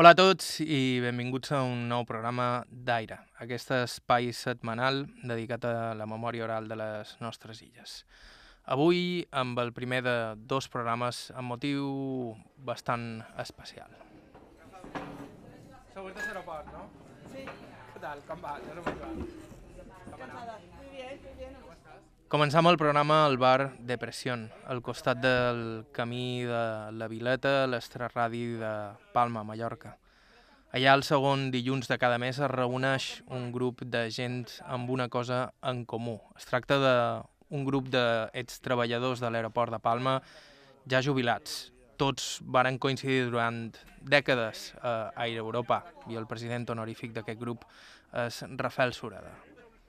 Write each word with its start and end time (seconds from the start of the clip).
Hola 0.00 0.14
a 0.14 0.16
tots 0.16 0.62
i 0.64 0.96
benvinguts 1.04 1.50
a 1.52 1.58
un 1.60 1.82
nou 1.90 2.06
programa 2.08 2.62
d'Aire, 2.72 3.18
aquest 3.44 3.74
espai 3.76 4.30
setmanal 4.32 5.02
dedicat 5.28 5.66
a 5.68 5.72
la 5.92 6.06
memòria 6.08 6.46
oral 6.46 6.70
de 6.72 6.78
les 6.80 7.10
nostres 7.20 7.60
illes. 7.66 7.98
Avui 8.64 9.26
amb 9.42 9.60
el 9.60 9.74
primer 9.76 10.00
de 10.08 10.16
dos 10.54 10.70
programes 10.72 11.20
amb 11.36 11.52
motiu 11.52 12.32
bastant 12.64 13.20
especial. 13.44 13.92
Següent 15.92 16.16
de 16.16 16.24
l'aeroport, 16.24 16.72
no? 16.72 16.88
Sí. 17.36 17.44
Què 17.92 18.00
tal? 18.00 18.24
Com 18.32 18.40
va? 18.48 18.56
Ja 18.64 18.80
som 18.80 19.49
Començam 22.30 22.68
el 22.70 22.76
programa 22.78 23.24
al 23.26 23.38
bar 23.42 23.72
Depression, 23.82 24.44
al 24.70 24.78
costat 24.86 25.18
del 25.18 25.62
camí 25.90 26.44
de 26.46 26.60
la 26.94 27.08
Vileta, 27.10 27.66
l'extraradi 27.66 28.44
de 28.60 28.70
Palma, 29.10 29.42
Mallorca. 29.42 29.96
Allà 30.70 30.92
el 30.94 31.02
segon 31.02 31.48
dilluns 31.50 31.90
de 31.90 31.98
cada 31.98 32.20
mes 32.22 32.38
es 32.38 32.52
reuneix 32.54 33.08
un 33.34 33.50
grup 33.50 33.82
de 33.82 34.04
gent 34.14 34.46
amb 34.62 34.94
una 34.94 35.08
cosa 35.10 35.40
en 35.66 35.82
comú. 35.82 36.20
Es 36.38 36.46
tracta 36.46 36.78
d'un 36.78 37.66
grup 37.66 37.90
d'ex-treballadors 37.90 39.26
de 39.26 39.34
l'aeroport 39.34 39.74
de 39.74 39.82
Palma 39.82 40.20
ja 40.86 41.02
jubilats. 41.02 41.72
Tots 41.98 42.36
varen 42.46 42.78
coincidir 42.78 43.24
durant 43.26 43.64
dècades 44.06 44.68
a 44.78 45.10
Aire 45.26 45.42
Europa 45.42 45.82
i 46.06 46.14
el 46.14 46.30
president 46.30 46.70
honorífic 46.70 47.10
d'aquest 47.10 47.42
grup 47.42 47.66
és 48.14 48.44
Rafael 48.54 48.94
Sureda. 48.94 49.34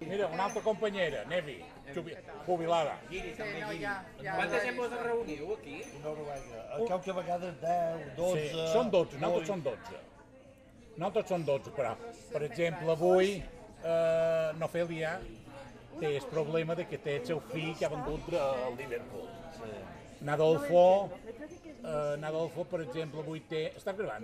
Mira, 0.02 0.28
una 0.28 0.46
altra 0.46 0.62
companyera, 0.62 1.23
Nevi, 1.26 1.64
jubi- 1.94 2.18
jubilada. 2.46 2.98
Quanta 3.10 4.60
gent 4.64 4.77
vos 4.77 4.90
reuniu 5.04 5.54
aquí? 5.54 5.84
Noruega. 6.04 6.62
A 6.74 6.80
qualque 6.88 7.12
vegada 7.14 7.52
10, 7.62 8.16
12... 8.18 8.40
Sí, 8.50 8.64
són 8.74 8.90
12, 8.90 9.20
nosaltres 9.22 9.48
són 9.52 9.62
12. 9.64 10.00
Nosaltres 10.98 11.30
són 11.30 11.46
12, 11.46 11.72
però, 11.77 11.94
per 12.34 12.41
exemple, 12.48 12.91
avui, 12.91 13.36
eh, 13.84 14.52
Nofèlia 14.57 15.13
té 15.99 16.16
el 16.18 16.26
problema 16.34 16.76
de 16.76 16.88
que 16.90 16.98
té 16.98 17.20
el 17.20 17.26
seu 17.29 17.40
fill 17.54 17.76
que 17.77 17.85
ha 17.85 17.90
vengut 17.94 18.34
al 18.34 18.76
Liverpool. 18.77 19.29
Nadolfo, 20.22 21.10
eh, 21.84 22.15
Nadolfo, 22.21 22.65
per 22.70 22.82
exemple, 22.85 23.21
avui 23.21 23.41
té... 23.49 23.74
Està 23.77 23.93
gravant? 23.98 24.24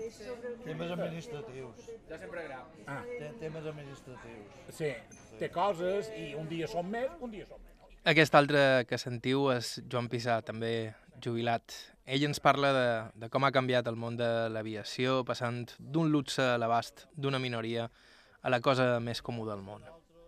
Temes 0.66 0.91
administratius. 0.95 1.88
Jo 2.09 2.19
sempre 2.22 2.45
grau. 2.47 2.66
Ah, 2.86 3.02
Té 3.08 3.31
temes 3.41 3.66
administratius. 3.66 4.58
sí, 4.77 4.91
té 5.39 5.49
coses 5.53 6.11
i 6.17 6.33
un 6.36 6.47
dia 6.49 6.67
són 6.67 6.89
més, 6.89 7.11
un 7.22 7.31
dia 7.31 7.45
són 7.49 7.61
menys. 7.61 7.97
Aquest 8.08 8.36
altre 8.39 8.86
que 8.88 8.97
sentiu 9.02 9.49
és 9.52 9.81
Joan 9.91 10.08
Pissà, 10.08 10.39
també 10.45 10.94
jubilat. 11.23 11.73
Ell 12.08 12.23
ens 12.23 12.39
parla 12.39 12.69
de, 12.72 12.88
de 13.25 13.30
com 13.30 13.44
ha 13.44 13.52
canviat 13.52 13.88
el 13.92 13.97
món 13.99 14.16
de 14.16 14.30
l'aviació, 14.53 15.23
passant 15.27 15.66
d'un 15.77 16.08
luxe 16.14 16.42
a 16.53 16.58
l'abast 16.61 17.08
d'una 17.17 17.39
minoria 17.44 17.89
a 18.42 18.49
la 18.53 18.61
cosa 18.64 18.99
més 19.03 19.19
comú 19.21 19.44
del 19.49 19.59
món. 19.66 19.83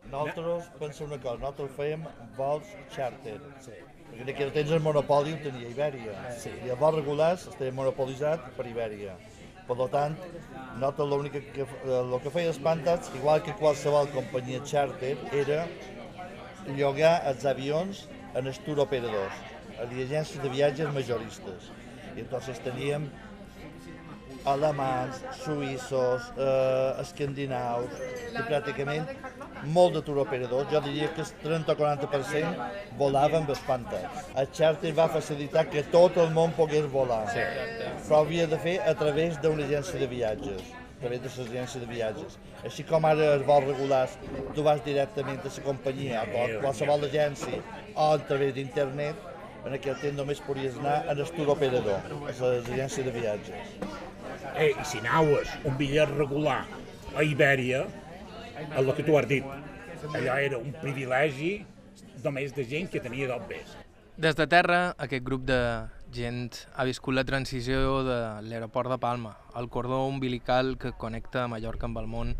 Nosaltres, 0.10 0.68
pensa 0.80 1.06
una 1.06 1.20
cosa, 1.22 1.38
nosaltres 1.40 1.72
fèiem 1.78 2.04
vols 2.36 2.68
charter. 2.92 3.38
Sí. 3.64 3.78
De 4.26 4.34
que 4.36 4.50
tens 4.52 4.72
el 4.76 4.82
monopoli 4.84 5.34
ho 5.34 5.38
tenia 5.44 5.70
Ibèria. 5.72 6.16
Sí. 6.44 6.52
I 6.66 6.74
els 6.74 6.80
vols 6.80 6.98
regulars 7.00 7.46
estava 7.48 7.72
monopolitzat 7.78 8.50
per 8.58 8.66
Ibèria. 8.68 9.14
Per 9.70 9.88
tant, 9.94 10.16
nosaltres 10.82 11.08
l'únic 11.08 11.38
que, 11.54 11.64
eh, 11.64 12.00
el 12.00 12.16
que 12.24 12.34
feia 12.34 12.50
espantats, 12.50 13.12
igual 13.16 13.44
que 13.46 13.54
qualsevol 13.62 14.10
companyia 14.16 14.64
charter, 14.66 15.16
era 15.32 15.68
llogar 16.76 17.22
els 17.32 17.46
avions 17.46 18.08
en 18.36 18.50
els 18.50 18.60
tour 18.66 18.82
operadors, 18.84 19.40
a 19.78 19.86
les 19.92 20.10
agències 20.10 20.42
de 20.44 20.50
viatges 20.50 20.94
majoristes. 20.94 21.70
I 22.16 22.26
entonces 22.26 22.60
teníem 22.66 23.08
alemans, 24.46 25.22
suïssos, 25.44 26.32
eh, 26.36 27.02
escandinaus, 27.06 27.94
i 28.34 28.42
pràcticament 28.50 29.06
molt 29.64 29.94
de 29.94 30.02
turoperadors, 30.02 30.70
jo 30.72 30.82
diria 30.82 31.10
que 31.14 31.22
el 31.22 31.32
30 31.44 31.72
o 31.74 31.76
40% 31.76 32.68
volaven 32.98 33.44
amb 33.44 33.50
espantes. 33.56 34.06
El 34.36 34.50
charter 34.52 34.94
va 34.98 35.08
facilitar 35.12 35.68
que 35.70 35.84
tot 35.84 36.18
el 36.18 36.32
món 36.36 36.52
pogués 36.58 36.86
volar, 36.92 37.26
sí. 37.34 37.40
però 38.08 38.20
ho 38.20 38.26
havia 38.26 38.48
de 38.48 38.58
fer 38.60 38.80
a 38.82 38.94
través 38.96 39.40
d'una 39.42 39.66
agència 39.66 40.00
de 40.00 40.08
viatges 40.08 40.62
a 41.00 41.02
través 41.02 41.22
de 41.22 41.30
les 41.30 41.38
agències 41.48 41.80
de 41.80 41.88
viatges. 41.88 42.34
Així 42.68 42.84
com 42.84 43.06
ara 43.08 43.30
els 43.38 43.46
vols 43.48 43.64
regulars, 43.70 44.18
tu 44.54 44.64
vas 44.66 44.82
directament 44.84 45.40
a 45.40 45.48
la 45.48 45.64
companyia, 45.64 46.22
a 46.22 46.26
qual- 46.28 46.58
qualsevol 46.60 47.06
agència, 47.08 47.62
o 47.96 48.10
a 48.14 48.18
través 48.20 48.54
d'internet, 48.54 49.16
en 49.66 49.74
aquell 49.78 49.96
temps 50.02 50.18
només 50.18 50.42
podies 50.42 50.76
anar 50.78 51.06
a 51.08 51.12
el 51.16 51.24
tour 51.38 51.50
operador, 51.56 52.02
a 52.04 52.28
les 52.28 52.42
agències 52.68 53.06
de 53.06 53.12
viatges. 53.12 53.56
Eh, 54.58 54.74
I 54.76 54.84
si 54.86 55.00
anaves 55.00 55.48
un 55.64 55.78
bitllet 55.78 56.10
regular 56.18 56.66
a 57.16 57.24
Ibèria, 57.24 57.86
el 58.78 58.94
que 58.96 59.04
tu 59.04 59.18
has 59.18 59.28
dit, 59.28 59.46
allò 60.14 60.40
era 60.40 60.58
un 60.58 60.74
privilegi 60.82 61.60
només 62.24 62.54
de 62.56 62.66
gent 62.68 62.90
que 62.92 63.02
tenia 63.04 63.28
dobbes. 63.30 63.78
Des 64.20 64.36
de 64.36 64.48
terra, 64.52 64.94
aquest 65.00 65.24
grup 65.24 65.46
de 65.48 65.60
gent 66.12 66.66
ha 66.76 66.84
viscut 66.84 67.16
la 67.16 67.24
transició 67.24 68.02
de 68.04 68.20
l'aeroport 68.44 68.92
de 68.92 68.98
Palma, 69.00 69.38
el 69.56 69.70
cordó 69.72 70.06
umbilical 70.08 70.76
que 70.78 70.92
connecta 70.92 71.48
Mallorca 71.48 71.88
amb 71.88 72.02
el 72.02 72.10
món 72.12 72.36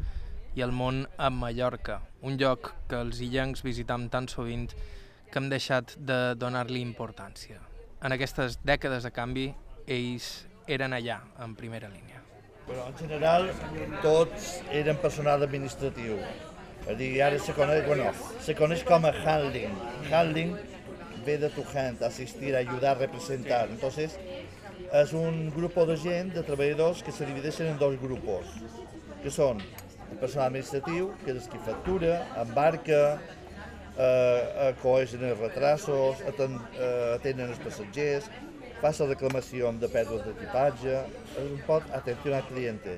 i 0.58 0.66
el 0.66 0.74
món 0.76 1.06
amb 1.18 1.40
Mallorca, 1.40 2.02
un 2.22 2.36
lloc 2.42 2.74
que 2.92 3.00
els 3.00 3.22
illencs 3.24 3.64
visitam 3.64 4.10
tan 4.12 4.28
sovint 4.28 4.68
que 5.30 5.40
hem 5.40 5.48
deixat 5.48 5.96
de 5.96 6.36
donar-li 6.36 6.82
importància. 6.84 7.62
En 8.04 8.16
aquestes 8.16 8.60
dècades 8.66 9.06
de 9.08 9.16
canvi, 9.16 9.52
ells 9.88 10.32
eren 10.68 10.96
allà, 10.96 11.22
en 11.40 11.56
primera 11.56 11.88
línia. 11.88 12.19
Però 12.70 12.86
en 12.86 12.98
general 13.00 13.50
tots 14.04 14.60
eren 14.78 15.00
personal 15.02 15.42
administratiu. 15.46 16.20
És 16.84 16.92
a 16.94 16.96
dir, 16.98 17.10
ara 17.26 17.40
se 17.42 17.54
coneix, 17.58 17.82
bueno, 17.86 18.12
se 18.46 18.54
coneix 18.58 18.84
com 18.86 19.06
a 19.06 19.14
handling. 19.24 19.74
Handling 20.10 20.54
ve 21.26 21.38
de 21.42 21.50
tu 21.54 21.66
hand, 21.74 22.02
asistir, 22.06 22.56
ayudar, 22.56 22.98
representar. 22.98 23.68
Entonces, 23.70 24.18
es 24.94 25.14
un 25.14 25.52
grupo 25.56 25.86
de 25.86 25.98
gent, 25.98 26.34
de 26.34 26.44
treballadors, 26.44 27.04
que 27.04 27.12
se 27.12 27.26
divideixen 27.26 27.68
en 27.74 27.78
dos 27.78 28.00
grupos, 28.02 28.48
que 29.24 29.34
són 29.34 29.60
el 30.10 30.18
personal 30.18 30.48
administratiu, 30.50 31.12
que 31.26 31.36
és 31.36 31.50
qui 31.52 31.60
factura, 31.66 32.24
embarca, 32.42 33.02
eh, 33.98 34.70
acoegen 34.70 35.28
els 35.30 35.42
retrasos, 35.44 36.24
eh, 36.26 36.50
atenen 37.18 37.50
els 37.50 37.62
passatgers, 37.66 38.30
fa 38.82 38.92
la 38.96 39.08
reclamació 39.12 39.72
de 39.82 39.90
pèrdues 39.92 40.26
d'equipatge, 40.26 41.00
és 41.36 41.48
un 41.52 41.64
pot 41.68 41.88
atenció 41.96 42.36
al 42.36 42.46
cliente. 42.48 42.98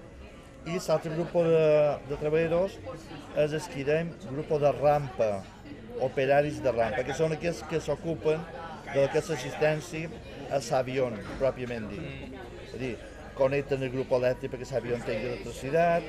I 0.70 0.78
l'altre 0.78 1.14
grup 1.16 1.34
de, 1.48 1.62
de 2.10 2.18
treballadors 2.22 2.76
és 3.44 3.56
el 3.58 3.70
que 3.74 3.86
diem 3.88 4.12
grup 4.30 4.52
de 4.62 4.72
rampa, 4.78 5.32
operaris 6.06 6.60
de 6.62 6.74
rampa, 6.76 7.06
que 7.08 7.16
són 7.18 7.34
aquells 7.34 7.64
que 7.70 7.82
s'ocupen 7.82 8.44
de 8.92 9.06
aquesta 9.08 9.34
assistència 9.34 10.10
a 10.52 10.60
l'avió, 10.68 11.10
pròpiament 11.40 11.90
dit. 11.90 12.38
És 12.68 12.76
a 12.76 12.82
dir, 12.84 12.94
connecten 13.40 13.88
el 13.88 13.94
grup 13.96 14.14
elèctric 14.20 14.54
perquè 14.54 14.70
l'avió 14.70 15.00
tingui 15.08 15.32
electricitat, 15.32 16.06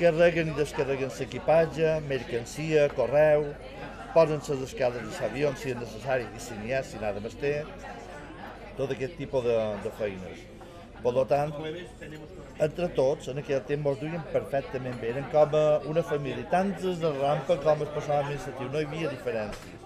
carreguen 0.00 0.52
i 0.52 0.56
descarreguen 0.56 1.12
l'equipatge, 1.18 1.92
mercancia, 2.08 2.88
correu, 2.96 3.50
posen 4.16 4.40
les 4.48 4.64
escales 4.70 5.04
de 5.04 5.12
l'avió 5.20 5.52
si 5.60 5.74
és 5.74 5.80
necessari 5.80 6.24
i 6.32 6.40
si 6.40 6.56
n'hi 6.62 6.72
ha, 6.72 6.82
si 6.86 7.00
nada 7.02 7.20
més 7.20 7.36
té, 7.40 7.58
tot 8.76 8.92
aquest 8.94 9.16
tipus 9.20 9.44
de, 9.46 9.56
de 9.84 9.92
feines. 10.00 10.44
Per 11.04 11.12
tant, 11.30 11.52
entre 12.66 12.88
tots, 12.96 13.28
en 13.30 13.38
aquell 13.42 13.60
temps 13.68 13.90
ens 13.92 13.98
duien 14.00 14.22
perfectament 14.32 14.96
bé, 15.02 15.12
eren 15.12 15.26
com 15.32 15.54
una 15.92 16.02
família, 16.02 16.46
tant 16.50 16.72
els 16.82 17.02
de 17.02 17.12
rampa 17.20 17.58
com 17.62 17.84
el 17.84 17.90
personal 17.94 18.24
administratiu, 18.24 18.70
no 18.72 18.80
hi 18.80 18.88
havia 18.88 19.12
diferències. 19.12 19.76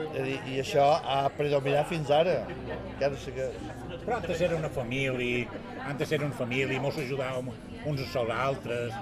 És 0.00 0.18
a 0.20 0.24
dir, 0.26 0.36
I 0.50 0.58
això 0.62 0.86
ha 1.14 1.20
predominat 1.36 1.88
fins 1.90 2.10
ara, 2.14 2.40
encara 2.76 3.18
segueix. 3.24 3.56
Però 4.04 4.18
antes 4.18 4.42
era 4.46 4.56
una 4.58 4.70
família, 4.72 5.60
antes 5.86 6.12
era 6.16 6.26
una 6.26 6.36
família, 6.36 6.80
mos 6.82 6.98
ajudàvem 6.98 7.50
uns 7.86 8.16
als 8.16 8.34
altres. 8.36 8.96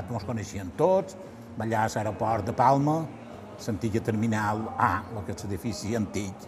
Allà 0.00 0.16
ens 0.16 0.26
coneixien 0.28 0.70
tots, 0.78 1.16
allà 1.60 1.84
a 1.84 1.90
l'aeroport 1.92 2.46
de 2.46 2.54
Palma, 2.56 3.00
l'antiga 3.66 4.00
terminal 4.00 4.62
A, 4.78 5.02
el 5.12 5.24
que 5.26 5.34
és 5.34 5.44
l'edifici 5.44 5.96
antic. 5.96 6.46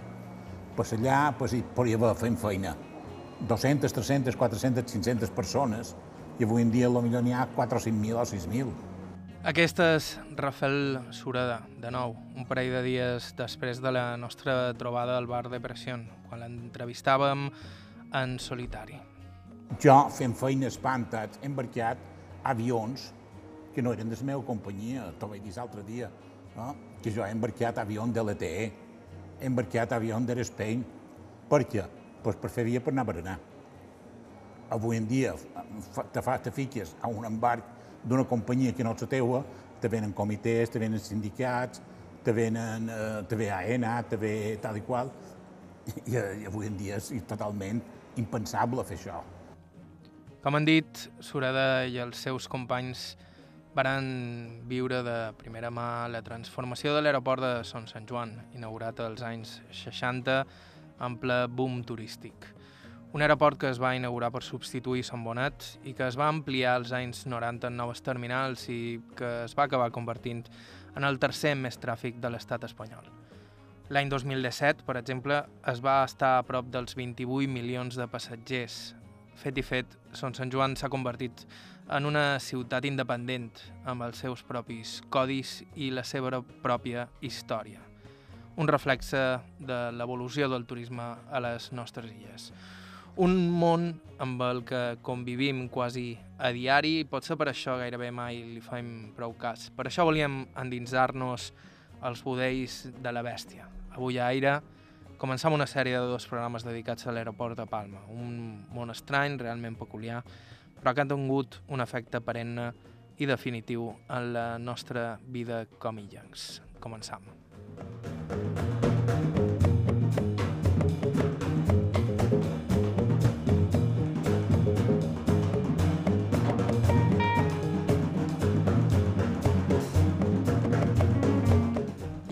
Pues 0.77 0.95
allà 0.97 1.35
pues, 1.39 1.53
hi 1.53 1.61
podia 1.77 1.99
haver 2.01 2.15
fent 2.17 2.39
feina. 2.41 2.73
200, 3.49 3.93
300, 3.93 4.37
400, 4.39 4.87
500 4.93 5.31
persones 5.37 5.93
i 6.39 6.47
avui 6.47 6.63
en 6.63 6.71
dia 6.73 6.89
potser 6.89 7.23
n'hi 7.23 7.35
ha 7.35 7.47
4 7.57 7.79
o 7.79 7.83
5.000 7.83 8.17
o 8.17 8.25
6.000. 8.25 8.73
Aquest 9.53 9.81
és 9.83 10.09
Rafael 10.39 11.01
Sureda, 11.11 11.65
de 11.83 11.91
nou, 11.91 12.15
un 12.39 12.47
parell 12.47 12.71
de 12.77 12.83
dies 12.87 13.33
després 13.37 13.81
de 13.83 13.91
la 13.91 14.17
nostra 14.17 14.73
trobada 14.79 15.17
al 15.19 15.27
bar 15.27 15.49
de 15.51 15.59
Pression, 15.61 16.07
quan 16.29 16.45
l'entrevistàvem 16.45 17.49
en 18.15 18.37
solitari. 18.39 19.01
Jo, 19.83 20.07
fent 20.15 20.37
feina 20.39 20.71
espantats, 20.71 21.41
he 21.43 21.51
embarcat 21.51 21.99
avions 22.47 23.11
que 23.75 23.83
no 23.83 23.93
eren 23.93 24.11
de 24.11 24.17
la 24.17 24.29
meva 24.33 24.45
companyia, 24.47 25.11
t'ho 25.19 25.29
vaig 25.29 25.43
dir 25.43 25.55
l'altre 25.57 25.83
dia, 25.87 26.11
no? 26.57 26.75
que 27.03 27.11
jo 27.11 27.25
he 27.25 27.31
embarcat 27.33 27.79
avió 27.79 28.07
de 28.07 28.25
l'ETE, 28.25 28.53
he 29.41 29.47
embarcat 29.47 29.93
avió 29.93 30.21
de 30.21 30.35
l'Espain. 30.35 30.85
Per 31.49 31.63
què? 31.69 31.87
Pues 32.23 32.37
per 32.37 32.51
fer 32.51 32.65
via 32.65 32.81
per 32.81 32.93
anar 32.93 33.03
a 33.03 33.11
berenar. 33.11 33.39
Avui 34.73 34.97
en 34.97 35.07
dia 35.09 35.35
te, 36.13 36.23
fa, 36.23 36.39
te 36.39 36.51
fiques 36.51 36.95
a 37.03 37.09
un 37.09 37.27
embarc 37.27 37.65
d'una 38.05 38.25
companyia 38.25 38.73
que 38.73 38.85
no 38.85 38.95
és 38.95 39.03
la 39.03 39.09
teua, 39.09 39.43
te 39.81 39.91
venen 39.91 40.15
comitès, 40.15 40.71
te 40.71 40.79
venen 40.79 41.03
sindicats, 41.03 41.83
te 42.23 42.33
venen, 42.33 42.89
eh, 42.89 43.23
te 43.29 43.37
ve 43.37 43.51
AENA, 43.51 43.97
te 44.09 44.17
ve 44.17 44.33
tal 44.63 44.79
i 44.79 44.85
qual, 44.87 45.11
i, 46.07 46.15
i 46.15 46.47
avui 46.47 46.69
en 46.71 46.79
dia 46.79 47.01
és 47.03 47.11
totalment 47.29 47.83
impensable 48.17 48.85
fer 48.87 48.99
això. 49.01 49.23
Com 50.43 50.59
han 50.59 50.67
dit, 50.67 51.05
Sureda 51.23 51.85
i 51.87 51.99
els 52.03 52.23
seus 52.23 52.49
companys 52.51 53.13
varen 53.75 54.63
viure 54.69 55.01
de 55.03 55.17
primera 55.41 55.71
mà 55.73 56.09
la 56.13 56.21
transformació 56.25 56.93
de 56.95 57.03
l'aeroport 57.03 57.43
de 57.43 57.53
Son 57.65 57.87
Sant 57.89 58.09
Joan, 58.09 58.35
inaugurat 58.57 59.01
als 59.01 59.23
anys 59.25 59.61
60 59.73 60.43
en 61.03 61.17
ple 61.21 61.47
boom 61.49 61.81
turístic. 61.89 62.51
Un 63.13 63.21
aeroport 63.21 63.59
que 63.61 63.69
es 63.69 63.81
va 63.81 63.95
inaugurar 63.97 64.31
per 64.33 64.41
substituir 64.45 65.03
Sant 65.05 65.25
Bonet 65.25 65.67
i 65.85 65.93
que 65.97 66.07
es 66.07 66.17
va 66.17 66.29
ampliar 66.33 66.79
als 66.79 66.93
anys 66.97 67.27
90 67.29 67.69
en 67.69 67.77
noves 67.77 68.01
terminals 68.05 68.69
i 68.73 69.01
que 69.17 69.33
es 69.45 69.57
va 69.57 69.67
acabar 69.69 69.91
convertint 69.93 70.47
en 70.97 71.05
el 71.05 71.19
tercer 71.21 71.53
més 71.57 71.77
tràfic 71.81 72.21
de 72.21 72.31
l'estat 72.33 72.65
espanyol. 72.69 73.09
L'any 73.93 74.09
2017, 74.09 74.87
per 74.89 74.97
exemple, 74.97 75.43
es 75.69 75.81
va 75.85 75.99
estar 76.07 76.39
a 76.39 76.45
prop 76.49 76.69
dels 76.73 76.97
28 76.97 77.53
milions 77.53 77.97
de 78.01 78.09
passatgers. 78.09 78.95
Fet 79.37 79.61
i 79.61 79.65
fet, 79.65 79.99
Son 80.17 80.33
Sant 80.37 80.53
Joan 80.53 80.77
s'ha 80.77 80.93
convertit 80.93 81.45
en 81.91 82.07
una 82.07 82.39
ciutat 82.41 82.85
independent 82.87 83.51
amb 83.89 84.07
els 84.07 84.21
seus 84.23 84.43
propis 84.47 85.01
codis 85.11 85.61
i 85.75 85.91
la 85.91 86.05
seva 86.07 86.43
pròpia 86.63 87.09
història. 87.21 87.81
Un 88.57 88.69
reflexe 88.69 89.41
de 89.59 89.81
l'evolució 89.97 90.49
del 90.53 90.67
turisme 90.69 91.03
a 91.03 91.41
les 91.41 91.71
nostres 91.73 92.11
illes. 92.13 92.53
Un 93.17 93.37
món 93.53 93.91
amb 94.23 94.41
el 94.45 94.63
que 94.65 94.83
convivim 95.05 95.67
quasi 95.69 96.15
a 96.39 96.53
diari 96.53 96.99
i 97.01 97.09
potser 97.09 97.37
per 97.37 97.51
això 97.51 97.77
gairebé 97.81 98.11
mai 98.13 98.41
li 98.55 98.61
fem 98.65 99.13
prou 99.17 99.35
cas. 99.37 99.69
Per 99.77 99.89
això 99.89 100.07
volíem 100.09 100.47
endinsar-nos 100.57 101.51
als 102.03 102.23
budells 102.25 102.87
de 103.03 103.13
la 103.13 103.23
bèstia. 103.25 103.69
Avui 103.93 104.19
a 104.19 104.31
Aire 104.33 104.61
començam 105.21 105.55
una 105.55 105.69
sèrie 105.71 105.99
de 106.01 106.09
dos 106.11 106.25
programes 106.27 106.65
dedicats 106.67 107.07
a 107.07 107.13
l'aeroport 107.15 107.55
de 107.59 107.67
Palma, 107.71 108.01
un 108.11 108.65
món 108.75 108.91
estrany, 108.91 109.37
realment 109.39 109.77
peculiar, 109.79 110.25
però 110.83 110.95
que 110.95 111.05
ha 111.05 111.07
tingut 111.07 111.61
un 111.71 111.81
efecte 111.81 112.19
perenne 112.21 112.73
i 113.23 113.29
definitiu 113.31 113.87
en 114.11 114.33
la 114.35 114.47
nostra 114.59 115.15
vida 115.31 115.63
com 115.79 116.01
illencs. 116.03 116.59
Començam. 116.83 117.23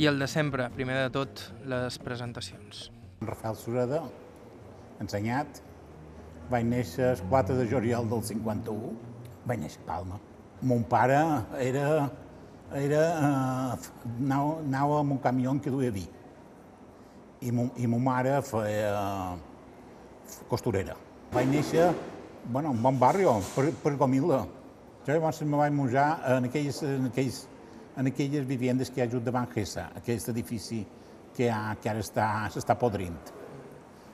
I 0.01 0.07
el 0.09 0.19
de 0.19 0.27
sempre, 0.33 0.71
primer 0.75 0.97
de 0.97 1.09
tot, 1.13 1.43
les 1.69 1.99
presentacions. 2.03 2.87
Rafael 3.21 3.55
Sureda, 3.61 4.01
ensenyat, 4.99 5.61
vaig 6.51 6.67
néixer 6.67 7.13
el 7.15 7.23
4 7.31 7.57
de 7.61 7.67
juliol 7.71 8.09
del 8.11 8.23
51, 8.27 8.91
vaig 9.47 9.63
néixer 9.63 9.81
a 9.85 9.87
Palma. 9.87 10.19
Mon 10.67 10.83
pare 10.85 11.19
era, 11.63 12.11
era, 12.77 13.05
eh, 13.17 14.15
anava, 14.21 15.01
amb 15.01 15.17
un 15.17 15.21
camió 15.23 15.55
que 15.63 15.73
duia 15.73 15.91
vi. 15.95 16.07
I, 17.41 17.53
mon, 17.53 17.71
i 17.81 17.87
mon 17.89 18.03
mare 18.05 18.35
feia 18.45 18.91
eh, 18.91 20.41
costurera. 20.51 20.97
Vaig 21.33 21.49
néixer 21.49 21.89
bueno, 22.51 22.73
en 22.73 22.83
bon 22.83 22.99
barri, 22.99 23.25
per, 23.55 23.71
per 23.83 23.97
Gomila. 23.97 24.45
Jo 25.07 25.15
llavors 25.15 25.41
me 25.43 25.57
vaig 25.57 25.73
menjar 25.73 26.09
en 26.37 26.51
aquelles, 26.51 26.83
en 26.83 27.09
aquells, 27.09 27.41
en 27.97 28.11
aquelles 28.11 28.47
vivendes 28.47 28.91
que 28.91 29.01
hi 29.01 29.07
ha 29.07 29.11
just 29.11 29.25
davant 29.25 29.49
Gessa, 29.55 29.89
aquest 29.97 30.29
edifici 30.35 30.83
que, 31.37 31.49
ha, 31.49 31.77
que 31.81 31.91
ara 31.91 32.05
està, 32.05 32.29
s'està 32.53 32.77
podrint. 32.77 33.19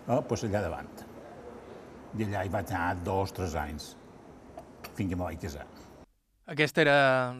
Eh, 0.06 0.22
pues 0.28 0.46
allà 0.46 0.62
davant. 0.68 1.05
I 2.16 2.24
allà 2.24 2.46
hi 2.46 2.48
vaig 2.48 2.70
anar 2.72 2.94
dos, 3.04 3.32
tres 3.36 3.54
anys, 3.60 3.90
fins 4.96 5.10
que 5.10 5.16
me 5.16 5.20
vaig 5.26 5.40
casar. 5.42 5.66
Aquest 6.48 6.78
era 6.80 6.94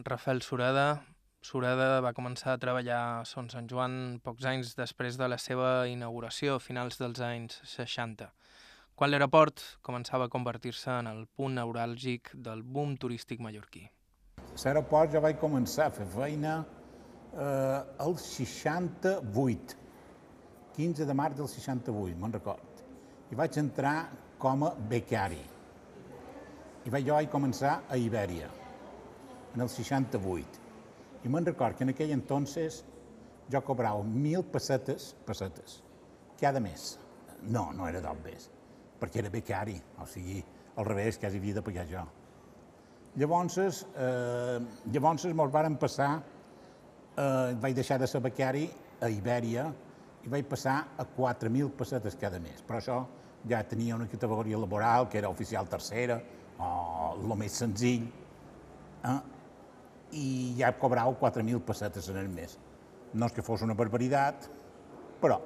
Rafael 0.05 0.43
Sureda. 0.45 0.99
Sureda 1.41 2.01
va 2.05 2.11
començar 2.13 2.51
a 2.53 2.59
treballar 2.61 2.97
a 2.99 3.23
Son 3.25 3.47
Sant 3.49 3.65
Joan 3.71 4.19
pocs 4.21 4.45
anys 4.45 4.75
després 4.77 5.17
de 5.17 5.29
la 5.31 5.39
seva 5.41 5.87
inauguració, 5.89 6.57
a 6.57 6.61
finals 6.61 6.99
dels 7.01 7.23
anys 7.25 7.57
60, 7.71 8.27
quan 8.93 9.09
l'aeroport 9.09 9.63
començava 9.81 10.27
a 10.27 10.33
convertir-se 10.35 10.91
en 10.99 11.09
el 11.09 11.25
punt 11.25 11.57
neuràlgic 11.57 12.35
del 12.35 12.61
boom 12.61 12.93
turístic 13.01 13.41
mallorquí. 13.41 13.87
A 14.37 14.59
l'aeroport 14.61 15.17
ja 15.17 15.23
vaig 15.25 15.41
començar 15.41 15.89
a 15.89 15.95
fer 15.97 16.05
feina 16.13 16.59
eh, 17.33 17.81
el 18.05 18.17
68, 18.27 19.81
15 20.77 21.09
de 21.09 21.17
març 21.17 21.41
del 21.41 21.49
68, 21.49 22.13
me'n 22.21 22.37
record. 22.37 22.85
I 23.33 23.41
vaig 23.41 23.57
entrar 23.57 23.97
com 24.37 24.65
a 24.67 24.73
becari. 24.89 25.41
I 26.85 26.93
vaig, 26.93 27.07
jo 27.07 27.17
vaig 27.17 27.29
començar 27.31 27.81
a 27.89 27.97
Ibèria, 27.99 28.47
en 29.55 29.63
el 29.65 29.69
68. 29.69 30.61
I 31.25 31.31
me'n 31.33 31.47
record 31.49 31.75
que 31.75 31.83
en 31.83 31.91
aquell 31.91 32.13
entonces 32.15 32.83
jo 33.51 33.61
cobrava 33.65 34.03
mil 34.03 34.45
pessetes, 34.45 35.09
pessetes, 35.25 35.81
cada 36.39 36.61
mes. 36.63 36.93
No, 37.47 37.71
no 37.73 37.87
era 37.89 38.01
d'obves, 38.03 38.47
perquè 39.01 39.21
era 39.23 39.33
becari, 39.33 39.75
o 40.01 40.07
sigui, 40.09 40.39
al 40.77 40.85
revés, 40.85 41.17
quasi 41.17 41.41
havia 41.41 41.57
de 41.57 41.65
pagar 41.65 41.85
jo. 41.89 42.05
Llavors, 43.17 43.57
eh, 43.97 44.59
llavors 44.93 45.25
mos 45.33 45.51
varen 45.51 45.77
passar, 45.81 46.21
eh, 47.17 47.55
vaig 47.59 47.75
deixar 47.75 47.99
de 47.99 48.07
ser 48.07 48.21
becari 48.21 48.69
a 49.01 49.09
Ibèria 49.09 49.71
i 50.23 50.29
vaig 50.29 50.45
passar 50.45 50.77
a 50.97 51.05
4.000 51.05 51.71
pessetes 51.71 52.15
cada 52.15 52.39
mes. 52.39 52.61
Però 52.61 52.77
això 52.77 52.99
ja 53.49 53.63
tenia 53.67 53.95
una 53.95 54.07
categoria 54.07 54.57
laboral 54.57 55.07
que 55.09 55.17
era 55.17 55.29
oficial 55.29 55.67
tercera, 55.69 56.19
o 56.57 56.69
el 57.15 57.35
més 57.37 57.57
senzill, 57.61 58.07
eh? 59.05 59.19
i 60.17 60.27
ja 60.57 60.71
cobrava 60.79 61.11
4.000 61.19 61.61
pessetes 61.67 62.09
en 62.09 62.17
el 62.17 62.29
mes. 62.31 62.57
No 63.13 63.27
és 63.27 63.35
que 63.35 63.43
fos 63.45 63.63
una 63.65 63.75
barbaritat, 63.77 64.47
però 65.21 65.39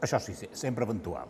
això 0.00 0.20
sí, 0.20 0.34
sí 0.34 0.48
sempre 0.52 0.86
eventual. 0.88 1.28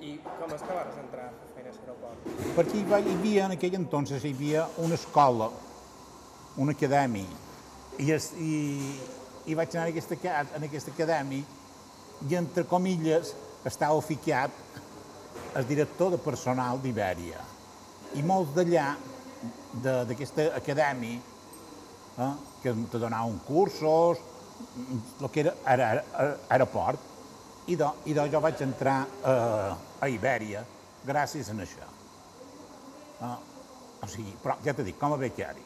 I 0.00 0.16
com 0.24 0.52
és 0.54 0.62
que 0.64 0.76
vas 0.76 0.98
entrar 1.00 1.28
a 1.28 1.48
fer 1.54 1.66
a 1.66 1.72
l'aeroport? 1.74 2.28
Perquè 2.56 2.80
hi, 2.80 2.84
havia, 3.14 3.46
en 3.46 3.56
aquell 3.56 3.76
entonces, 3.76 4.24
hi 4.24 4.32
havia 4.36 4.66
una 4.80 4.96
escola, 4.96 5.50
una 6.60 6.72
acadèmia, 6.76 7.28
i, 8.00 8.10
es, 8.14 8.30
i, 8.40 8.54
i 9.46 9.56
vaig 9.56 9.74
anar 9.76 9.88
en 9.88 9.94
aquesta, 9.94 10.16
en 10.56 10.68
aquesta 10.68 10.94
acadèmia 10.94 11.44
i, 12.28 12.36
entre 12.38 12.64
comilles, 12.68 13.34
estava 13.68 14.00
ficat 14.00 14.79
el 15.56 15.66
director 15.66 16.10
de 16.12 16.18
personal 16.18 16.80
d'Ibèria. 16.82 17.40
I 18.18 18.22
molts 18.26 18.54
d'allà, 18.56 18.94
d'aquesta 19.84 20.50
acadèmia, 20.58 21.20
eh, 22.18 22.32
que 22.62 22.74
te 22.92 22.98
donaven 22.98 23.38
cursos, 23.46 24.18
el 25.20 25.30
que 25.30 25.40
era 25.46 25.54
aer 25.64 25.80
aer 25.86 26.34
aeroport, 26.50 27.08
i 27.70 27.76
de, 27.76 27.88
i 28.10 28.16
de 28.16 28.26
jo 28.32 28.40
vaig 28.42 28.60
entrar 28.64 28.98
eh, 29.06 30.02
a 30.02 30.08
Ibèria 30.08 30.64
gràcies 31.06 31.48
a 31.50 31.56
això. 31.64 31.88
Uh, 33.20 33.36
o 34.00 34.08
sigui, 34.08 34.32
però 34.42 34.56
ja 34.64 34.74
t'he 34.74 34.84
dit, 34.84 34.96
com 34.98 35.12
a 35.12 35.18
becari. 35.20 35.64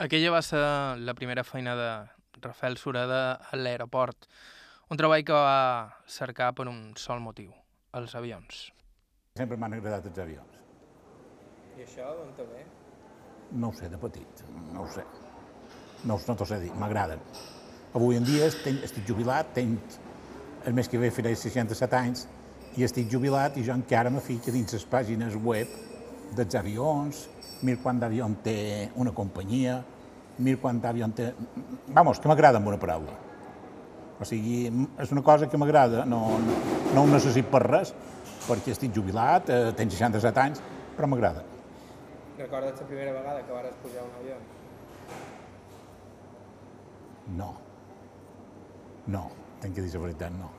Aquella 0.00 0.32
va 0.32 0.42
ser 0.44 0.60
la 1.00 1.14
primera 1.16 1.44
feina 1.44 1.76
de 1.76 1.90
Rafael 2.40 2.76
Sureda 2.80 3.22
a 3.36 3.56
l'aeroport, 3.56 4.28
un 4.90 5.00
treball 5.00 5.24
que 5.24 5.36
va 5.36 5.96
cercar 6.08 6.52
per 6.56 6.68
un 6.68 6.92
sol 6.96 7.20
motiu, 7.24 7.52
els 7.96 8.14
avions. 8.16 8.68
Sempre 9.40 9.56
m'han 9.56 9.72
agradat 9.72 10.04
els 10.04 10.18
avions. 10.20 10.56
I 11.78 11.84
això 11.86 12.10
d'on 12.12 12.34
te 12.36 12.44
ve? 12.44 12.64
No 13.56 13.70
ho 13.70 13.76
sé, 13.78 13.86
de 13.88 13.96
petit, 14.02 14.42
no 14.74 14.82
ho 14.82 14.88
sé. 14.92 15.04
No, 16.04 16.18
no 16.26 16.34
t'ho 16.36 16.48
sé 16.50 16.58
dir, 16.60 16.68
m'agraden. 16.76 17.22
Avui 17.96 18.18
en 18.20 18.26
dia 18.28 18.50
estic, 18.50 18.82
estic 18.84 19.06
jubilat, 19.08 19.54
tenc, 19.56 19.96
el 20.68 20.76
mes 20.76 20.92
que 20.92 21.00
ve 21.00 21.08
faré 21.08 21.32
67 21.32 21.96
anys, 21.96 22.26
i 22.76 22.84
estic 22.84 23.08
jubilat 23.08 23.56
i 23.56 23.64
jo 23.64 23.72
encara 23.72 24.12
me 24.12 24.20
fico 24.20 24.52
dins 24.52 24.76
les 24.76 24.84
pàgines 24.92 25.40
web 25.40 25.72
dels 26.36 26.60
avions, 26.60 27.24
mir 27.64 27.78
quant 27.80 27.98
d'avió 27.98 28.28
té 28.44 28.58
una 29.00 29.16
companyia, 29.16 29.80
mir 30.44 30.58
quant 30.60 30.84
d'avió 30.84 31.08
té... 31.16 31.32
Vamos, 31.88 32.20
que 32.20 32.28
m'agrada 32.28 32.60
amb 32.60 32.68
una 32.74 32.82
paraula. 32.82 33.16
O 34.20 34.28
sigui, 34.28 34.66
és 35.00 35.16
una 35.16 35.24
cosa 35.24 35.48
que 35.48 35.56
m'agrada, 35.56 36.04
no, 36.04 36.26
no 36.92 37.02
ho 37.06 37.08
necessit 37.08 37.48
per 37.48 37.64
res, 37.64 37.96
perquè 38.46 38.72
estic 38.74 38.94
jubilat, 38.96 39.50
eh, 39.50 39.72
tenc 39.76 39.92
67 39.92 40.40
anys, 40.40 40.62
però 40.96 41.08
m'agrada. 41.08 41.42
Recordes 42.38 42.80
la 42.80 42.86
primera 42.86 43.12
vegada 43.12 43.42
que 43.44 43.52
vares 43.52 43.74
pujar 43.82 44.02
un 44.04 44.14
avió? 44.20 44.36
No. 47.36 47.50
No, 49.06 49.24
tinc 49.60 49.74
que 49.76 49.82
dir 49.84 49.92
la 49.94 50.00
veritat, 50.06 50.32
no. 50.38 50.50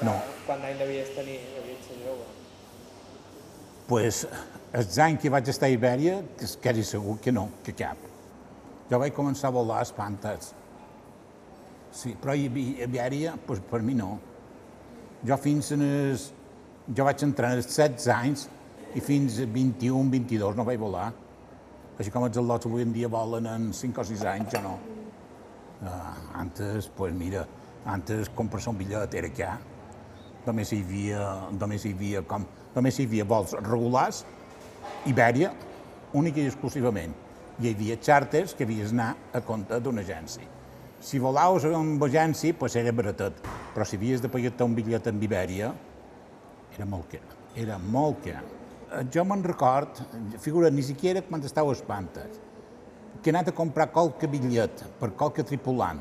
No, 0.00 0.14
Quant 0.46 0.62
d'any 0.64 0.78
devies 0.80 1.10
tenir? 1.12 1.38
Devies 1.56 1.82
ser 1.86 1.98
jove. 2.06 2.24
pues, 3.90 4.22
els 4.72 4.98
anys 5.02 5.20
que 5.20 5.30
vaig 5.34 5.48
estar 5.50 5.66
a 5.66 5.74
Ibèria, 5.74 6.20
que 6.38 6.44
és 6.46 6.54
quasi 6.62 6.84
segur 6.86 7.18
que 7.20 7.32
no, 7.34 7.48
que 7.66 7.72
cap. 7.74 7.98
Jo 8.90 8.98
vaig 9.02 9.12
començar 9.12 9.48
a 9.48 9.56
volar 9.56 9.80
espantats. 9.82 10.52
Sí, 11.92 12.14
però 12.22 12.32
a 12.32 12.36
Ibèria, 12.38 13.34
pues, 13.46 13.58
per 13.70 13.80
mi 13.82 13.94
no. 13.98 14.12
Jo 15.26 15.36
fins 15.36 15.72
en 15.74 15.82
els... 15.82 16.30
Jo 16.96 17.04
vaig 17.06 17.22
entrar 17.22 17.52
als 17.54 17.68
16 17.70 18.08
anys 18.10 18.48
i 18.98 19.00
fins 19.04 19.36
a 19.38 19.46
21, 19.46 20.08
22 20.10 20.56
no 20.58 20.64
vaig 20.66 20.78
volar. 20.82 21.10
Així 22.00 22.10
com 22.10 22.24
els 22.26 22.38
al·lots 22.40 22.66
avui 22.66 22.82
en 22.82 22.94
dia 22.94 23.10
volen 23.12 23.46
en 23.46 23.68
5 23.76 24.00
o 24.02 24.04
6 24.08 24.24
anys, 24.26 24.54
jo 24.54 24.62
no. 24.64 24.72
Uh, 25.80 26.14
antes, 26.40 26.88
pues 26.96 27.14
mira, 27.14 27.44
antes 27.86 28.28
comprar 28.34 28.62
un 28.68 28.78
bitllet 28.80 29.14
era 29.20 29.30
que 29.36 29.50
només 30.46 30.72
hi 30.72 30.80
havia, 30.82 31.26
només 31.60 31.84
hi 31.84 31.92
havia, 31.94 32.22
com, 32.26 32.46
només 32.74 32.98
hi 32.98 33.06
havia 33.06 33.26
vols 33.28 33.54
regulars, 33.60 34.24
Ibèria, 35.06 35.52
única 36.16 36.42
i 36.42 36.48
exclusivament. 36.50 37.14
Hi 37.60 37.70
havia 37.70 37.98
xàrters 38.00 38.56
que 38.56 38.66
havies 38.66 38.90
d'anar 38.90 39.12
a 39.36 39.44
compte 39.44 39.78
d'una 39.84 40.02
agència. 40.02 40.48
Si 41.00 41.20
volaves 41.22 41.64
amb 41.70 42.02
agència, 42.04 42.56
pues 42.58 42.74
era 42.76 42.92
baratet, 42.92 43.38
però 43.76 43.86
si 43.86 43.96
havies 44.00 44.24
de 44.24 44.32
pagar-te 44.32 44.66
un 44.66 44.74
bitllet 44.76 45.06
amb 45.08 45.22
Ibèria, 45.24 45.70
era 46.76 46.86
molt 46.86 47.08
car. 47.10 47.22
Era 47.56 47.78
molt 47.78 48.22
car. 48.24 48.42
Eh, 48.90 49.04
Jo 49.12 49.24
me'n 49.24 49.42
record, 49.44 50.00
figura, 50.38 50.70
ni 50.70 50.82
siquiera 50.82 51.22
quan 51.22 51.42
estava 51.44 51.70
a 51.70 51.74
que 53.22 53.30
he 53.30 53.34
anat 53.34 53.48
a 53.48 53.52
comprar 53.52 53.90
qualque 53.92 54.26
bitllet 54.28 54.84
per 54.98 55.10
qualque 55.12 55.42
tripulant, 55.44 56.00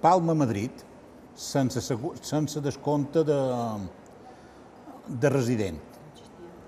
Palma-Madrid, 0.00 0.70
sense, 1.34 1.80
segu- 1.80 2.14
sense 2.22 2.60
descompte 2.60 3.24
de, 3.24 3.38
de 5.08 5.30
resident. 5.30 5.78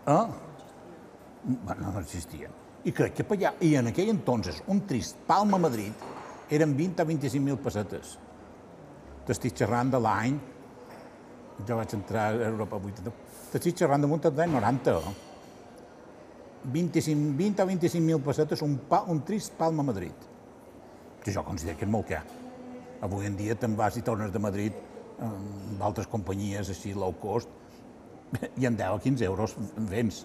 Eh? 0.06 0.26
Bueno, 1.44 1.92
no 1.92 2.00
existia. 2.00 2.49
I 2.84 2.92
crec 2.92 3.14
que 3.16 3.25
per 3.25 3.37
allà, 3.38 3.52
i 3.64 3.75
en 3.76 3.87
aquell 3.92 4.11
entonces, 4.12 4.62
un 4.68 4.82
trist 4.88 5.16
Palma-Madrid 5.28 5.92
eren 6.50 6.75
20 6.76 7.02
o 7.02 7.06
25 7.06 7.40
mil 7.44 7.56
pessetes. 7.58 8.18
T'estic 9.25 9.54
xerrant 9.56 9.90
de 9.92 10.00
l'any, 10.04 10.34
jo 11.62 11.78
vaig 11.78 11.94
entrar 11.94 12.32
a 12.32 12.49
Europa 12.50 12.80
80, 12.80 13.12
t'estic 13.52 13.78
xerrant 13.78 14.02
de 14.02 14.11
munt 14.11 14.26
d'any 14.26 14.50
90. 14.50 14.96
eh? 14.99 15.14
25, 16.64 17.34
20 17.37 17.62
o 17.62 17.66
25 17.66 18.04
mil 18.04 18.20
pessetes, 18.25 18.62
un, 18.64 18.78
pa, 18.88 19.02
un 19.12 19.20
trist 19.23 19.52
Palma-Madrid. 19.58 20.30
Que 21.23 21.32
jo 21.32 21.44
considero 21.44 21.78
que 21.78 21.84
és 21.84 21.92
molt 21.92 22.08
car. 22.08 22.23
Avui 23.04 23.28
en 23.28 23.37
dia 23.37 23.56
te'n 23.56 23.76
vas 23.76 23.96
i 24.00 24.02
tornes 24.04 24.32
de 24.32 24.40
Madrid 24.40 24.76
amb 25.23 25.82
altres 25.84 26.08
companyies 26.11 26.70
així 26.73 26.94
low 26.96 27.12
cost 27.20 27.49
i 28.61 28.66
en 28.66 28.76
10 28.76 28.96
o 28.96 29.02
15 29.02 29.28
euros 29.28 29.54
vens. 29.90 30.25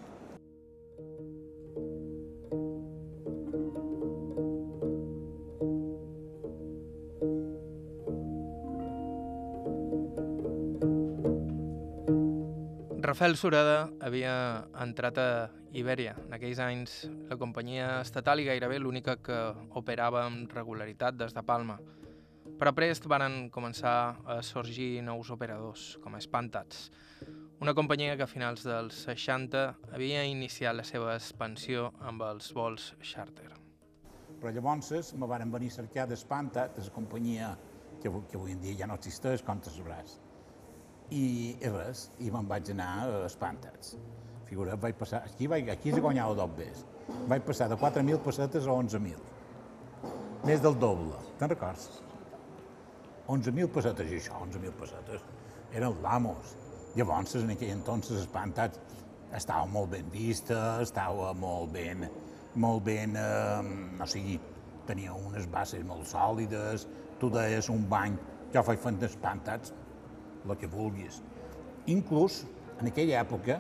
Rafael 13.10 13.34
Sureda 13.42 13.88
havia 14.06 14.32
entrat 14.78 15.18
a 15.18 15.30
Ibèria. 15.74 16.12
En 16.28 16.36
aquells 16.36 16.60
anys 16.62 16.92
la 17.26 17.40
companyia 17.42 17.88
estatal 18.04 18.38
i 18.38 18.46
gairebé 18.46 18.78
l'única 18.78 19.16
que 19.26 19.38
operava 19.82 20.28
amb 20.28 20.54
regularitat 20.54 21.18
des 21.18 21.34
de 21.34 21.42
Palma. 21.48 21.80
Però 22.62 22.76
prest 22.78 23.10
varen 23.10 23.50
començar 23.50 23.96
a 24.30 24.38
sorgir 24.46 25.02
nous 25.02 25.34
operadors, 25.34 25.96
com 26.04 26.20
Espantats, 26.22 26.92
una 27.58 27.74
companyia 27.74 28.14
que 28.14 28.28
a 28.28 28.30
finals 28.30 28.70
dels 28.70 29.02
60 29.10 29.66
havia 29.90 30.22
iniciat 30.30 30.78
la 30.78 30.86
seva 30.86 31.18
expansió 31.18 31.90
amb 32.06 32.22
els 32.30 32.54
vols 32.54 32.92
charter. 33.02 33.50
Però 34.38 34.54
llavors 34.54 35.16
me 35.18 35.34
varen 35.34 35.50
venir 35.50 35.74
a 35.74 35.82
cercar 35.82 36.06
d'Espanta, 36.06 36.70
de 36.78 36.86
la 36.86 36.94
companyia 36.94 37.56
que, 38.04 38.14
que 38.30 38.38
avui 38.38 38.54
en 38.54 38.62
dia 38.62 38.84
ja 38.84 38.94
no 38.94 39.02
existeix, 39.02 39.42
com 39.42 39.66
te. 39.66 40.29
I, 41.10 41.26
i 41.58 41.70
res, 41.74 42.10
i 42.22 42.30
me'n 42.34 42.48
vaig 42.50 42.70
anar 42.74 42.92
Espantats. 43.26 43.96
Figura, 44.50 44.76
vaig 44.82 44.98
passar, 44.98 45.24
aquí, 45.26 45.48
vaig, 45.50 45.70
aquí 45.70 45.94
se 45.94 46.02
guanyava 46.02 46.36
dos 46.38 46.54
bes. 46.58 46.86
Vaig 47.30 47.44
passar 47.46 47.70
de 47.70 47.78
4.000 47.78 48.22
pessetes 48.26 48.68
a 48.68 48.78
11.000. 48.78 49.18
Més 50.46 50.62
del 50.64 50.78
doble, 50.82 51.18
te'n 51.40 51.52
records? 51.52 51.90
11.000 53.30 53.70
pessetes, 53.74 54.10
i 54.10 54.22
això, 54.22 54.40
11.000 54.46 54.78
pessetes, 54.80 55.26
eren 55.74 55.98
l'amos. 56.02 56.56
Llavors, 56.96 57.36
en 57.38 57.54
aquell 57.54 57.76
entonces, 57.76 58.24
Espantats 58.24 58.80
estava 59.38 59.68
molt 59.70 59.92
ben 59.94 60.10
vista, 60.14 60.80
estava 60.82 61.34
molt 61.38 61.74
ben, 61.74 62.08
molt 62.56 62.84
ben, 62.86 63.14
eh, 63.16 64.02
o 64.02 64.08
sigui, 64.10 64.40
tenia 64.90 65.14
unes 65.14 65.46
bases 65.52 65.86
molt 65.86 66.10
sòlides, 66.10 66.88
tu 67.22 67.30
deies 67.30 67.70
un 67.70 67.86
bany, 67.90 68.18
jo 68.54 68.66
faig 68.66 68.82
fent 68.82 68.98
el 70.48 70.58
que 70.58 70.68
vulguis. 70.68 71.22
Inclús, 71.90 72.44
en 72.80 72.92
aquella 72.92 73.20
època, 73.22 73.60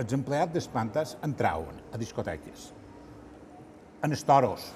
els 0.00 0.14
empleats 0.16 0.54
d'Espantes 0.54 1.16
entraven 1.22 1.78
a 1.92 2.00
discoteques, 2.00 2.72
en 4.02 4.12
estoros, 4.16 4.72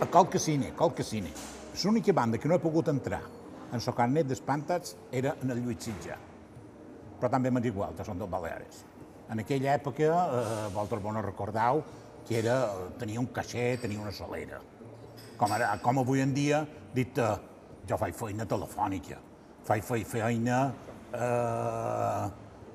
a 0.00 0.06
qualque 0.06 0.38
cine, 0.38 0.72
qualque 0.76 1.02
cine. 1.02 1.32
L'única 1.84 2.12
banda 2.12 2.38
que 2.38 2.48
no 2.48 2.56
he 2.56 2.62
pogut 2.62 2.88
entrar 2.88 3.22
en 3.72 3.80
el 3.80 3.94
carnet 3.94 4.28
d'Espantats 4.28 4.94
era 5.12 5.34
en 5.42 5.50
el 5.50 5.62
Lluís 5.64 5.82
Sitjà. 5.84 6.16
Però 7.16 7.30
també 7.32 7.50
m'és 7.50 7.66
igual, 7.68 7.94
que 7.96 8.04
són 8.04 8.20
dels 8.20 8.30
Baleares. 8.30 8.84
En 9.32 9.40
aquella 9.42 9.74
època, 9.74 10.06
eh, 10.06 10.68
vosaltres 10.72 11.02
vos 11.02 11.14
no 11.14 11.22
recordeu, 11.24 11.82
que 12.26 12.38
era, 12.38 12.56
tenia 12.98 13.20
un 13.20 13.26
caixer, 13.26 13.78
tenia 13.80 14.00
una 14.00 14.12
solera. 14.12 14.60
Com, 15.36 15.52
ara, 15.52 15.72
com 15.82 15.98
avui 15.98 16.20
en 16.20 16.32
dia, 16.34 16.66
dit, 16.94 17.18
eh, 17.18 17.55
jo 17.88 17.96
faig 18.00 18.14
feina 18.14 18.46
telefònica, 18.46 19.18
faig 19.66 19.82
fe- 19.84 20.04
feina, 20.04 20.72
eh, 21.12 22.30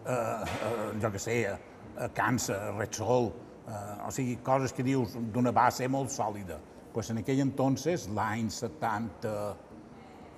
eh, 0.05 0.13
eh, 0.13 0.99
jo 1.01 1.09
què 1.11 1.19
sé, 1.19 1.37
eh, 1.51 2.09
càncer, 2.15 2.59
Repsol, 2.77 3.31
eh, 3.67 4.07
o 4.07 4.11
sigui, 4.11 4.37
coses 4.43 4.73
que 4.73 4.83
dius 4.83 5.15
d'una 5.33 5.51
base 5.51 5.87
molt 5.87 6.09
sòlida. 6.09 6.59
Pues 6.93 7.09
en 7.09 7.17
aquell 7.21 7.39
entonces, 7.39 8.07
l'any 8.09 8.49
70, 8.49 9.55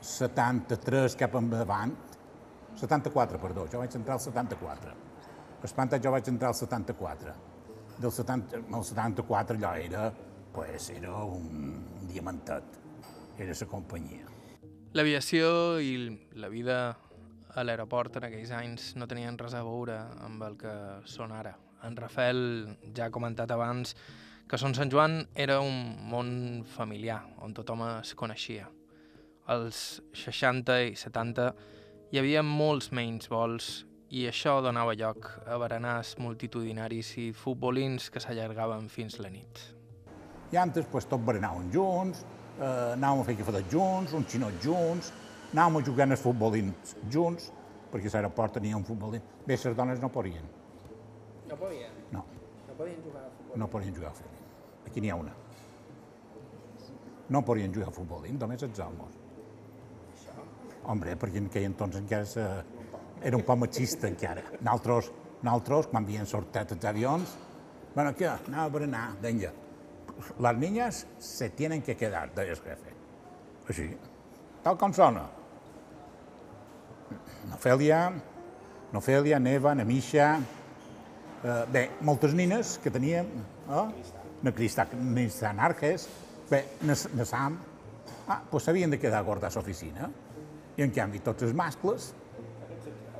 73 0.02 1.16
cap 1.16 1.36
endavant, 1.40 1.94
74, 2.76 3.40
perdó, 3.40 3.68
jo 3.72 3.80
vaig 3.80 3.96
entrar 3.96 4.18
al 4.18 4.22
74. 4.22 4.94
Espantat 5.64 6.04
jo 6.04 6.12
vaig 6.12 6.28
entrar 6.28 6.50
al 6.52 6.56
74. 6.60 7.34
Del 8.00 8.12
70, 8.12 8.58
el 8.58 8.84
74 8.84 9.56
allò 9.58 9.74
era, 9.80 10.12
pues, 10.54 10.90
era 10.90 11.14
un 11.24 11.86
diamantet, 12.10 12.64
era 13.38 13.54
la 13.60 13.68
companyia. 13.68 14.26
L'aviació 14.94 15.80
i 15.82 15.94
la 16.38 16.52
vida 16.54 16.76
a 17.58 17.62
l'aeroport 17.66 18.20
en 18.20 18.28
aquells 18.28 18.52
anys 18.54 18.92
no 18.94 19.08
tenien 19.10 19.40
res 19.42 19.56
a 19.58 19.64
veure 19.66 19.96
amb 20.22 20.44
el 20.46 20.54
que 20.60 20.74
són 21.10 21.32
ara. 21.34 21.56
En 21.82 21.98
Rafael 21.98 22.42
ja 22.94 23.08
ha 23.08 23.14
comentat 23.16 23.50
abans 23.56 23.96
que 24.46 24.60
Son 24.62 24.76
Sant 24.78 24.92
Joan 24.94 25.24
era 25.34 25.56
un 25.66 25.96
món 26.12 26.30
familiar, 26.76 27.24
on 27.42 27.56
tothom 27.58 27.82
es 27.88 28.14
coneixia. 28.14 28.68
Als 29.50 30.04
60 30.14 30.78
i 30.92 30.94
70 30.94 31.50
hi 32.14 32.22
havia 32.22 32.46
molts 32.46 32.92
menys 32.94 33.34
vols 33.34 33.72
i 34.14 34.28
això 34.30 34.60
donava 34.62 34.94
lloc 34.94 35.26
a 35.50 35.58
berenars 35.58 36.20
multitudinaris 36.22 37.16
i 37.18 37.32
futbolins 37.34 38.12
que 38.14 38.22
s'allargaven 38.22 38.86
fins 38.94 39.18
la 39.18 39.34
nit. 39.34 39.66
I 40.54 40.62
antes, 40.62 40.86
pues, 40.86 41.10
tot 41.10 41.26
berenàvem 41.26 41.74
junts, 41.74 42.22
eh, 42.60 42.94
anàvem 42.94 43.22
a 43.22 43.28
fer 43.28 43.36
cafetet 43.40 43.72
junts, 43.72 44.14
uns 44.14 44.28
xinots 44.32 44.64
junts, 44.66 45.12
anàvem 45.54 45.78
a 45.82 45.86
jugar 45.86 46.10
als 46.12 46.22
futbolins 46.22 46.96
junts, 47.12 47.52
perquè 47.92 48.10
a 48.10 48.18
l'aeroport 48.18 48.54
tenia 48.60 48.78
un 48.78 48.84
futbolín. 48.86 49.22
Bé, 49.46 49.58
les 49.58 49.76
dones 49.78 50.00
no 50.02 50.10
podien, 50.10 50.44
No 51.50 51.56
podien? 51.58 51.92
no, 52.12 52.24
No 52.68 52.74
podien 52.78 53.02
jugar 53.04 53.22
a 53.26 53.30
futbol? 53.30 53.58
no 53.60 53.68
podien 53.70 53.96
jugar 53.96 54.10
a 54.12 54.14
futbolín. 54.14 54.44
Aquí 54.88 55.02
n'hi 55.02 55.10
ha 55.12 55.16
una. 55.16 55.34
No 57.30 57.42
podien 57.46 57.74
jugar 57.74 57.90
a 57.90 57.92
futbolín, 57.92 58.38
només 58.40 58.64
els 58.64 58.80
homes. 58.80 59.20
Hombre, 60.86 61.16
perquè 61.16 61.38
en 61.40 61.46
aquell 61.48 61.64
entonces 61.70 62.02
encara 62.02 62.26
se... 62.26 62.44
era 63.24 63.38
un 63.38 63.44
poc 63.48 63.58
machista 63.62 64.08
encara. 64.10 64.42
Nosaltres, 64.60 65.12
nosaltres 65.42 65.88
quan 65.88 66.04
havien 66.04 66.26
sortit 66.28 66.72
els 66.76 66.86
avions, 66.86 67.38
bueno, 67.96 68.12
què? 68.18 68.28
Anava 68.48 68.66
a 68.66 68.74
berenar, 68.74 69.04
vinga. 69.22 69.52
Las 70.40 70.58
niñas 70.58 71.06
se 71.20 71.50
tienen 71.50 71.82
que 71.82 71.96
quedar, 71.96 72.32
el 72.36 72.56
jefe. 72.56 72.94
Així, 73.68 73.88
tal 74.64 74.78
com 74.78 74.94
sona. 74.94 75.24
Nofèlia, 77.52 78.02
Nofèlia, 78.92 79.40
Neva, 79.40 79.76
Namisha, 79.76 80.28
eh, 81.44 81.64
bé, 81.72 81.86
moltes 82.02 82.34
nines 82.34 82.78
que 82.84 82.92
teníem, 82.92 83.30
eh? 83.70 83.88
Na 84.44 84.52
Cristà, 84.52 84.86
Cristà 84.92 85.54
Narges, 85.56 86.10
Bé, 86.50 86.66
na, 86.82 86.96
Sam, 87.26 87.56
ah, 88.28 88.42
pues 88.52 88.66
s'havien 88.68 88.92
de 88.92 89.00
quedar 89.00 89.22
a 89.24 89.26
guardar 89.26 89.50
l'oficina. 89.56 90.10
I 90.78 90.84
en 90.84 90.92
canvi 90.94 91.22
tots 91.24 91.46
els 91.48 91.54
mascles 91.56 92.12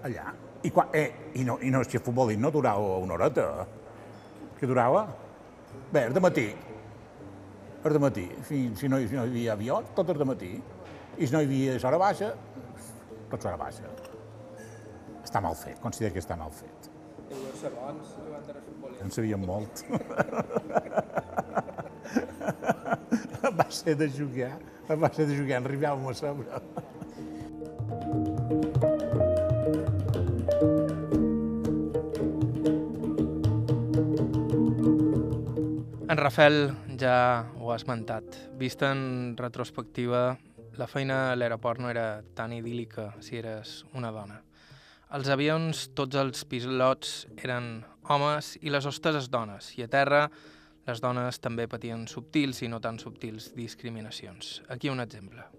allà. 0.04 0.34
I, 0.64 0.72
quan, 0.72 0.92
eh, 0.94 1.32
i, 1.40 1.46
no, 1.48 1.58
i 1.62 1.72
no, 1.74 1.84
si 1.88 1.98
el 1.98 2.04
futbolí 2.04 2.36
no 2.38 2.52
durava 2.52 3.00
una 3.04 3.16
horeta. 3.16 3.48
Que 4.60 4.68
durava? 4.70 5.08
Bé, 5.92 6.08
de 6.14 6.24
matí. 6.24 6.46
De 7.84 8.00
matí. 8.00 8.30
Si, 8.48 8.72
si, 8.80 8.88
no, 8.88 8.98
si 8.98 9.16
no 9.16 9.26
hi 9.26 9.30
havia 9.30 9.54
avió, 9.58 9.82
tot 9.96 10.08
de 10.08 10.26
matí. 10.26 10.54
I 11.18 11.28
si 11.28 11.34
no 11.34 11.42
hi 11.42 11.50
havia 11.50 11.76
hora 11.88 12.00
baixa, 12.00 12.30
tot 13.30 13.46
hora 13.46 13.58
baixa. 13.60 13.92
Està 15.24 15.42
mal 15.44 15.56
fet, 15.60 15.80
considero 15.84 16.14
que 16.16 16.24
està 16.24 16.38
mal 16.40 16.52
fet. 16.56 16.90
En 19.04 19.12
sabíem 19.12 19.44
molt. 19.44 19.84
va 23.60 23.68
ser 23.70 23.96
de 24.00 24.08
jugar, 24.10 24.58
va 24.90 25.10
ser 25.14 25.28
de 25.28 25.36
jugar, 25.38 25.60
en 25.60 25.66
arribàvem 25.68 26.08
a 26.08 26.14
sobre. 26.18 26.48
En 36.14 36.20
Rafel 36.20 36.76
ja 37.02 37.48
ho 37.58 37.72
ha 37.72 37.76
esmentat. 37.80 38.36
Vista 38.54 38.92
en 38.94 39.34
retrospectiva, 39.36 40.36
la 40.78 40.86
feina 40.86 41.16
a 41.32 41.40
l'aeroport 41.40 41.82
no 41.82 41.90
era 41.90 42.22
tan 42.38 42.54
idíl·lica 42.54 43.08
si 43.18 43.40
eres 43.40 43.80
una 43.98 44.12
dona. 44.14 44.38
Els 45.18 45.32
avions, 45.34 45.82
tots 45.98 46.20
els 46.22 46.46
pilots 46.46 47.16
eren 47.42 47.82
homes 48.06 48.52
i 48.62 48.70
les 48.70 48.86
hostes 48.86 49.18
es 49.24 49.32
dones, 49.34 49.72
i 49.80 49.88
a 49.88 49.90
terra 49.90 50.28
les 50.86 51.02
dones 51.02 51.42
també 51.42 51.66
patien 51.66 52.06
subtils 52.06 52.62
i 52.62 52.70
no 52.70 52.78
tan 52.78 53.02
subtils 53.02 53.50
discriminacions. 53.58 54.60
Aquí 54.70 54.94
un 54.94 55.02
exemple. 55.02 55.50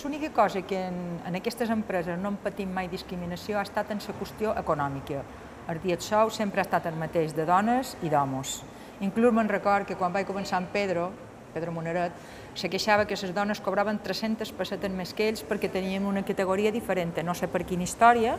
L'única 0.00 0.32
cosa 0.32 0.64
que 0.64 0.80
en, 0.80 1.20
en 1.28 1.40
aquestes 1.44 1.68
empreses 1.68 2.16
no 2.16 2.32
hem 2.32 2.40
patit 2.40 2.72
mai 2.72 2.88
discriminació 2.88 3.60
ha 3.60 3.68
estat 3.68 3.92
en 3.92 4.00
la 4.00 4.18
qüestió 4.24 4.56
econòmica. 4.64 5.26
El 5.68 5.84
dia 5.84 6.00
sou 6.00 6.32
sempre 6.32 6.64
ha 6.64 6.70
estat 6.70 6.88
el 6.88 6.96
mateix 6.96 7.36
de 7.36 7.44
dones 7.44 7.98
i 8.00 8.08
d'homes. 8.08 8.62
Inclús 9.00 9.32
me'n 9.32 9.48
record 9.48 9.88
que 9.88 9.96
quan 9.96 10.12
vaig 10.12 10.26
començar 10.28 10.58
amb 10.60 10.68
Pedro, 10.72 11.08
Pedro 11.54 11.72
Moneret, 11.72 12.12
se 12.54 12.68
queixava 12.68 13.06
que 13.08 13.16
les 13.16 13.32
dones 13.34 13.60
cobraven 13.64 13.98
300 13.98 14.52
pessetes 14.52 14.92
més 14.92 15.14
que 15.16 15.30
ells 15.30 15.44
perquè 15.46 15.70
teníem 15.72 16.04
una 16.06 16.22
categoria 16.22 16.70
diferent, 16.70 17.16
no 17.24 17.34
sé 17.34 17.48
per 17.48 17.64
quina 17.64 17.86
història, 17.86 18.36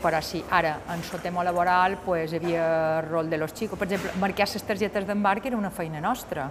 però 0.00 0.20
sí, 0.24 0.42
ara, 0.50 0.78
en 0.92 1.00
el 1.00 1.20
tema 1.20 1.44
laboral, 1.44 1.98
pues, 2.04 2.32
hi 2.32 2.40
havia 2.40 2.64
rol 3.04 3.28
de 3.30 3.38
los 3.38 3.54
chicos. 3.54 3.78
Per 3.78 3.88
exemple, 3.88 4.12
marcar 4.20 4.48
les 4.48 4.64
targetes 4.64 5.06
d'embarc 5.06 5.46
era 5.46 5.56
una 5.56 5.70
feina 5.70 6.00
nostra. 6.00 6.50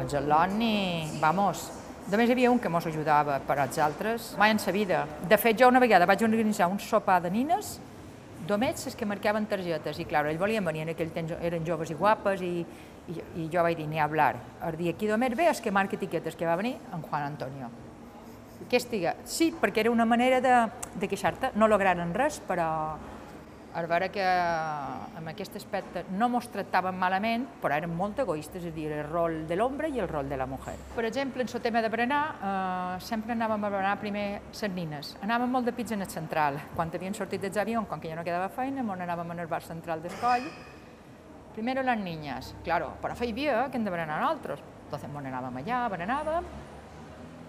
Els 0.00 0.14
alumni, 0.14 1.18
vamos, 1.20 1.70
només 2.10 2.28
hi 2.28 2.32
havia 2.32 2.50
un 2.50 2.60
que 2.60 2.68
mos 2.72 2.86
ajudava, 2.86 3.40
però 3.40 3.64
els 3.64 3.78
altres, 3.78 4.34
mai 4.38 4.52
en 4.52 4.60
sa 4.60 4.72
vida. 4.72 5.06
De 5.28 5.36
fet, 5.36 5.58
jo 5.60 5.68
una 5.68 5.80
vegada 5.80 6.08
vaig 6.08 6.24
organitzar 6.24 6.68
un 6.68 6.80
sopar 6.80 7.22
de 7.22 7.30
nines 7.30 7.78
només 8.48 8.84
les 8.86 8.96
que 8.98 9.08
marcaven 9.08 9.46
targetes, 9.50 9.98
i 10.00 10.06
clar, 10.08 10.26
ells 10.30 10.40
volien 10.40 10.64
venir, 10.64 10.84
en 10.84 10.92
aquell 10.94 11.12
temps 11.14 11.34
eren 11.40 11.66
joves 11.66 11.90
i 11.90 11.96
guapes, 11.98 12.42
i, 12.42 12.62
i, 13.08 13.18
i 13.42 13.48
jo 13.52 13.64
vaig 13.66 13.76
dir, 13.78 13.88
ni 13.90 14.00
a 14.00 14.06
hablar. 14.06 14.34
El 14.66 14.78
dia 14.78 14.94
que 14.98 15.10
només 15.10 15.36
ve 15.38 15.50
és 15.50 15.60
que 15.62 15.74
marca 15.74 15.98
etiquetes, 15.98 16.36
que 16.36 16.48
va 16.48 16.56
venir 16.56 16.76
en 16.92 17.02
Juan 17.02 17.26
Antonio. 17.32 17.70
Que 18.70 18.78
estiga, 18.80 19.14
sí, 19.28 19.52
perquè 19.60 19.84
era 19.84 19.92
una 19.92 20.06
manera 20.08 20.40
de, 20.40 20.54
de 20.98 21.08
queixar-te, 21.08 21.52
no 21.54 21.68
lograren 21.68 22.14
res, 22.16 22.40
però 22.48 22.68
a 23.76 23.82
veure 23.84 24.08
que 24.08 24.24
en 24.24 25.28
aquest 25.28 25.56
aspecte 25.58 26.06
no 26.16 26.30
mos 26.32 26.46
tractaven 26.48 26.96
malament, 26.96 27.42
però 27.60 27.76
eren 27.76 27.92
molt 27.92 28.22
egoistes, 28.22 28.64
és 28.64 28.72
a 28.72 28.74
dir, 28.74 28.86
el 28.88 29.02
rol 29.04 29.42
de 29.48 29.58
l'home 29.58 29.90
i 29.92 30.00
el 30.00 30.08
rol 30.08 30.30
de 30.30 30.38
la 30.40 30.46
mujer. 30.48 30.72
Per 30.94 31.04
exemple, 31.04 31.44
en 31.44 31.50
el 31.52 31.60
tema 31.60 31.82
de 31.84 31.90
berenar, 31.92 32.20
eh, 32.40 33.00
sempre 33.04 33.34
anàvem 33.34 33.64
a 33.64 33.68
berenar 33.68 33.98
primer 34.00 34.40
les 34.48 34.72
nines. 34.72 35.16
Anàvem 35.20 35.52
molt 35.52 35.66
de 35.66 35.74
pizza 35.76 35.92
en 35.94 36.00
el 36.00 36.08
central. 36.08 36.56
Quan 36.74 36.90
havien 36.94 37.12
sortit 37.12 37.42
dels 37.42 37.56
avions, 37.58 37.86
com 37.86 38.00
que 38.00 38.08
ja 38.08 38.16
no 38.16 38.24
quedava 38.24 38.48
feina, 38.48 38.80
on 38.80 39.00
anàvem 39.00 39.30
en 39.32 39.40
el 39.40 39.46
bar 39.46 39.62
central 39.62 40.00
d'Escoll. 40.02 40.48
Primero 41.52 41.82
las 41.82 41.98
niñas, 41.98 42.54
claro, 42.64 42.94
però 43.02 43.14
feia 43.14 43.34
dia 43.34 43.68
que 43.70 43.76
hem 43.76 43.84
de 43.84 43.90
berenar 43.90 44.22
nosaltres. 44.22 44.60
Entonces, 44.86 45.10
on 45.14 45.26
anàvem 45.26 45.60
allà, 45.60 45.88
berenàvem, 45.90 46.44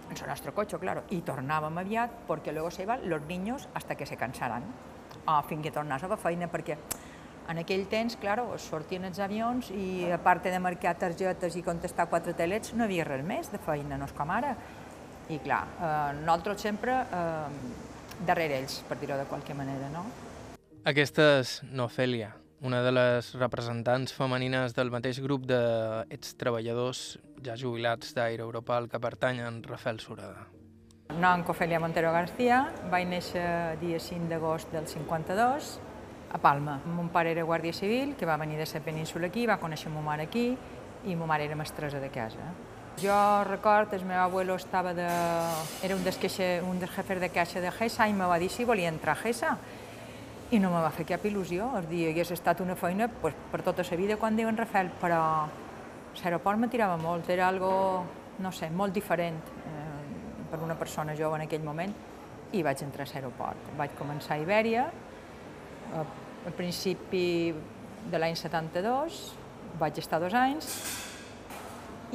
en 0.09 0.17
el 0.17 0.27
nostre 0.27 0.51
cotxe, 0.51 0.77
claro, 0.77 1.03
i 1.09 1.21
tornàvem 1.21 1.77
aviat, 1.77 2.27
perquè 2.27 2.51
luego 2.51 2.69
se 2.69 2.83
iban 2.83 3.09
los 3.09 3.21
niños 3.21 3.69
hasta 3.73 3.95
que 3.95 4.05
se 4.05 4.17
cansaran 4.17 4.63
o 5.27 5.37
fins 5.47 5.63
que 5.63 5.73
tornàs 5.75 6.03
a 6.03 6.09
la 6.11 6.17
feina, 6.17 6.47
perquè 6.51 6.77
en 7.47 7.61
aquell 7.61 7.85
temps, 7.87 8.17
claro, 8.19 8.49
sortien 8.59 9.07
els 9.07 9.19
avions 9.23 9.69
i 9.71 10.09
a 10.11 10.17
part 10.19 10.43
de 10.43 10.59
marcar 10.59 10.97
targetes 10.99 11.55
i 11.55 11.63
contestar 11.63 12.09
quatre 12.11 12.33
telets, 12.35 12.73
no 12.75 12.83
hi 12.83 12.87
havia 12.89 13.05
res 13.07 13.23
més 13.25 13.51
de 13.51 13.59
feina, 13.63 13.99
no 13.99 14.07
és 14.09 14.15
com 14.17 14.31
ara. 14.35 14.55
I 15.31 15.39
clar, 15.43 15.61
eh, 15.79 15.93
nosaltres 16.23 16.63
sempre 16.63 16.97
eh, 17.03 17.77
darrere 18.27 18.59
ells, 18.61 18.81
per 18.87 18.99
dir-ho 18.99 19.19
de 19.19 19.27
qualque 19.31 19.55
manera, 19.55 19.87
no? 19.93 20.05
Aquesta 20.87 21.29
és 21.39 21.57
Nofèlia, 21.71 22.33
una 22.67 22.81
de 22.83 22.91
les 22.95 23.33
representants 23.39 24.15
femenines 24.15 24.75
del 24.75 24.91
mateix 24.91 25.19
grup 25.23 25.47
d'ex-treballadors 25.47 27.01
ja 27.43 27.55
jubilats 27.59 28.15
d'Aire 28.15 28.43
Europa 28.43 28.77
al 28.77 28.87
que 28.91 29.03
pertanyen 29.03 29.63
Rafael 29.67 29.99
Surada. 30.03 30.47
Nom 31.15 31.41
Cofèlia 31.43 31.79
Montero 31.79 32.11
García, 32.11 32.67
vaig 32.91 33.07
néixer 33.07 33.77
dia 33.79 33.97
5 33.97 34.27
d'agost 34.29 34.69
del 34.75 34.85
52 34.85 35.69
a 36.35 36.37
Palma. 36.37 36.75
Mon 36.85 37.07
pare 37.09 37.31
era 37.31 37.45
guàrdia 37.47 37.73
civil, 37.73 38.13
que 38.19 38.27
va 38.27 38.35
venir 38.37 38.59
de 38.59 38.67
la 38.67 38.81
península 38.83 39.27
aquí, 39.27 39.47
va 39.47 39.57
conèixer 39.57 39.89
ma 39.89 40.01
mare 40.01 40.27
aquí 40.27 40.57
i 41.05 41.15
ma 41.15 41.25
mare 41.25 41.45
era 41.45 41.55
mestressa 41.55 41.99
de 41.99 42.09
casa. 42.09 42.51
Jo 43.01 43.43
record, 43.45 43.93
el 43.93 44.05
meu 44.05 44.19
abuelo 44.19 44.55
estava 44.55 44.93
de... 44.93 45.07
era 45.81 45.95
un 45.95 46.03
dels, 46.03 46.19
un 46.67 46.79
dels 46.79 46.91
jefes 46.91 47.21
de 47.21 47.29
caixa 47.29 47.61
de 47.61 47.71
GESA 47.71 48.07
i 48.07 48.13
me 48.13 48.25
va 48.25 48.37
dir 48.37 48.49
si 48.49 48.65
volia 48.65 48.89
entrar 48.89 49.17
a 49.17 49.21
GESA. 49.21 49.57
I 50.51 50.59
no 50.59 50.69
me 50.69 50.81
va 50.81 50.91
fer 50.91 51.05
cap 51.05 51.25
il·lusió, 51.25 51.71
és 51.79 51.89
dir, 51.89 52.07
hagués 52.11 52.31
estat 52.31 52.61
una 52.61 52.75
feina 52.75 53.07
pues, 53.07 53.33
per 53.51 53.63
tota 53.63 53.83
la 53.89 53.97
vida 53.97 54.17
quan 54.17 54.35
diuen 54.35 54.57
Rafael, 54.57 54.91
però 55.01 55.47
l'aeroport 56.21 56.59
me 56.59 56.67
tirava 56.67 56.97
molt, 56.97 57.29
era 57.29 57.47
algo, 57.47 58.03
no 58.39 58.51
sé, 58.51 58.69
molt 58.69 58.93
diferent 58.93 59.37
eh, 59.37 59.86
per 60.51 60.61
una 60.63 60.75
persona 60.79 61.15
jove 61.15 61.39
en 61.39 61.45
aquell 61.47 61.63
moment 61.63 61.93
i 62.55 62.63
vaig 62.63 62.83
entrar 62.85 63.07
a 63.07 63.11
l'aeroport. 63.13 63.73
Vaig 63.77 63.95
començar 63.99 64.37
a 64.37 64.43
Ibèria, 64.43 64.87
eh, 65.93 66.05
al 66.47 66.55
principi 66.55 67.53
de 68.07 68.19
l'any 68.19 68.35
72, 68.35 69.19
vaig 69.79 69.97
estar 69.99 70.19
dos 70.23 70.33
anys, 70.33 70.71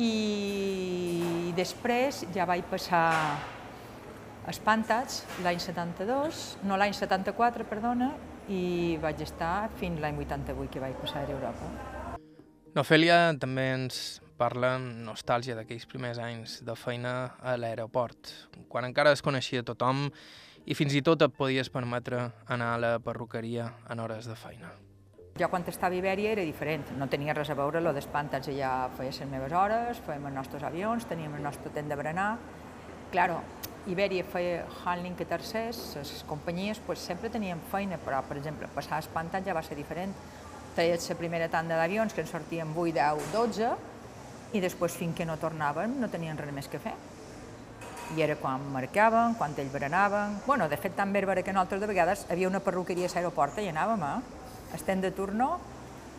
i 0.00 1.52
després 1.56 2.22
ja 2.32 2.46
vaig 2.48 2.64
passar 2.70 3.12
Espantats 4.48 5.20
l'any 5.44 5.60
72, 5.60 6.56
no 6.66 6.78
l'any 6.80 6.94
74, 6.96 7.68
perdona, 7.68 8.14
i 8.50 8.98
vaig 9.02 9.20
estar 9.22 9.70
fins 9.78 10.00
l'any 10.02 10.18
88 10.24 10.72
que 10.72 10.82
vaig 10.82 10.96
passar 10.98 11.22
a 11.22 11.30
Europa. 11.30 11.68
Nofèlia 12.74 13.36
també 13.38 13.68
ens 13.76 14.21
parla 14.42 14.74
amb 14.74 15.04
nostàlgia 15.06 15.54
d'aquells 15.54 15.84
primers 15.86 16.18
anys 16.18 16.60
de 16.66 16.74
feina 16.74 17.12
a 17.38 17.54
l'aeroport, 17.54 18.32
quan 18.68 18.88
encara 18.88 19.12
es 19.14 19.22
coneixia 19.22 19.62
tothom 19.62 20.08
i 20.66 20.74
fins 20.74 20.96
i 20.98 21.02
tot 21.06 21.22
et 21.22 21.34
podies 21.36 21.70
permetre 21.70 22.24
anar 22.50 22.72
a 22.74 22.80
la 22.82 22.96
perruqueria 23.02 23.68
en 23.90 24.02
hores 24.02 24.26
de 24.26 24.34
feina. 24.38 24.72
Jo 25.38 25.48
quan 25.48 25.62
estava 25.70 25.94
a 25.94 25.98
Ibèria 26.00 26.32
era 26.34 26.42
diferent, 26.44 26.90
no 26.98 27.06
tenia 27.08 27.36
res 27.38 27.52
a 27.52 27.56
veure 27.56 27.80
lo 27.80 27.92
d'espantats, 27.94 28.50
ja 28.52 28.90
feia 28.98 29.14
les 29.14 29.30
meves 29.30 29.54
hores, 29.56 30.02
fèiem 30.08 30.26
els 30.28 30.36
nostres 30.40 30.66
avions, 30.66 31.06
teníem 31.08 31.38
el 31.38 31.46
nostre 31.46 31.70
temps 31.72 31.88
de 31.88 31.96
berenar. 32.02 32.34
Claro, 33.14 33.38
Ibèria 33.86 34.26
feia 34.26 34.66
handling 34.82 35.14
que 35.16 35.24
tercers, 35.24 35.80
les 35.96 36.26
companyies 36.28 36.82
pues, 36.84 36.98
sempre 36.98 37.30
tenien 37.30 37.62
feina, 37.70 37.96
però, 38.02 38.20
per 38.26 38.36
exemple, 38.42 38.68
passar 38.74 38.98
a 38.98 39.06
espantats 39.06 39.46
ja 39.46 39.54
va 39.54 39.62
ser 39.62 39.78
diferent. 39.78 40.12
Treies 40.76 41.08
la 41.10 41.16
primera 41.16 41.48
tanda 41.52 41.78
d'avions, 41.78 42.12
que 42.12 42.22
en 42.26 42.30
sortien 42.30 42.74
8, 42.74 42.94
10, 43.00 43.32
12, 43.32 43.72
i 44.52 44.60
després, 44.60 44.94
fins 44.96 45.16
que 45.16 45.26
no 45.26 45.38
tornaven, 45.40 45.98
no 46.00 46.10
tenien 46.12 46.38
res 46.38 46.52
més 46.52 46.68
que 46.68 46.80
fer. 46.82 46.94
I 48.16 48.20
era 48.20 48.36
quan 48.36 48.64
marcaven, 48.72 49.34
quan 49.38 49.54
ells 49.56 49.72
berenaven... 49.72 50.40
bueno, 50.46 50.68
de 50.68 50.76
fet, 50.76 50.94
tan 50.96 51.12
bèrbara 51.12 51.42
que 51.42 51.52
nosaltres 51.52 51.80
de 51.80 51.88
vegades 51.88 52.26
havia 52.30 52.48
una 52.48 52.60
perruqueria 52.60 53.08
a 53.08 53.14
l'aeroport 53.14 53.62
i 53.62 53.70
anàvem, 53.72 54.02
eh? 54.04 54.74
Estem 54.76 55.00
de 55.00 55.10
turno, 55.12 55.58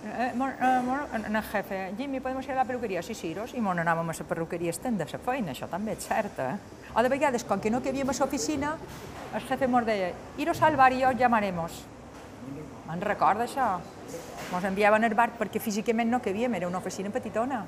eh, 0.05 0.31
mon, 0.35 0.49
eh, 0.49 0.81
mon, 0.85 1.25
el 1.25 1.43
jefe, 1.43 1.93
Jimmy, 1.97 2.19
podem 2.19 2.41
ir 2.41 2.51
a 2.51 2.55
la 2.55 2.65
perruqueria? 2.65 3.03
Sí, 3.03 3.13
sí, 3.13 3.33
i 3.33 3.61
mon 3.61 3.79
anàvem 3.79 4.09
a 4.09 4.17
la 4.17 4.27
perruqueria 4.29 4.73
estem 4.73 4.97
de 4.97 5.05
la 5.05 5.19
feina, 5.19 5.51
això 5.53 5.69
també 5.69 5.93
és 5.93 6.07
cert, 6.07 6.39
eh? 6.39 6.57
O 6.95 7.01
de 7.01 7.09
vegades, 7.09 7.43
com 7.43 7.59
que 7.59 7.69
no 7.69 7.81
cabíem 7.81 8.09
a 8.09 8.13
l'oficina, 8.13 8.75
el 9.33 9.41
jefe 9.47 9.67
mos 9.67 9.85
deia, 9.85 10.11
iros 10.37 10.61
al 10.61 10.75
bar 10.75 10.91
i 10.93 11.03
os 11.05 11.15
llamaremos. 11.15 11.83
Me'n 12.87 13.01
recorda 13.01 13.45
això? 13.45 13.79
Mos 14.51 14.63
enviaven 14.63 15.03
al 15.03 15.15
bar 15.15 15.31
perquè 15.39 15.59
físicament 15.59 16.09
no 16.11 16.21
cabíem, 16.21 16.53
era 16.53 16.67
una 16.67 16.77
oficina 16.77 17.09
petitona. 17.09 17.63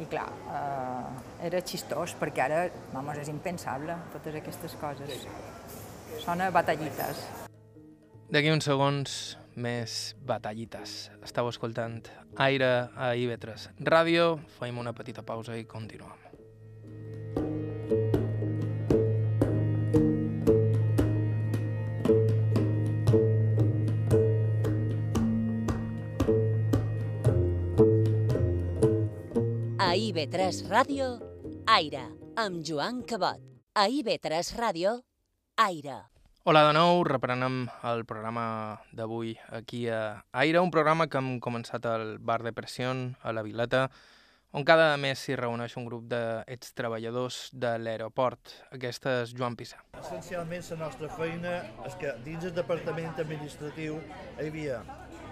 I 0.00 0.06
clar, 0.08 0.28
eh, 0.48 1.46
era 1.50 1.60
xistós, 1.60 2.14
perquè 2.16 2.46
ara, 2.46 2.62
vamos, 2.94 3.18
és 3.20 3.28
impensable, 3.28 3.96
totes 4.14 4.40
aquestes 4.40 4.76
coses. 4.80 5.26
Són 6.24 6.40
batallites. 6.52 7.26
D'aquí 8.30 8.50
uns 8.52 8.64
segons, 8.64 9.18
més 9.56 10.14
batallites. 10.24 11.10
Estau 11.26 11.50
escoltant 11.50 12.00
Aire 12.40 12.70
a 12.94 13.12
IB3 13.18 13.68
Ràdio, 13.82 14.38
fem 14.60 14.78
una 14.78 14.94
petita 14.96 15.26
pausa 15.26 15.58
i 15.58 15.66
continuem. 15.68 16.29
IB3 30.10 30.64
Ràdio, 30.66 31.04
Aire, 31.70 32.00
amb 32.34 32.64
Joan 32.66 32.96
Cabot. 33.06 33.38
A 33.78 33.84
IB3 33.86 34.48
Ràdio, 34.58 34.94
Aire. 35.62 35.98
Hola 36.42 36.64
de 36.66 36.72
nou, 36.74 37.04
reprenem 37.06 37.68
el 37.86 38.02
programa 38.08 38.80
d'avui 38.90 39.36
aquí 39.54 39.84
a 39.86 40.24
Aire, 40.32 40.58
un 40.58 40.72
programa 40.74 41.06
que 41.06 41.20
hem 41.20 41.36
començat 41.38 41.86
al 41.86 42.16
bar 42.18 42.40
de 42.42 42.50
Pressió, 42.50 42.90
a 43.22 43.30
la 43.30 43.44
Vileta, 43.46 43.84
on 44.50 44.66
cada 44.66 44.96
mes 44.98 45.22
s'hi 45.22 45.36
reuneix 45.38 45.76
un 45.78 45.86
grup 45.86 46.08
d'ex-treballadors 46.10 47.38
de 47.52 47.76
l'aeroport. 47.78 48.56
Aquesta 48.74 49.20
és 49.20 49.36
Joan 49.38 49.54
Pissà. 49.54 49.78
Essencialment 50.00 50.66
la 50.72 50.80
nostra 50.88 51.12
feina 51.20 51.52
és 51.86 51.94
que 52.00 52.16
dins 52.24 52.48
el 52.48 52.56
departament 52.56 53.14
administratiu 53.14 54.00
hi 54.40 54.48
havia 54.48 54.82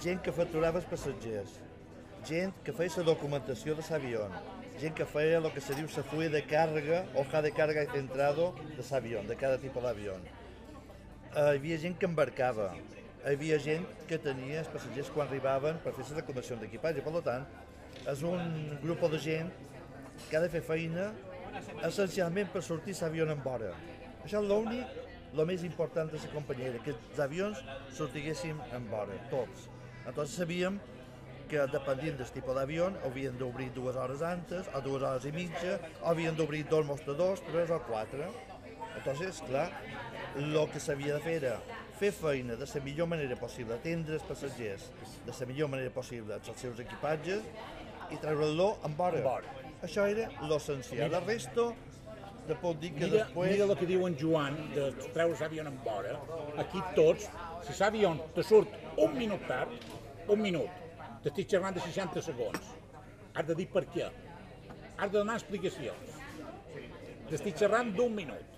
gent 0.07 0.23
que 0.23 0.37
facturava 0.39 0.79
els 0.79 0.87
passatgers, 0.87 1.59
gent 2.31 2.55
que 2.63 2.77
feia 2.79 2.95
la 3.01 3.09
documentació 3.11 3.75
de 3.75 3.83
l'avió, 3.91 4.29
gent 4.79 4.95
que 4.95 5.07
feia 5.07 5.39
el 5.39 5.49
que 5.55 5.61
se 5.61 5.75
diu 5.75 5.89
la 5.91 6.05
fulla 6.11 6.29
de 6.33 6.43
càrrega, 6.47 7.05
hoja 7.19 7.43
de 7.43 7.51
càrrega 7.55 7.85
i 7.87 7.91
centrado 7.93 8.53
de 8.77 8.85
l'avió, 8.91 9.23
de 9.27 9.37
cada 9.37 9.59
tipus 9.59 9.83
d'avió. 9.83 10.15
Uh, 10.15 11.53
hi 11.53 11.59
havia 11.59 11.79
gent 11.83 11.99
que 11.99 12.07
embarcava, 12.07 12.73
hi 13.25 13.35
havia 13.35 13.59
gent 13.59 13.87
que 14.09 14.19
tenia 14.23 14.61
els 14.63 14.71
passatgers 14.73 15.11
quan 15.15 15.27
arribaven 15.27 15.81
per 15.85 15.93
fer 15.97 16.05
les 16.05 16.15
reclamacions 16.21 16.63
d'equipatge. 16.63 17.03
Per 17.05 17.23
tant, 17.27 17.47
és 18.07 18.23
un 18.23 18.79
grup 18.83 19.03
de 19.11 19.19
gent 19.19 19.51
que 20.29 20.37
ha 20.37 20.43
de 20.45 20.51
fer 20.53 20.63
feina 20.63 21.11
essencialment 21.87 22.51
per 22.53 22.63
sortir 22.63 22.95
l'avió 23.01 23.27
en 23.29 23.43
vora. 23.45 23.73
Això 24.25 24.43
és 24.43 24.49
l'únic, 24.49 24.95
el 25.35 25.45
més 25.47 25.65
important 25.67 26.09
de 26.11 26.21
la 26.23 26.31
companyia, 26.33 26.79
que 26.85 26.95
els 26.95 27.21
avions 27.21 27.61
sortiguéssim 27.97 28.59
en 28.73 28.87
vora, 28.91 29.19
tots. 29.31 29.69
Entonces 30.07 30.37
sabíem 30.37 30.79
que 31.49 31.65
dependint 31.73 32.19
del 32.19 32.31
tipus 32.35 32.57
d'avió 32.57 32.91
havien 33.09 33.37
d'obrir 33.41 33.71
dues 33.77 33.97
hores 33.97 34.23
antes, 34.23 34.69
o 34.75 34.83
dues 34.85 35.03
hores 35.03 35.27
i 35.29 35.33
mitja, 35.33 35.79
o 36.03 36.13
havien 36.13 36.37
d'obrir 36.37 36.65
dos 36.69 36.87
mostradors, 36.87 37.43
tres 37.49 37.73
o 37.75 37.81
quatre. 37.89 38.29
Entonces, 38.99 39.43
clar, 39.49 39.69
el 40.37 40.57
que 40.73 40.81
s'havia 40.81 41.19
de 41.19 41.21
fer 41.25 41.37
era 41.41 41.59
fer 41.99 42.13
feina 42.15 42.55
de 42.55 42.67
la 42.67 42.81
millor 42.85 43.09
manera 43.11 43.37
possible, 43.37 43.75
atendre 43.75 44.15
els 44.19 44.27
passatgers 44.27 44.89
de 45.27 45.35
la 45.35 45.47
millor 45.51 45.69
manera 45.73 45.91
possible 45.91 46.35
els 46.35 46.63
seus 46.63 46.79
equipatges 46.85 47.43
i 48.11 48.19
treure-lo 48.23 48.69
en 48.87 48.97
vora. 48.97 49.39
Això 49.83 50.07
era 50.11 50.29
l'essencial. 50.51 51.11
La 51.11 51.21
resta 51.25 51.69
te 52.49 52.57
pot 52.63 52.79
dir 52.81 52.95
que 52.97 53.05
Mira, 53.05 53.25
després... 53.25 53.51
mira 53.53 53.67
el 53.67 53.75
que 53.77 53.87
diu 53.91 54.07
en 54.07 54.17
Joan 54.19 54.57
de 54.75 54.89
treure 55.13 55.37
l'avió 55.41 55.67
en 55.69 55.79
vora. 55.85 56.15
Aquí 56.63 56.83
tots, 56.97 57.29
si 57.67 57.77
l'avió 57.81 58.15
te 58.35 58.45
surt 58.47 58.73
un 58.97 59.17
minut 59.19 59.45
tard, 59.51 59.75
un 60.29 60.41
minut, 60.41 60.88
t'estic 61.29 61.51
xerrant 61.53 61.77
de 61.77 61.83
60 61.85 62.23
segons. 62.25 62.69
Has 63.37 63.47
de 63.49 63.57
dir 63.59 63.67
per 63.73 63.85
què. 63.93 64.07
Has 64.97 65.11
de 65.11 65.19
donar 65.19 65.37
explicacions. 65.37 66.15
T'estic 67.29 67.59
xerrant 67.61 67.93
d'un 67.97 68.15
minut. 68.17 68.57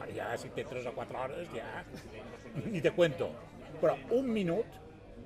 Ara 0.00 0.12
ja, 0.14 0.28
si 0.40 0.52
té 0.54 0.64
3 0.64 0.86
o 0.86 0.92
4 0.96 1.24
hores, 1.24 1.48
ja... 1.56 1.82
Ni 2.62 2.80
te 2.80 2.92
cuento. 2.94 3.28
Però 3.82 3.96
un 4.16 4.30
minut, 4.30 4.78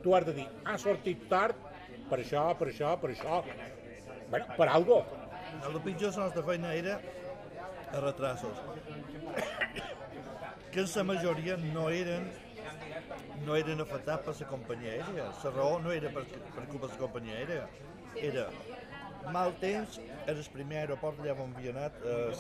tu 0.03 0.15
has 0.17 0.25
de 0.27 0.35
dir, 0.41 0.47
ha 0.65 0.77
sortit 0.81 1.29
tard 1.31 1.61
per 2.09 2.19
això, 2.23 2.47
per 2.59 2.71
això, 2.73 2.95
per 3.01 3.13
això. 3.13 3.43
Bueno, 4.31 4.49
per 4.57 4.69
algo. 4.69 5.03
El 5.69 5.79
pitjor 5.85 6.11
de 6.11 6.17
la 6.17 6.25
nostra 6.31 6.43
feina 6.49 6.73
era 6.75 6.97
els 7.93 8.03
retrasos. 8.03 8.65
que 10.73 10.83
en 10.83 10.91
la 10.97 11.05
majoria 11.07 11.57
no 11.61 11.89
eren 11.95 12.33
no 13.43 13.57
eren 13.59 13.83
afectats 13.85 14.25
per 14.27 14.35
la 14.41 14.49
companyia 14.53 14.95
aèria. 14.99 15.29
La 15.45 15.51
raó 15.57 15.79
no 15.83 15.93
era 15.93 16.13
per, 16.15 16.25
per 16.27 16.67
culpa 16.71 16.87
de 16.87 16.93
la 16.95 17.01
companyia 17.03 17.41
aèria. 17.41 17.69
Era 18.31 18.49
mal 19.33 19.55
temps, 19.61 20.01
era 20.27 20.39
el 20.39 20.49
primer 20.53 20.79
aeroport 20.83 21.21
allà 21.21 21.35
on 21.41 21.55
havia 21.57 21.73
anat 21.75 21.95
eh. 22.05 22.33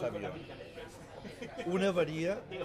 Una 1.72 1.88
avaria 1.88 2.36
que 2.50 2.60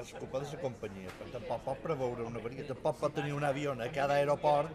és 0.00 0.12
culpa 0.16 0.40
de 0.40 0.48
la 0.52 0.60
companyia, 0.60 1.12
però 1.18 1.32
tampoc 1.34 1.64
pot 1.66 1.82
preveure 1.84 2.24
una 2.24 2.40
avaria, 2.40 2.64
tampoc 2.68 2.98
pot 3.00 3.14
tenir 3.16 3.34
un 3.36 3.44
avió 3.44 3.72
a 3.72 3.88
cada 3.92 4.16
aeroport 4.20 4.72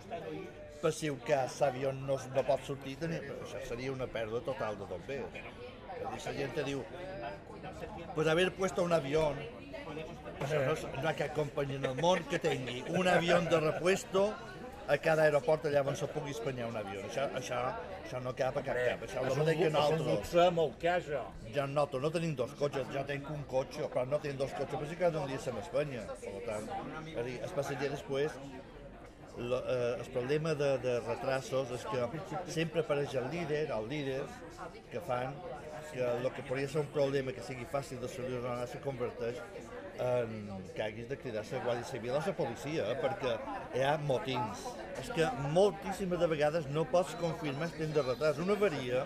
per 0.82 0.92
si 0.94 1.10
un 1.10 1.20
cas 1.26 1.60
l'avió 1.62 1.92
no, 1.94 2.18
no 2.36 2.44
pot 2.46 2.64
sortir, 2.66 2.96
tenir, 3.02 3.22
això 3.38 3.62
seria 3.68 3.92
una 3.94 4.08
pèrdua 4.10 4.42
total 4.46 4.78
de 4.80 4.88
tot 4.90 5.04
bé. 5.08 5.20
La 6.02 6.34
gent 6.34 6.56
diu, 6.66 6.82
pues 8.16 8.28
haber 8.28 8.52
puesto 8.54 8.84
un 8.84 8.94
avión, 8.94 9.38
això 10.46 10.62
no, 10.66 10.74
és- 10.74 10.88
no 10.96 11.04
hi 11.04 11.08
ha 11.12 11.16
cap 11.16 11.36
companyia 11.36 11.78
en 11.78 11.86
el 11.92 11.96
món 12.02 12.24
que 12.30 12.40
tingui 12.40 12.84
un 12.90 13.08
avió 13.08 13.40
de 13.42 13.60
repuesto 13.60 14.34
a 14.88 14.98
cada 14.98 15.24
aeroport 15.24 15.66
allà 15.70 15.84
on 15.88 15.96
se 15.96 16.08
pugui 16.08 16.32
espanyar 16.32 16.66
un 16.68 16.76
avió. 16.76 17.00
Això, 17.08 17.28
això, 17.38 17.60
això 18.04 18.20
no 18.22 18.34
cap 18.36 18.58
a 18.58 18.64
cap 18.66 18.76
cap. 18.76 19.04
Això 19.06 19.22
És 19.26 19.32
un, 19.34 19.40
mateix 19.40 19.58
que 19.58 19.68
és 19.68 19.74
un 19.74 19.78
nosaltres. 19.80 20.08
luxe 20.10 20.50
molt 20.52 20.82
això. 20.84 21.22
Ja 21.54 21.68
nosaltres 21.68 22.02
no 22.02 22.12
tenim 22.12 22.36
dos 22.36 22.52
cotxes, 22.60 22.88
ja 22.94 23.06
tinc 23.06 23.30
un 23.30 23.44
cotxe, 23.44 23.86
però 23.94 24.06
no 24.08 24.20
tenim 24.20 24.38
dos 24.38 24.52
cotxes, 24.52 24.80
perquè 24.82 24.98
cada 25.00 25.20
un 25.22 25.28
dia 25.28 25.38
a 25.38 25.60
Espanya. 25.62 26.02
Per 26.26 26.44
tant, 26.50 26.68
és 27.08 27.18
a 27.18 27.24
dir, 27.24 27.38
el 27.44 27.50
passager 27.56 27.90
després, 27.92 28.32
lo, 29.38 29.60
eh, 29.66 29.96
el 30.02 30.10
problema 30.12 30.54
de, 30.56 30.78
de 30.80 31.00
retrasos 31.00 31.72
és 31.72 31.86
que 31.86 32.52
sempre 32.52 32.82
apareix 32.82 33.14
el 33.16 33.30
líder, 33.32 33.70
els 33.72 33.88
líders, 33.88 34.30
que 34.92 35.00
fan 35.00 35.34
que 35.94 36.00
el 36.04 36.28
que 36.32 36.44
podria 36.44 36.68
ser 36.68 36.82
un 36.82 36.88
problema 36.88 37.32
que 37.32 37.42
sigui 37.44 37.66
fàcil 37.66 38.00
de 38.00 38.08
solucionar 38.08 38.68
se 38.68 38.80
converteix 38.80 39.40
en 40.02 40.50
que 40.74 40.82
haguis 40.82 41.08
de 41.10 41.18
cridar 41.18 41.44
la 41.46 41.60
Guàrdia 41.66 41.86
Civil 41.86 42.16
o 42.18 42.22
la 42.26 42.34
policia, 42.34 42.88
eh, 42.90 42.98
perquè 42.98 43.36
hi 43.78 43.84
ha 43.86 43.98
motins. 44.02 44.64
És 44.98 45.12
que 45.14 45.28
moltíssimes 45.54 46.20
de 46.20 46.30
vegades 46.32 46.68
no 46.74 46.88
pots 46.90 47.14
confirmar 47.22 47.70
el 47.70 47.76
temps 47.78 47.94
de 47.96 48.04
retras. 48.08 48.42
Una 48.42 48.58
avaria, 48.58 49.04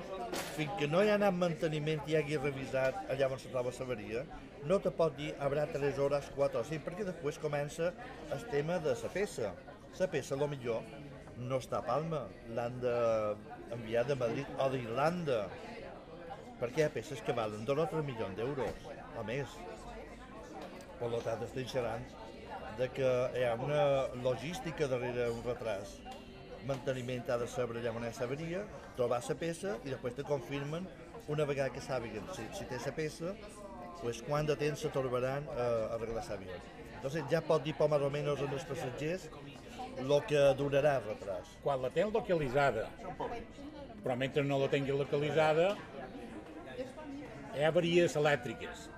fins 0.56 0.72
que 0.80 0.88
no 0.88 1.04
hi 1.04 1.12
ha 1.12 1.18
anat 1.20 1.36
manteniment 1.36 2.02
i 2.08 2.16
hagi 2.16 2.40
revisat 2.40 3.12
allà 3.12 3.30
on 3.32 3.42
se 3.44 3.52
troba 3.52 3.76
l'avaria, 3.80 4.24
no 4.64 4.80
te 4.80 4.92
pot 4.92 5.16
dir 5.18 5.34
haurà 5.40 5.68
3 5.74 6.00
hores, 6.00 6.32
4 6.38 6.62
o 6.62 6.64
5, 6.72 6.84
perquè 6.88 7.06
després 7.12 7.42
comença 7.44 7.92
el 8.32 8.48
tema 8.54 8.80
de 8.80 8.96
la 8.96 9.12
peça. 9.14 9.52
La 10.00 10.08
peça, 10.12 10.36
a 10.36 10.48
millor, 10.48 10.82
no 11.38 11.60
està 11.60 11.80
a 11.80 11.86
Palma, 11.86 12.26
l'han 12.56 12.80
d'enviar 12.82 14.06
de 14.08 14.16
Madrid 14.16 14.60
o 14.60 14.70
d'Irlanda, 14.72 15.46
perquè 16.60 16.82
hi 16.82 16.88
ha 16.88 16.92
peces 16.94 17.22
que 17.22 17.36
valen 17.36 17.68
2 17.68 17.84
o 17.84 17.88
3 17.92 18.06
milions 18.08 18.36
d'euros, 18.40 18.86
o 19.20 19.24
més. 19.28 19.60
Tant, 21.06 21.42
estem 21.46 21.68
xerrant 21.70 22.06
de 22.80 22.86
que 22.90 23.10
hi 23.38 23.44
ha 23.46 23.52
una 23.62 23.82
logística 24.24 24.88
darrere 24.90 25.28
un 25.30 25.44
retras. 25.46 26.00
Manteniment 26.66 27.28
ha 27.30 27.38
de 27.38 27.46
saber 27.48 27.78
allà 27.78 27.92
on 27.94 28.08
ha 28.08 28.10
l'avaria, 28.20 28.64
trobar 28.98 29.20
la 29.28 29.36
peça 29.38 29.76
i 29.86 29.92
després 29.92 30.16
te 30.18 30.26
confirmen 30.26 30.88
una 31.30 31.46
vegada 31.46 31.70
que 31.70 31.84
sàpiguen 31.84 32.26
si, 32.34 32.48
si 32.58 32.66
té 32.66 32.80
la 32.82 32.94
peça, 32.98 33.36
pues, 34.02 34.24
quant 34.26 34.50
de 34.50 34.56
temps 34.58 34.82
se 34.82 34.90
tornaran 34.90 35.46
a 35.54 35.68
arreglar 36.00 36.26
l'avió. 36.30 36.58
Entonces 36.96 37.30
ja 37.30 37.42
pot 37.42 37.62
dir 37.64 37.76
més 37.78 38.02
o 38.02 38.10
menys 38.10 38.42
en 38.42 38.58
els 38.58 38.66
passatgers 38.66 39.30
el 40.00 40.16
que 40.26 40.42
durarà 40.58 40.98
el 40.98 41.06
retras. 41.12 41.54
Quan 41.62 41.86
la 41.86 41.94
tens 41.94 42.14
localitzada, 42.14 42.90
però 44.02 44.18
mentre 44.18 44.44
no 44.44 44.58
la 44.58 44.74
tinguis 44.74 44.98
localitzada, 44.98 45.76
hi 47.54 47.62
ha 47.64 47.70
avaries 47.70 48.18
elèctriques 48.18 48.90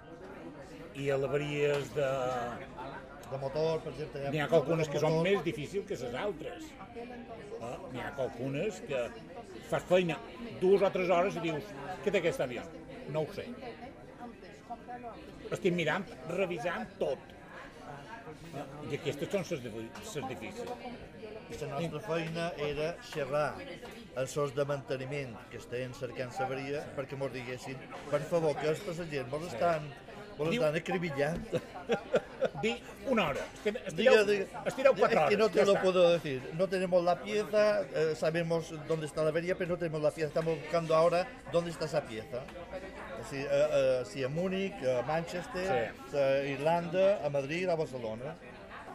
i 0.97 1.11
avaries 1.13 1.93
de... 1.95 2.09
De 3.27 3.37
motor, 3.41 3.81
per 3.83 3.91
exemple... 3.91 4.21
hi 4.23 4.29
N'hi 4.31 4.39
ha 4.39 4.45
motor, 4.47 4.61
algunes 4.63 4.89
que 4.91 4.99
són 5.03 5.17
més 5.25 5.41
difícils 5.45 5.87
que 5.89 5.97
les 5.99 6.13
altres. 6.21 6.69
Eh? 6.95 7.73
N'hi 7.91 8.03
ha 8.03 8.11
algunes 8.23 8.79
que 8.87 9.01
fas 9.67 9.87
feina 9.89 10.15
dues 10.61 10.85
o 10.87 10.91
tres 10.93 11.11
hores 11.11 11.35
i 11.35 11.43
dius 11.49 11.73
què 12.05 12.13
té 12.13 12.21
aquest 12.21 12.45
avió? 12.45 12.63
No 13.11 13.25
ho 13.25 13.35
sé. 13.35 13.45
Estic 15.57 15.75
mirant, 15.75 16.07
revisant 16.37 16.87
tot. 17.01 17.35
I 18.87 18.95
aquestes 18.97 19.29
són 19.33 19.45
les 19.51 19.67
difícils. 20.31 20.71
La 21.61 21.67
nostra 21.79 22.01
feina 22.03 22.47
era 22.63 22.87
xerrar 23.11 23.45
els 23.59 24.33
seus 24.35 24.55
de 24.55 24.65
manteniment 24.67 25.35
que 25.51 25.59
estaven 25.61 25.93
cercant 25.99 26.33
l'avaria 26.39 26.81
perquè 26.97 27.19
mos 27.19 27.31
diguessin, 27.35 27.79
per 28.11 28.19
favor, 28.31 28.55
que 28.59 28.71
els 28.73 28.83
passatgers 28.87 29.31
mos 29.31 29.47
estan, 29.51 29.87
mos 30.37 30.49
Diu- 30.49 30.61
estan 30.63 30.75
acribillant. 30.75 31.47
Di 32.61 32.81
una 33.07 33.29
hora. 33.29 33.41
Es 33.63 33.63
Diga, 33.63 33.81
estireu, 33.87 34.25
diga, 34.25 34.63
estireu 34.65 34.93
quatre 34.95 35.15
es 35.15 35.21
hores. 35.21 35.29
que 35.29 35.37
no 35.37 35.49
te 35.49 35.59
ja 35.59 35.65
lo 35.65 35.73
està. 35.73 35.81
puedo 35.81 36.09
decir. 36.11 36.41
No 36.53 36.67
tenemos 36.67 37.03
la 37.03 37.15
pieza, 37.21 37.81
eh, 37.93 38.15
sabemos 38.15 38.73
dónde 38.87 39.05
está 39.05 39.21
la 39.23 39.29
avería, 39.29 39.55
pero 39.55 39.71
no 39.71 39.77
tenemos 39.77 40.01
la 40.01 40.11
pieza. 40.11 40.27
Estamos 40.29 40.57
buscando 40.59 40.95
ahora 40.95 41.27
dónde 41.51 41.71
está 41.71 41.85
esa 41.85 42.01
pieza. 42.01 42.41
Si, 43.29 43.35
eh, 43.37 43.47
eh, 43.49 44.03
si 44.05 44.23
a 44.23 44.29
Múnich, 44.29 44.73
a 44.85 45.01
Manchester, 45.03 45.93
a 46.13 46.45
Irlanda, 46.45 47.25
a 47.25 47.29
Madrid, 47.29 47.67
a 47.69 47.75
Barcelona. 47.75 48.35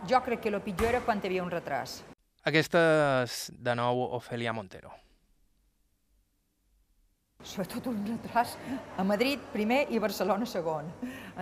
Jo 0.09 0.21
crec 0.23 0.41
que 0.41 0.49
el 0.49 0.61
pitjor 0.61 0.89
era 0.89 1.01
quan 1.01 1.21
hi 1.23 1.27
havia 1.29 1.43
un 1.43 1.51
retras. 1.51 2.03
Aquesta 2.45 3.23
és, 3.23 3.53
de 3.55 3.75
nou, 3.79 4.01
Ofelia 4.17 4.53
Montero. 4.53 4.91
Sobretot 7.43 7.89
un 7.91 8.05
retras 8.07 8.57
a 8.97 9.03
Madrid 9.03 9.41
primer 9.53 9.89
i 9.91 9.99
Barcelona 9.99 10.47
segon. 10.47 10.87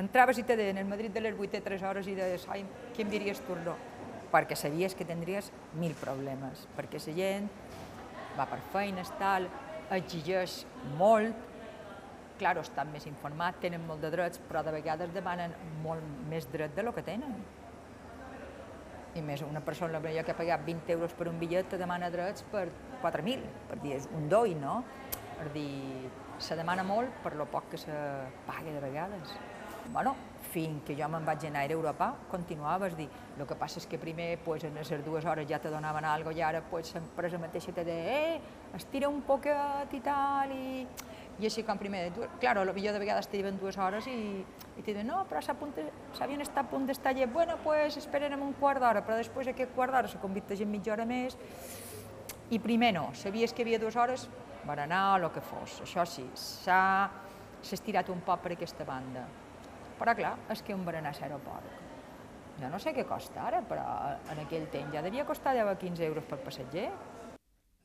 Entraves 0.00 0.38
i 0.40 0.44
te 0.48 0.56
deien 0.56 0.80
el 0.80 0.88
Madrid 0.88 1.12
de 1.12 1.20
les 1.20 1.36
8 1.36 1.60
a 1.60 1.64
3 1.66 1.84
hores 1.84 2.08
i 2.08 2.16
deies, 2.16 2.46
ai, 2.48 2.64
qui 2.96 3.04
em 3.04 3.12
diries 3.12 3.42
tu 3.44 3.56
no? 3.66 3.76
Perquè 4.32 4.56
sabies 4.56 4.94
que 4.96 5.04
tindries 5.04 5.50
mil 5.76 5.92
problemes, 6.00 6.64
perquè 6.76 7.02
la 7.02 7.16
gent 7.18 7.50
va 8.38 8.46
per 8.48 8.60
feines, 8.72 9.10
tal, 9.18 9.48
exigeix 9.90 10.64
molt, 10.96 11.36
clar, 12.40 12.56
estan 12.62 12.92
més 12.94 13.04
informats, 13.10 13.60
tenen 13.60 13.84
molt 13.86 14.00
de 14.00 14.10
drets, 14.14 14.40
però 14.48 14.64
de 14.64 14.72
vegades 14.72 15.12
demanen 15.12 15.52
molt 15.84 16.04
més 16.30 16.46
dret 16.48 16.72
de 16.76 16.86
lo 16.86 16.94
que 16.96 17.04
tenen. 17.04 17.34
I 19.18 19.20
més, 19.26 19.42
una 19.42 19.60
persona 19.60 20.00
que 20.00 20.30
ha 20.32 20.38
pagat 20.38 20.64
20 20.64 20.92
euros 20.94 21.12
per 21.12 21.28
un 21.28 21.38
bitllet 21.38 21.68
te 21.68 21.76
demana 21.76 22.08
drets 22.14 22.46
per 22.52 22.68
4.000, 23.02 23.42
per 23.68 23.80
dir, 23.82 23.96
és 23.98 24.08
un 24.14 24.28
doi, 24.30 24.54
no? 24.54 24.84
Per 25.40 25.48
dir, 25.54 26.10
se 26.36 26.52
demana 26.52 26.82
molt 26.84 27.22
per 27.24 27.32
lo 27.32 27.46
poc 27.48 27.70
que 27.72 27.78
se 27.80 27.94
paga 28.44 28.68
de 28.68 28.80
vegades. 28.82 29.30
Bueno, 29.90 30.12
fins 30.52 30.82
que 30.84 30.92
jo 30.98 31.06
me'n 31.08 31.24
vaig 31.24 31.46
anar 31.48 31.62
a 31.64 31.72
Europa, 31.72 32.10
continuava, 32.28 32.90
és 32.90 32.96
dir, 32.98 33.06
el 33.38 33.46
que 33.48 33.56
passa 33.56 33.80
és 33.80 33.86
que 33.88 33.96
primer, 33.98 34.34
pues, 34.44 34.66
en 34.68 34.76
les 34.76 34.90
dues 35.06 35.24
hores 35.24 35.48
ja 35.48 35.58
te 35.58 35.72
donaven 35.72 36.04
alguna 36.04 36.36
i 36.36 36.42
ara 36.44 36.60
pues, 36.70 36.92
l'empresa 36.94 37.40
mateixa 37.40 37.72
te 37.72 37.84
deia, 37.88 38.18
eh, 38.18 38.40
estira 38.76 39.08
un 39.08 39.22
poquet 39.24 39.94
i 39.96 40.02
tal, 40.04 40.52
i, 40.52 40.84
i 41.40 41.48
així 41.48 41.64
com 41.64 41.80
primer, 41.80 42.10
tu, 42.12 42.28
claro, 42.42 42.66
millor 42.74 42.92
de 42.92 43.00
vegades 43.00 43.30
te 43.32 43.40
diuen 43.40 43.56
dues 43.58 43.78
hores 43.78 44.06
i, 44.12 44.44
i 44.76 44.82
te 44.82 44.92
diuen, 44.92 45.08
no, 45.08 45.24
però 45.30 45.40
s'havien 45.40 46.44
estat 46.44 46.66
a 46.66 46.68
punt 46.68 46.84
d'estar 46.86 47.14
allà, 47.14 47.30
bueno, 47.32 47.56
pues 47.64 47.96
esperem 47.96 48.36
un 48.44 48.52
quart 48.60 48.84
d'hora, 48.84 49.00
però 49.06 49.16
després 49.16 49.48
aquest 49.48 49.72
quart 49.74 49.96
d'hora 49.96 50.12
se 50.12 50.20
converteix 50.20 50.60
en 50.60 50.70
mitja 50.70 50.92
hora 50.92 51.08
més, 51.08 51.38
i 52.50 52.58
primer 52.60 52.92
no, 52.92 53.08
sabies 53.14 53.54
que 53.54 53.64
havia 53.64 53.80
dues 53.80 53.96
hores, 53.96 54.28
berenar 54.70 55.04
o 55.12 55.20
el 55.20 55.28
que 55.34 55.42
fos, 55.44 55.80
això 55.84 56.06
sí, 56.06 56.24
s'ha 56.38 56.80
estirat 57.60 58.08
un 58.08 58.24
poc 58.24 58.46
per 58.46 58.54
aquesta 58.56 58.86
banda. 58.88 59.26
Però 60.00 60.16
clar, 60.16 60.34
és 60.54 60.62
que 60.64 60.74
un 60.74 60.84
berenar 60.86 61.12
a 61.12 61.20
l'aeroport. 61.20 61.78
Jo 62.60 62.68
no 62.68 62.78
sé 62.80 62.92
què 62.96 63.06
costa 63.08 63.46
ara, 63.48 63.62
però 63.64 63.84
en 64.32 64.42
aquell 64.42 64.66
temps 64.72 64.92
ja 64.94 65.02
devia 65.04 65.24
costar 65.28 65.54
10 65.56 65.72
o 65.72 65.78
15 65.80 66.06
euros 66.06 66.26
per 66.28 66.40
passatger. 66.44 66.88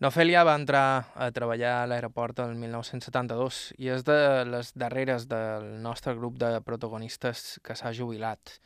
Nofèlia 0.04 0.42
va 0.44 0.58
entrar 0.60 0.88
a 1.16 1.30
treballar 1.32 1.72
a 1.78 1.86
l'aeroport 1.88 2.42
el 2.44 2.58
1972 2.60 3.60
i 3.80 3.88
és 3.94 4.04
de 4.04 4.18
les 4.50 4.74
darreres 4.76 5.30
del 5.32 5.70
nostre 5.84 6.12
grup 6.18 6.36
de 6.42 6.50
protagonistes 6.68 7.62
que 7.64 7.78
s'ha 7.80 7.94
jubilat. 7.96 8.58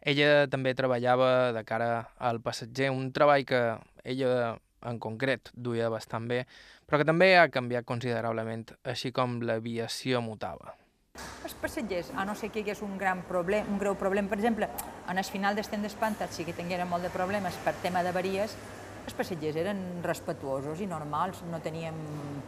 Ella 0.00 0.46
també 0.48 0.76
treballava 0.78 1.50
de 1.56 1.64
cara 1.66 1.90
al 2.22 2.38
passatger, 2.40 2.92
un 2.94 3.10
treball 3.12 3.42
que 3.50 3.64
ella 4.04 4.54
en 4.86 5.02
concret 5.02 5.50
duia 5.52 5.90
bastant 5.92 6.30
bé, 6.30 6.44
però 6.90 6.98
que 6.98 7.06
també 7.06 7.36
ha 7.38 7.46
canviat 7.54 7.86
considerablement, 7.86 8.72
així 8.82 9.12
com 9.14 9.38
l'aviació 9.46 10.18
mutava. 10.26 10.74
Els 11.46 11.54
passatgers, 11.62 12.10
a 12.18 12.24
no 12.26 12.34
ser 12.34 12.50
que 12.50 12.58
hi 12.58 12.64
hagués 12.64 12.82
un 12.82 12.96
gran 12.98 13.22
problema, 13.28 13.70
un 13.70 13.78
greu 13.78 13.94
problema, 13.94 14.28
per 14.28 14.40
exemple, 14.40 14.66
en 15.06 15.18
el 15.22 15.26
final 15.26 15.54
d'estem 15.54 15.86
d'espantat 15.86 16.34
sí 16.34 16.46
que 16.48 16.54
tingueren 16.56 16.90
molt 16.90 17.06
de 17.06 17.12
problemes 17.14 17.54
per 17.62 17.76
tema 17.84 18.02
d'avaries, 18.02 18.56
els 19.06 19.16
passatgers 19.16 19.60
eren 19.62 19.80
respetuosos 20.02 20.82
i 20.82 20.90
normals, 20.90 21.44
no 21.50 21.62
teníem 21.62 21.94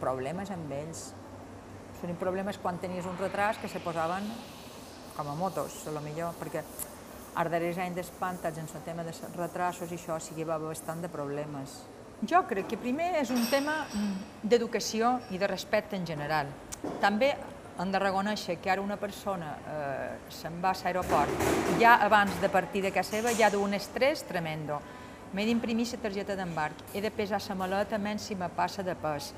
problemes 0.03 0.51
amb 0.51 0.75
ells. 0.75 1.07
Són 2.01 2.19
problemes 2.19 2.59
quan 2.59 2.83
tenies 2.83 3.07
un 3.07 3.19
retras 3.23 3.63
que 3.63 3.71
se 3.71 3.81
posaven 3.81 4.27
com 5.17 5.29
a 5.31 5.39
motos, 5.39 5.85
a 5.87 5.95
lo 5.95 6.03
millor, 6.03 6.35
perquè 6.41 6.63
els 6.63 7.51
darrers 7.51 7.79
anys 7.79 8.01
d'espantats 8.01 8.59
en 8.59 8.67
el 8.67 8.85
tema 8.85 9.07
de 9.07 9.15
retrasos 9.37 9.91
i 9.93 10.01
això 10.01 10.19
sí 10.21 10.35
que 10.35 10.49
va 10.49 10.59
bastant 10.59 11.03
de 11.05 11.13
problemes. 11.13 11.79
Jo 12.23 12.45
crec 12.47 12.69
que 12.71 12.77
primer 12.79 13.09
és 13.19 13.33
un 13.35 13.41
tema 13.51 13.81
d'educació 14.47 15.17
i 15.35 15.41
de 15.43 15.47
respecte 15.51 15.99
en 15.99 16.05
general. 16.07 16.47
També 17.03 17.33
hem 17.83 17.91
de 17.91 17.99
reconèixer 17.99 18.61
que 18.63 18.71
ara 18.71 18.83
una 18.85 18.95
persona 19.01 19.49
eh, 19.59 20.11
se'n 20.31 20.61
va 20.63 20.71
a 20.71 20.79
l'aeroport 20.85 21.43
ja 21.81 21.97
abans 22.05 22.37
de 22.41 22.49
partir 22.49 22.83
de 22.85 22.93
casa 22.95 23.17
seva 23.17 23.33
ja 23.35 23.49
d'un 23.51 23.75
estrès 23.75 24.23
tremendo. 24.29 24.79
M'he 25.33 25.47
d'imprimir 25.49 25.89
la 25.91 25.99
targeta 25.99 26.37
d'embarc, 26.39 26.85
he 26.95 27.01
de 27.01 27.11
pesar 27.11 27.41
la 27.49 27.57
maleta 27.59 27.99
menys 27.99 28.23
si 28.23 28.37
me 28.37 28.49
passa 28.49 28.85
de 28.87 28.95
pes. 28.95 29.33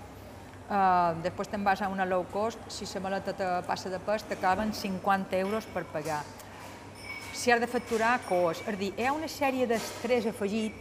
Uh, 0.69 1.17
després 1.25 1.49
te'n 1.49 1.65
vas 1.65 1.81
a 1.81 1.89
una 1.89 2.05
low 2.05 2.27
cost, 2.33 2.59
si 2.69 2.85
la 2.93 3.01
maleta 3.01 3.33
te 3.33 3.49
passa 3.65 3.89
de 3.89 3.99
pes, 3.99 4.29
t'acaben 4.29 4.75
50 4.75 5.39
euros 5.39 5.65
per 5.73 5.85
pagar. 5.85 6.21
Si 7.33 7.51
has 7.51 7.61
de 7.61 7.67
facturar, 7.67 8.19
cost. 8.29 8.69
És 8.69 8.79
dir, 8.79 8.93
hi 8.97 9.07
ha 9.07 9.13
una 9.13 9.29
sèrie 9.29 9.67
d'estrès 9.67 10.27
afegit 10.27 10.75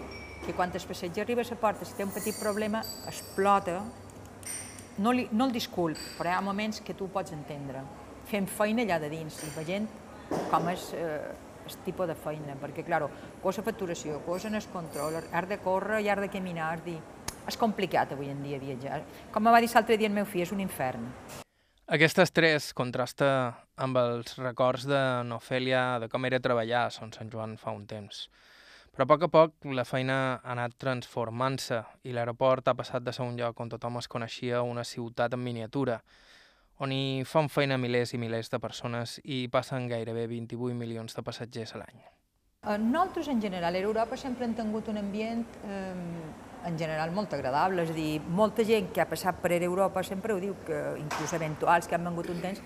que 0.45 0.53
quan 0.53 0.71
el 0.73 0.87
passatger 0.87 1.23
arriba 1.23 1.41
a 1.41 1.49
la 1.49 1.59
porta, 1.59 1.85
si 1.85 1.95
té 1.95 2.03
un 2.03 2.11
petit 2.11 2.35
problema, 2.39 2.81
explota 3.07 3.79
no, 4.97 5.11
li, 5.11 5.27
no 5.31 5.47
el 5.47 5.53
disculp, 5.53 5.97
però 6.17 6.29
hi 6.29 6.35
ha 6.37 6.41
moments 6.41 6.81
que 6.81 6.93
tu 6.93 7.07
pots 7.09 7.33
entendre. 7.33 7.81
Fem 8.29 8.45
feina 8.47 8.83
allà 8.83 8.99
de 9.01 9.09
dins 9.09 9.39
i 9.43 9.51
veient 9.55 9.87
com 10.51 10.69
és 10.71 10.89
eh, 10.97 11.33
el 11.63 11.77
tipus 11.85 12.07
de 12.09 12.15
feina, 12.15 12.55
perquè, 12.59 12.83
clar, 12.85 13.07
cosa 13.41 13.63
facturació, 13.63 14.19
cosa 14.25 14.49
en 14.49 14.59
el 14.59 14.67
control, 14.73 15.19
has 15.31 15.49
de 15.49 15.59
córrer 15.63 16.01
i 16.03 16.09
has 16.09 16.21
de 16.21 16.29
caminar, 16.29 16.73
has 16.73 16.83
de... 16.85 16.97
és 17.47 17.57
complicat 17.59 18.13
avui 18.13 18.29
en 18.31 18.43
dia 18.43 18.59
viatjar. 18.59 19.01
Com 19.31 19.49
va 19.51 19.59
dir 19.59 19.71
l'altre 19.73 19.97
dia 19.97 20.07
el 20.11 20.15
meu 20.15 20.25
fill, 20.25 20.45
és 20.45 20.51
un 20.55 20.61
infern. 20.63 21.07
Aquest 21.93 22.19
estrès 22.23 22.71
contrasta 22.73 23.27
amb 23.75 23.97
els 23.99 24.37
records 24.39 24.85
de 24.87 24.99
Nofèlia 25.27 25.99
de 25.99 26.07
com 26.09 26.23
era 26.25 26.39
treballar 26.39 26.85
a 26.87 26.93
Sant 26.95 27.11
Joan 27.31 27.57
fa 27.59 27.75
un 27.75 27.83
temps. 27.85 28.29
Però 28.93 29.07
a 29.07 29.09
poc 29.09 29.23
a 29.25 29.27
poc 29.33 29.65
la 29.73 29.87
feina 29.89 30.15
ha 30.35 30.51
anat 30.53 30.75
transformant-se 30.77 31.79
i 32.05 32.11
l'aeroport 32.13 32.67
ha 32.69 32.75
passat 32.77 33.01
de 33.01 33.13
ser 33.15 33.25
un 33.25 33.39
lloc 33.39 33.59
on 33.63 33.71
tothom 33.71 33.97
es 33.97 34.07
coneixia 34.07 34.59
a 34.59 34.67
una 34.69 34.83
ciutat 34.85 35.33
en 35.33 35.41
miniatura, 35.41 35.95
on 36.77 36.91
hi 36.93 37.23
fan 37.25 37.49
feina 37.49 37.79
milers 37.81 38.13
i 38.13 38.19
milers 38.21 38.51
de 38.53 38.59
persones 38.61 39.15
i 39.23 39.47
passen 39.49 39.87
gairebé 39.89 40.27
28 40.29 40.77
milions 40.77 41.17
de 41.17 41.23
passatgers 41.25 41.73
a 41.73 41.81
l'any. 41.81 42.03
Nosaltres, 42.83 43.31
en 43.33 43.41
general, 43.41 43.75
a 43.75 43.81
Europa 43.81 44.15
sempre 44.15 44.45
hem 44.45 44.53
tingut 44.55 44.87
un 44.93 45.01
ambient 45.01 45.57
eh, 45.65 46.67
en 46.69 46.77
general 46.77 47.11
molt 47.11 47.33
agradable, 47.33 47.81
és 47.83 47.89
a 47.89 47.97
dir, 47.97 48.21
molta 48.21 48.63
gent 48.63 48.91
que 48.93 49.01
ha 49.01 49.07
passat 49.09 49.41
per 49.41 49.57
Europa 49.57 50.03
sempre 50.05 50.37
ho 50.37 50.39
diu, 50.39 50.53
que 50.67 50.83
inclús 51.01 51.33
eventuals 51.33 51.89
que 51.89 51.97
han 51.97 52.05
vengut 52.05 52.29
un 52.29 52.45
temps, 52.45 52.61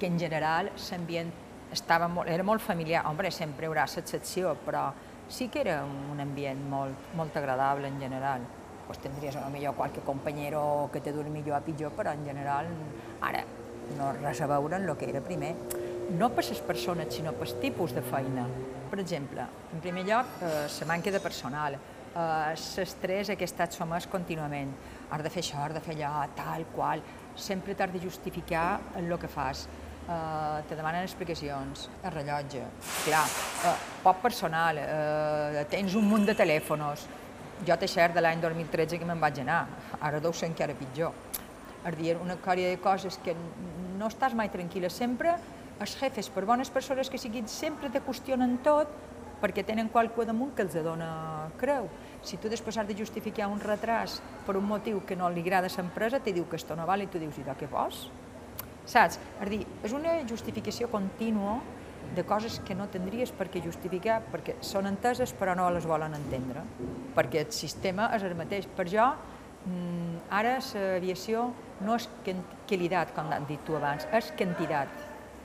que 0.00 0.08
en 0.08 0.18
general 0.18 0.72
l'ambient 0.72 1.30
estava 1.70 2.08
molt, 2.08 2.32
era 2.32 2.42
molt 2.42 2.64
familiar. 2.64 3.04
Home, 3.06 3.30
sempre 3.30 3.66
hi 3.66 3.70
haurà 3.70 3.84
l'excepció, 3.84 4.56
però 4.64 4.88
sí 5.28 5.48
que 5.48 5.60
era 5.60 5.82
un 5.84 6.20
ambient 6.20 6.60
molt, 6.70 7.12
molt 7.14 7.36
agradable 7.36 7.88
en 7.88 8.00
general. 8.00 8.40
Pues 8.86 8.98
tindries 8.98 9.36
a 9.36 9.44
lo 9.44 9.50
millor 9.50 9.74
qualque 9.76 10.00
companyero 10.00 10.88
que 10.92 11.00
te 11.00 11.12
duri 11.12 11.30
millor 11.30 11.58
a 11.58 11.60
pitjor, 11.60 11.92
però 11.92 12.14
en 12.16 12.24
general 12.24 12.66
ara 13.20 13.44
no 13.98 14.12
res 14.16 14.40
a 14.40 14.48
veure 14.48 14.76
amb 14.76 14.88
el 14.88 14.96
que 14.96 15.10
era 15.10 15.20
primer. 15.20 15.54
No 16.18 16.30
per 16.32 16.46
les 16.48 16.60
persones, 16.64 17.12
sinó 17.14 17.34
per 17.36 17.50
tipus 17.60 17.92
de 17.92 18.02
feina. 18.02 18.46
Per 18.88 18.98
exemple, 19.00 19.44
en 19.74 19.80
primer 19.84 20.06
lloc, 20.08 20.40
eh, 20.40 20.66
la 20.80 20.86
manca 20.86 21.10
de 21.12 21.20
personal, 21.20 21.74
eh, 21.74 22.54
l'estrès 22.56 23.28
que 23.36 23.44
està 23.44 23.68
somès 23.70 24.06
contínuament. 24.08 24.72
Has 25.10 25.22
de 25.22 25.30
fer 25.30 25.42
això, 25.42 25.58
has 25.66 25.74
de 25.74 25.80
fer 25.80 25.96
allò, 25.96 26.26
tal, 26.34 26.64
qual. 26.74 27.02
Sempre 27.36 27.74
t'has 27.74 27.92
de 27.92 28.00
justificar 28.00 28.80
en 28.96 29.12
el 29.12 29.18
que 29.18 29.28
fas 29.28 29.68
eh, 30.08 30.62
te 30.68 30.76
demanen 30.76 31.02
explicacions, 31.02 31.88
el 32.02 32.12
rellotge, 32.12 32.64
clar, 33.04 33.24
eh, 33.64 33.74
poc 34.02 34.22
personal, 34.22 34.78
eh, 34.78 35.64
tens 35.70 35.94
un 35.94 36.08
munt 36.08 36.26
de 36.26 36.34
telèfons. 36.34 37.06
Jo 37.66 37.76
t'he 37.76 37.88
cert 37.88 38.14
de 38.14 38.22
l'any 38.22 38.40
2013 38.40 38.98
que 38.98 39.04
me'n 39.04 39.20
vaig 39.20 39.40
anar, 39.40 39.66
ara 40.00 40.20
deu 40.20 40.32
ser 40.32 40.48
encara 40.48 40.74
pitjor. 40.74 41.12
És 41.84 41.96
dir, 41.96 42.16
una 42.16 42.36
còria 42.36 42.68
de 42.68 42.78
coses 42.78 43.18
que 43.22 43.34
no 43.98 44.06
estàs 44.06 44.34
mai 44.34 44.48
tranquil·la, 44.48 44.90
sempre 44.90 45.36
els 45.80 45.94
jefes, 45.98 46.28
per 46.28 46.44
bones 46.44 46.70
persones 46.70 47.10
que 47.10 47.18
siguin, 47.18 47.48
sempre 47.48 47.90
te 47.90 48.00
qüestionen 48.00 48.58
tot 48.62 48.88
perquè 49.38 49.62
tenen 49.64 49.88
qualcú 49.88 50.24
damunt 50.26 50.54
que 50.54 50.62
els 50.62 50.74
dona 50.82 51.50
creu. 51.58 51.86
Si 52.22 52.36
tu 52.36 52.48
després 52.48 52.76
has 52.76 52.88
de 52.88 52.96
justificar 52.98 53.46
un 53.46 53.60
retras 53.60 54.20
per 54.46 54.56
un 54.58 54.66
motiu 54.66 55.04
que 55.06 55.16
no 55.16 55.30
li 55.30 55.40
agrada 55.40 55.70
a 55.70 55.76
l'empresa, 55.76 56.18
te 56.18 56.32
diu 56.32 56.48
que 56.48 56.56
esto 56.56 56.74
no 56.74 56.86
val 56.86 57.02
i 57.02 57.06
tu 57.06 57.18
dius, 57.18 57.38
i 57.38 57.46
de 57.46 57.54
què 57.54 57.70
vols? 57.70 58.08
Saps? 58.88 59.18
És 59.42 59.50
dir, 59.52 59.64
és 59.84 59.94
una 59.96 60.16
justificació 60.28 60.88
contínua 60.92 61.58
de 62.14 62.24
coses 62.24 62.60
que 62.64 62.74
no 62.74 62.88
tindries 62.88 63.30
per 63.36 63.48
què 63.52 63.60
justificar, 63.64 64.20
perquè 64.32 64.56
són 64.64 64.88
enteses 64.88 65.34
però 65.36 65.54
no 65.58 65.68
les 65.74 65.86
volen 65.86 66.16
entendre, 66.16 66.64
perquè 67.16 67.44
el 67.44 67.52
sistema 67.52 68.08
és 68.16 68.24
el 68.24 68.36
mateix. 68.38 68.68
Per 68.76 68.88
jo, 68.88 69.10
mm, 69.66 70.24
ara 70.30 70.56
l'aviació 70.72 71.50
no 71.84 71.98
és 71.98 72.08
qualitat, 72.68 73.14
com 73.14 73.30
han 73.32 73.46
dit 73.46 73.60
tu 73.66 73.76
abans, 73.76 74.08
és 74.12 74.32
quantitat. 74.38 74.88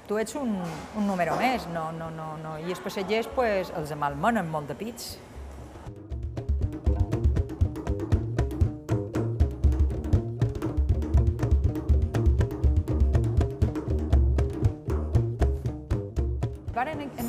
Tu 0.07 0.17
ets 0.19 0.35
un, 0.35 0.57
un 0.97 1.05
número 1.07 1.35
més, 1.39 1.67
no, 1.71 1.91
no, 1.95 2.09
no, 2.11 2.33
no. 2.37 2.57
i 2.59 2.71
els 2.71 2.81
passatgers 2.83 3.29
pues, 3.35 3.71
els 3.75 3.91
amalmenen 3.91 4.49
molt 4.51 4.67
de 4.67 4.75
pits. 4.75 5.13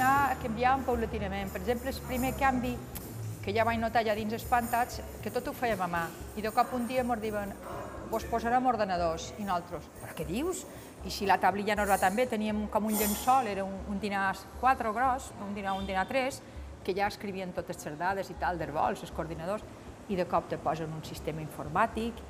Anar 0.05 0.37
canviant 0.43 0.85
paulatinament. 0.85 1.51
Per 1.53 1.61
exemple, 1.63 1.91
el 1.91 2.07
primer 2.09 2.35
canvi 2.37 2.75
que 3.45 3.53
ja 3.53 3.65
vaig 3.65 3.81
notar 3.81 4.05
ja 4.07 4.15
dins 4.17 4.33
espantats, 4.37 5.01
que 5.23 5.33
tot 5.33 5.49
ho 5.49 5.53
fèiem 5.57 5.81
a 5.85 5.89
mà. 5.91 6.05
I 6.37 6.45
de 6.45 6.53
cop 6.53 6.73
un 6.77 6.87
dia 6.89 7.05
ens 7.05 7.21
diuen, 7.21 7.53
vos 8.11 8.25
posarem 8.31 8.67
ordenadors. 8.67 9.33
I 9.39 9.45
nosaltres, 9.45 9.89
però 10.01 10.17
què 10.17 10.27
dius? 10.29 10.65
I 11.05 11.13
si 11.13 11.27
la 11.29 11.39
tablilla 11.41 11.77
no 11.77 11.87
va 11.87 11.99
tan 12.01 12.17
bé, 12.17 12.27
teníem 12.27 12.67
com 12.73 12.87
un 12.89 12.97
llençol, 12.97 13.49
era 13.49 13.65
un, 13.65 13.75
un 13.93 14.01
dinar 14.01 14.35
4 14.61 14.93
gros, 14.97 15.33
un 15.45 15.55
dinar, 15.55 15.77
un 15.77 15.87
dinar 15.87 16.07
3, 16.09 16.41
que 16.85 16.95
ja 16.97 17.09
escrivien 17.09 17.53
totes 17.53 17.85
les 17.85 17.99
dades 17.99 18.31
i 18.31 18.39
tal, 18.41 18.59
dels 18.61 18.73
vols, 18.73 19.05
els 19.05 19.13
coordinadors, 19.13 19.65
i 20.09 20.17
de 20.17 20.25
cop 20.29 20.49
te 20.49 20.57
posen 20.61 20.93
un 20.93 21.05
sistema 21.05 21.45
informàtic, 21.45 22.21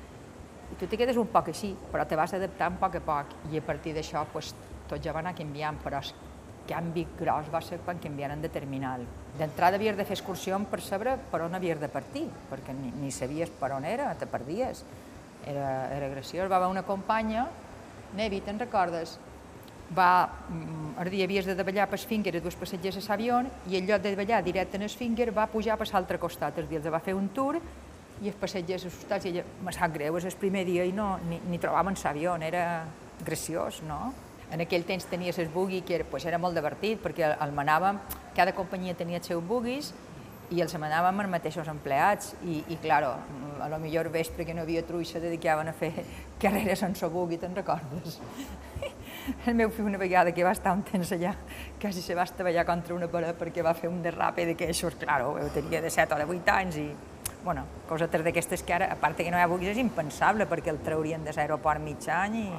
i 0.71 0.75
tu 0.79 0.87
te 0.87 0.97
quedes 0.97 1.15
un 1.19 1.27
poc 1.31 1.51
així, 1.51 1.75
però 1.91 2.03
te 2.07 2.15
vas 2.19 2.33
adaptant 2.33 2.75
a 2.75 2.79
poc 2.81 2.95
a 2.99 3.03
poc, 3.07 3.35
i 3.51 3.59
a 3.59 3.63
partir 3.63 3.93
d'això 3.95 4.25
pues, 4.31 4.53
tot 4.89 4.99
ja 5.03 5.13
va 5.15 5.23
anar 5.23 5.35
canviant, 5.37 5.79
però 5.83 6.01
canvi 6.67 7.05
gros 7.19 7.51
va 7.53 7.61
ser 7.61 7.79
quan 7.85 8.01
canviaren 8.01 8.41
de 8.41 8.49
terminal. 8.49 9.05
D'entrada 9.39 9.79
havies 9.79 9.97
de 9.97 10.05
fer 10.07 10.17
excursió 10.17 10.57
per 10.69 10.81
saber 10.81 11.17
per 11.31 11.43
on 11.45 11.55
havies 11.55 11.79
de 11.79 11.89
partir, 11.91 12.25
perquè 12.49 12.73
ni, 12.73 12.91
ni 13.01 13.11
sabies 13.11 13.51
per 13.59 13.73
on 13.75 13.85
era, 13.85 14.13
te 14.15 14.27
perdies. 14.27 14.83
Era, 15.45 15.93
era 15.93 16.09
graciós. 16.09 16.49
Va 16.49 16.57
haver 16.57 16.71
una 16.73 16.83
companya, 16.83 17.47
Nevi, 18.15 18.41
te'n 18.41 18.59
recordes? 18.59 19.19
va, 19.93 20.29
mm, 20.49 21.01
el 21.01 21.09
dia 21.09 21.25
havies 21.25 21.45
de 21.45 21.55
davallar 21.55 21.87
per 21.89 21.99
Esfínguer 21.99 22.35
a 22.37 22.41
dos 22.41 22.55
passatgers 22.55 22.97
a 22.97 23.03
l'avió 23.09 23.41
i 23.69 23.77
en 23.77 23.85
lloc 23.85 24.01
de 24.01 24.15
davallar 24.15 24.43
directe 24.43 24.77
en 24.77 24.83
Esfínguer 24.83 25.31
va 25.31 25.47
pujar 25.47 25.77
per 25.77 25.87
l'altre 25.91 26.17
costat, 26.17 26.57
el 26.57 26.67
els 26.71 26.91
va 26.91 26.99
fer 26.99 27.13
un 27.13 27.29
tour 27.29 27.59
i 28.21 28.27
els 28.27 28.35
passatgers 28.39 28.85
assustats, 28.85 29.25
i 29.25 29.29
ella, 29.29 29.43
me 29.61 29.71
sap 29.71 29.93
greu, 29.93 30.17
és 30.17 30.25
el 30.25 30.37
primer 30.39 30.65
dia 30.65 30.85
i 30.85 30.91
no, 30.91 31.19
ni, 31.29 31.39
ni 31.49 31.59
trobaven 31.59 31.95
l'avió, 32.03 32.35
era 32.41 32.85
graciós, 33.23 33.81
no? 33.83 34.13
En 34.53 34.61
aquell 34.61 34.85
temps 34.85 35.07
tenies 35.09 35.39
el 35.41 35.49
bugui, 35.49 35.81
que 35.81 35.95
era, 35.95 36.05
pues, 36.09 36.25
era 36.25 36.37
molt 36.37 36.55
divertit, 36.57 36.99
perquè 37.01 37.31
el 37.33 37.55
manàvem, 37.55 37.97
cada 38.35 38.53
companyia 38.53 38.93
tenia 38.97 39.17
els 39.21 39.31
seus 39.31 39.43
buguis, 39.43 39.93
i 40.53 40.61
els 40.61 40.75
manàvem 40.77 41.23
els 41.23 41.31
mateixos 41.31 41.69
empleats, 41.71 42.35
i, 42.45 42.59
i 42.69 42.77
claro, 42.81 43.15
a 43.61 43.69
lo 43.71 43.79
millor 43.81 44.11
vespre 44.13 44.45
que 44.45 44.53
no 44.53 44.61
havia 44.61 44.83
truixa 44.85 45.19
dedicaven 45.19 45.71
a 45.71 45.73
fer 45.73 45.91
carreres 46.41 46.83
sense 46.83 47.07
bugui, 47.09 47.39
te'n 47.41 47.55
recordes? 47.57 48.19
El 49.47 49.55
meu 49.57 49.71
fill 49.73 49.89
una 49.89 49.97
vegada 49.97 50.33
que 50.35 50.45
va 50.45 50.53
estar 50.53 50.75
un 50.75 50.83
temps 50.85 51.11
allà, 51.15 51.33
quasi 51.81 52.03
se 52.05 52.13
va 52.13 52.27
estavellar 52.29 52.65
contra 52.67 52.93
una 52.93 53.09
paret 53.09 53.39
perquè 53.39 53.63
va 53.65 53.73
fer 53.73 53.89
un 53.89 54.03
derrape 54.05 54.45
d'aquestos, 54.51 54.99
claro, 55.01 55.33
ho 55.41 55.51
tenia 55.55 55.81
de 55.81 55.89
7 55.89 56.13
o 56.13 56.19
de 56.21 56.27
8 56.29 56.57
anys 56.59 56.77
i, 56.83 56.89
bueno, 57.43 57.65
cosetes 57.89 58.21
d'aquestes 58.25 58.61
que 58.65 58.75
ara, 58.77 58.91
a 58.93 58.99
part 59.01 59.17
que 59.17 59.31
no 59.31 59.39
hi 59.39 59.45
ha 59.45 59.49
buguis, 59.49 59.73
és 59.73 59.81
impensable 59.81 60.45
perquè 60.49 60.69
el 60.69 60.83
traurien 60.85 61.25
de 61.25 61.33
l'aeroport 61.33 61.81
mig 61.81 62.05
any 62.13 62.43
i... 62.43 62.49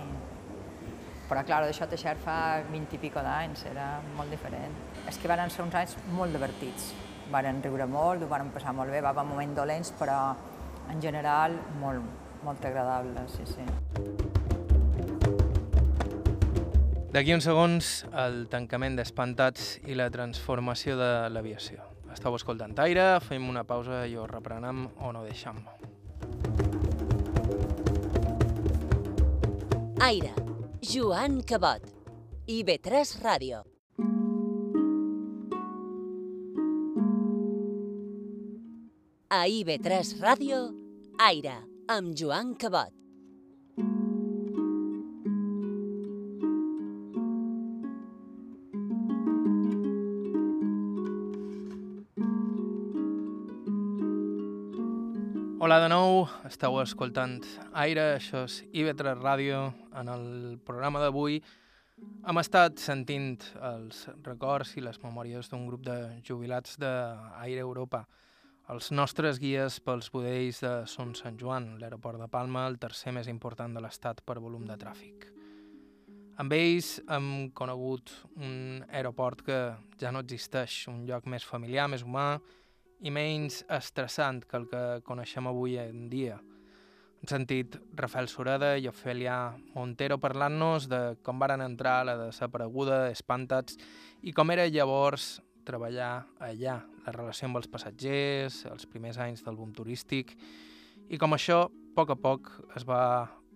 Però, 1.27 1.43
clar, 1.43 1.65
d'això 1.67 1.89
Teixer 1.91 2.15
fa 2.23 2.63
20 2.71 2.95
i 2.95 3.01
pico 3.03 3.23
d'anys, 3.23 3.65
era 3.73 3.97
molt 4.15 4.31
diferent. 4.31 4.75
És 5.11 5.19
que 5.19 5.27
van 5.27 5.51
ser 5.51 5.65
uns 5.65 5.75
anys 5.75 5.97
molt 6.15 6.37
divertits. 6.37 6.93
Varen 7.33 7.59
riure 7.65 7.89
molt, 7.91 8.23
ho 8.23 8.29
van 8.31 8.53
passar 8.55 8.75
molt 8.77 8.95
bé, 8.95 9.01
va 9.03 9.11
haver 9.11 9.27
moments 9.27 9.59
dolents, 9.59 9.91
però 9.99 10.21
en 10.93 11.03
general 11.03 11.59
molt, 11.81 12.07
molt 12.47 12.65
agradable, 12.65 13.27
sí, 13.35 13.43
sí. 13.51 13.67
D'aquí 17.11 17.33
uns 17.35 17.47
segons, 17.49 17.91
el 18.13 18.43
tancament 18.53 18.99
d'Espantats 18.99 19.79
i 19.89 19.99
la 19.99 20.11
transformació 20.15 20.99
de 21.01 21.11
l'aviació. 21.33 21.83
Estau 22.13 22.37
escoltant 22.39 22.75
Aire, 22.85 23.17
fem 23.25 23.49
una 23.49 23.65
pausa 23.65 24.05
i 24.07 24.15
ho 24.17 24.27
reprenem 24.31 24.87
o 25.01 25.13
no 25.17 25.25
deixam. 25.25 25.65
Aire, 30.07 30.35
Joan 30.83 31.41
Cabot, 31.43 31.81
IB3 32.47 33.17
Ràdio. 33.23 33.63
A 39.31 39.47
IB3 39.49 40.21
Ràdio, 40.21 40.61
Aire, 41.19 41.57
amb 41.89 42.15
Joan 42.15 42.55
Cabot. 42.55 43.06
Esteu 56.49 56.77
escoltant 56.83 57.41
Aire, 57.77 58.17
això 58.17 58.45
és 58.47 58.61
IB3 58.73 59.21
Ràdio. 59.21 59.61
En 59.97 60.11
el 60.13 60.27
programa 60.67 61.01
d'avui 61.03 61.39
hem 62.29 62.41
estat 62.43 62.81
sentint 62.83 63.39
els 63.71 64.03
records 64.27 64.75
i 64.77 64.85
les 64.85 64.99
memòries 65.03 65.49
d'un 65.53 65.67
grup 65.69 65.85
de 65.87 65.97
jubilats 66.27 66.77
d'Aire 66.83 67.63
Europa, 67.65 68.03
els 68.73 68.91
nostres 68.91 69.39
guies 69.39 69.79
pels 69.87 70.11
budells 70.11 70.61
de 70.65 70.75
Son 70.91 71.15
Sant 71.15 71.39
Joan, 71.39 71.77
l'aeroport 71.81 72.19
de 72.21 72.29
Palma, 72.29 72.67
el 72.67 72.81
tercer 72.83 73.15
més 73.15 73.31
important 73.33 73.73
de 73.73 73.83
l'estat 73.85 74.21
per 74.27 74.41
volum 74.43 74.67
de 74.67 74.77
tràfic. 74.81 75.31
Amb 76.43 76.53
ells 76.53 76.99
hem 77.09 77.51
conegut 77.57 78.13
un 78.37 78.85
aeroport 78.91 79.41
que 79.47 79.61
ja 80.01 80.11
no 80.13 80.21
existeix, 80.27 80.83
un 80.93 81.07
lloc 81.09 81.31
més 81.33 81.47
familiar, 81.49 81.87
més 81.89 82.05
humà, 82.05 82.35
i 83.01 83.13
menys 83.13 83.63
estressant 83.69 84.45
que 84.49 84.57
el 84.61 84.69
que 84.71 84.83
coneixem 85.05 85.49
avui 85.49 85.77
en 85.81 86.07
dia. 86.13 86.39
Hem 87.21 87.31
sentit 87.31 87.77
Rafael 87.97 88.29
Sureda 88.29 88.77
i 88.79 88.89
Ofelia 88.89 89.57
Montero 89.75 90.19
parlant-nos 90.21 90.89
de 90.89 91.01
com 91.25 91.41
varen 91.41 91.65
entrar 91.65 92.01
a 92.01 92.07
la 92.11 92.17
desapareguda 92.27 93.11
Espantats 93.11 93.79
i 94.23 94.33
com 94.37 94.53
era 94.53 94.69
llavors 94.69 95.41
treballar 95.67 96.27
allà, 96.39 96.79
la 97.05 97.13
relació 97.13 97.49
amb 97.49 97.59
els 97.61 97.69
passatgers, 97.69 98.63
els 98.71 98.87
primers 98.87 99.19
anys 99.19 99.43
del 99.45 99.57
boom 99.59 99.73
turístic, 99.75 100.37
i 101.11 101.19
com 101.19 101.35
això, 101.35 101.65
a 101.67 101.95
poc 101.97 102.13
a 102.15 102.17
poc, 102.21 102.53
es 102.79 102.87
va 102.87 103.03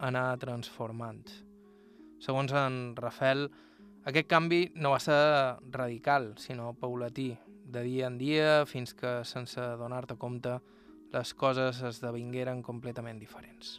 anar 0.02 0.34
transformant. 0.42 1.22
Segons 2.20 2.52
en 2.56 2.96
Rafael, 2.98 3.46
aquest 4.10 4.28
canvi 4.28 4.64
no 4.80 4.94
va 4.94 5.00
ser 5.02 5.20
radical, 5.70 6.32
sinó 6.40 6.72
paulatí, 6.74 7.30
de 7.70 7.82
dia 7.86 8.08
en 8.10 8.18
dia 8.18 8.66
fins 8.66 8.92
que, 8.96 9.20
sense 9.24 9.62
donar-te 9.78 10.16
compte, 10.18 10.58
les 11.10 11.32
coses 11.34 11.80
esdevingueren 11.86 12.62
completament 12.62 13.18
diferents. 13.18 13.78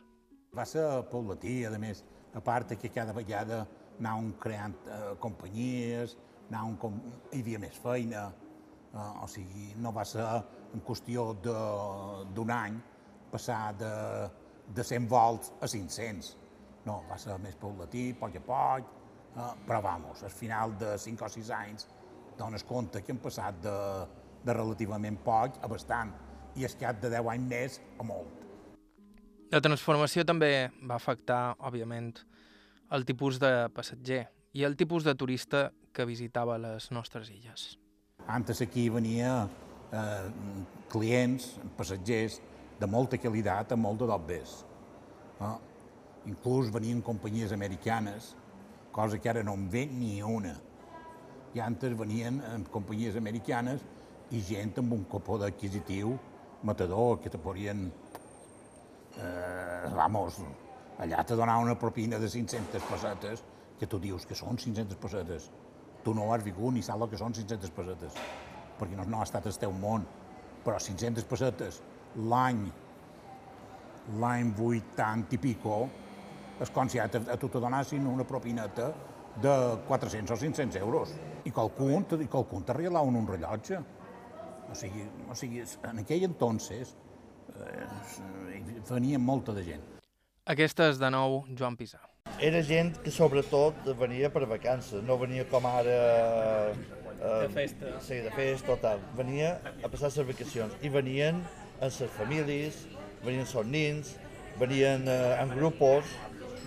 Va 0.55 0.65
ser 0.67 0.83
paulatí, 1.11 1.61
a 1.65 1.71
més, 1.79 2.03
a 2.35 2.41
part 2.43 2.73
que 2.79 2.91
cada 2.91 3.15
vegada 3.15 3.61
anàvem 3.99 4.31
creant 4.41 4.75
eh, 4.87 5.01
companyies, 5.23 6.17
anàvem 6.49 6.77
com... 6.81 6.99
hi 7.31 7.43
havia 7.43 7.59
més 7.63 7.77
feina, 7.83 8.25
eh, 8.91 9.23
o 9.23 9.27
sigui, 9.31 9.71
no 9.79 9.93
va 9.95 10.05
ser 10.07 10.27
en 10.71 10.83
qüestió 10.87 11.31
d'un 11.43 12.51
any 12.55 12.79
passar 13.31 13.71
de, 13.79 13.91
de 14.75 14.83
100 14.83 15.07
volts 15.11 15.53
a 15.61 15.67
500. 15.67 16.35
No, 16.87 17.03
va 17.07 17.19
ser 17.21 17.37
més 17.39 17.55
paulatí, 17.61 18.09
poc 18.19 18.35
a 18.35 18.43
poc, 18.47 18.91
eh, 19.37 19.49
però 19.67 19.81
vamos, 19.85 20.23
al 20.27 20.35
final 20.35 20.75
de 20.81 20.97
5 20.99 21.27
o 21.27 21.33
6 21.39 21.55
anys 21.61 21.87
dones 22.41 22.65
compte 22.67 23.03
que 23.05 23.13
hem 23.13 23.21
passat 23.21 23.61
de, 23.63 23.77
de 24.43 24.57
relativament 24.57 25.19
poc 25.23 25.61
a 25.61 25.69
bastant, 25.71 26.11
i 26.57 26.65
es 26.67 26.75
cap 26.75 26.99
de 27.01 27.11
10 27.13 27.29
anys 27.33 27.47
més 27.47 27.79
a 27.99 28.05
molt. 28.07 28.37
La 29.51 29.61
transformació 29.63 30.23
també 30.27 30.71
va 30.87 30.97
afectar, 30.97 31.57
òbviament, 31.59 32.13
el 32.91 33.05
tipus 33.07 33.39
de 33.39 33.51
passatger 33.75 34.23
i 34.55 34.63
el 34.67 34.77
tipus 34.79 35.03
de 35.07 35.15
turista 35.15 35.69
que 35.95 36.07
visitava 36.07 36.57
les 36.59 36.89
nostres 36.91 37.29
illes. 37.31 37.75
Antes 38.27 38.61
aquí 38.63 38.87
venia 38.91 39.33
eh, 39.91 40.29
clients, 40.91 41.53
passatgers, 41.77 42.39
de 42.79 42.87
molta 42.89 43.19
qualitat, 43.21 43.75
amb 43.75 43.85
molt 43.85 44.01
de 44.01 44.09
dobbers. 44.09 44.55
Eh? 45.39 45.55
Inclús 46.31 46.71
venien 46.73 47.01
companyies 47.05 47.51
americanes, 47.51 48.35
cosa 48.91 49.19
que 49.19 49.29
ara 49.29 49.43
no 49.43 49.55
en 49.57 49.67
ve 49.71 49.85
ni 49.87 50.21
una 50.21 50.55
i 51.53 51.59
antes 51.59 51.97
venien 51.97 52.39
en 52.53 52.63
companyies 52.71 53.17
americanes 53.19 53.83
i 54.31 54.41
gent 54.47 54.77
amb 54.79 54.93
un 54.95 55.03
copó 55.11 55.37
d'adquisitiu 55.41 56.15
matador, 56.63 57.19
que 57.19 57.29
te 57.29 57.39
podien... 57.41 57.89
Eh, 59.17 59.89
vamos, 59.95 60.37
allà 61.03 61.23
te 61.27 61.35
donava 61.35 61.65
una 61.65 61.75
propina 61.75 62.19
de 62.19 62.29
500 62.29 62.85
pessetes, 62.87 63.43
que 63.79 63.89
tu 63.89 63.99
dius 63.99 64.25
que 64.29 64.37
són 64.37 64.55
500 64.61 64.99
pessetes. 65.01 65.49
Tu 66.05 66.13
no 66.15 66.29
has 66.33 66.45
vingut 66.45 66.73
ni 66.73 66.83
saps 66.85 67.03
el 67.03 67.11
que 67.11 67.19
són 67.19 67.35
500 67.35 67.73
pessetes, 67.75 68.19
perquè 68.79 68.95
no, 68.95 69.07
no 69.09 69.19
ha 69.19 69.27
estat 69.27 69.49
el 69.49 69.57
teu 69.59 69.73
món. 69.75 70.05
Però 70.63 70.77
500 70.77 71.25
pessetes 71.27 71.81
l'any, 72.31 72.63
l'any 74.21 74.53
80 74.55 75.35
i 75.35 75.41
pico, 75.41 75.81
és 76.61 76.69
com 76.69 76.89
si 76.89 77.01
a, 77.01 77.09
tu 77.09 77.49
te 77.49 77.59
donassin 77.59 78.05
una 78.07 78.23
propineta 78.27 78.91
de 79.41 79.55
400 79.87 80.31
o 80.31 80.39
500 80.39 80.81
euros 80.81 81.13
i 81.45 81.51
qualcun, 81.51 82.05
i 82.19 82.27
qualcun 82.27 82.65
te 82.67 82.73
regalava 82.73 83.07
un 83.07 83.27
rellotge. 83.27 83.79
O 84.71 84.75
sigui, 84.75 85.03
o 85.29 85.35
sigui 85.35 85.63
en 85.89 85.99
aquell 86.03 86.27
entonces 86.27 86.95
eh, 87.55 87.87
venia 88.89 89.19
molta 89.19 89.55
de 89.55 89.65
gent. 89.67 89.83
Aquesta 90.51 90.87
és 90.91 90.99
de 90.99 91.09
nou 91.13 91.43
Joan 91.57 91.77
Pisà. 91.79 91.99
Era 92.41 92.61
gent 92.65 92.95
que 93.03 93.11
sobretot 93.13 93.85
venia 93.99 94.31
per 94.33 94.47
vacances, 94.49 95.03
no 95.05 95.17
venia 95.21 95.45
com 95.49 95.65
ara... 95.69 95.97
Eh, 97.21 97.41
de 97.45 97.49
festa. 97.53 97.91
Sí, 98.01 98.17
de 98.25 98.31
festa 98.33 98.73
o 98.73 98.77
tal. 98.81 99.01
Venia 99.17 99.59
a 99.83 99.89
passar 99.89 100.09
les 100.09 100.31
vacacions 100.31 100.73
i 100.81 100.89
venien 100.89 101.43
amb 101.81 101.85
les 101.85 102.15
famílies, 102.17 102.85
venien 103.25 103.45
els 103.45 103.69
nins, 103.69 104.15
venien 104.61 105.05
eh, 105.07 105.41
en 105.41 105.53
grupos 105.53 106.09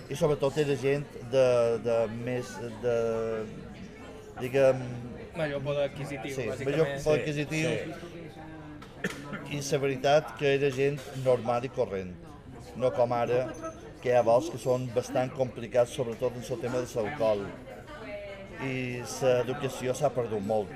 i 0.09 0.15
sobretot 0.17 0.57
era 0.61 0.75
gent 0.77 1.05
de, 1.31 1.45
de 1.85 1.97
més 2.25 2.51
de 2.83 2.97
diguem... 4.41 4.81
Major 5.35 5.63
poder 5.63 5.87
adquisitiu, 5.89 6.35
sí, 6.35 6.45
bàsicament. 6.49 6.69
Major 6.69 6.85
poder 7.03 7.21
adquisitiu 7.21 7.67
sí. 7.73 7.79
i 9.55 9.61
la 9.71 9.79
veritat 9.83 10.35
que 10.39 10.53
era 10.57 10.69
gent 10.73 11.01
normal 11.25 11.65
i 11.67 11.71
corrent, 11.75 12.13
no 12.79 12.91
com 12.95 13.13
ara 13.15 13.45
que 14.01 14.11
hi 14.11 14.17
ha 14.17 14.23
vols 14.25 14.51
que 14.53 14.59
són 14.61 14.85
bastant 14.95 15.31
complicats, 15.33 15.95
sobretot 15.97 16.35
en 16.37 16.45
el 16.45 16.59
tema 16.61 16.81
de 16.83 16.89
l'alcohol. 16.93 17.45
I 18.65 18.75
l'educació 19.01 19.95
s'ha 19.97 20.11
perdut 20.13 20.43
molt. 20.45 20.69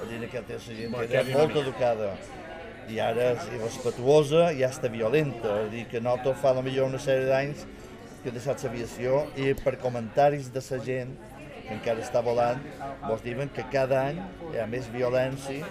A 0.00 0.06
dir 0.08 0.18
que 0.30 0.40
la 0.40 0.58
gent 0.58 0.96
que 0.96 1.04
era 1.06 1.24
molt 1.36 1.58
educada 1.60 2.14
i 2.90 2.98
ara 2.98 3.28
és 3.36 3.44
irrespetuosa 3.52 4.48
i 4.56 4.64
hasta 4.66 4.90
violenta. 4.90 5.60
És 5.66 5.70
dir, 5.74 5.84
que 5.90 6.00
nosaltres 6.00 6.40
fa 6.42 6.54
millor 6.62 6.88
una 6.90 7.00
sèrie 7.02 7.28
d'anys 7.28 7.66
que 8.22 8.30
he 8.30 8.34
deixat 8.34 8.62
l'aviació 8.64 9.24
i 9.36 9.52
per 9.58 9.76
comentaris 9.82 10.50
de 10.54 10.62
la 10.70 10.78
gent 10.86 11.16
que 11.62 11.74
encara 11.74 12.02
està 12.02 12.22
volant, 12.24 12.62
vos 13.06 13.22
diuen 13.24 13.50
que 13.54 13.64
cada 13.72 14.00
any 14.10 14.20
hi 14.52 14.60
ha 14.62 14.68
més 14.70 14.88
violència 14.94 15.66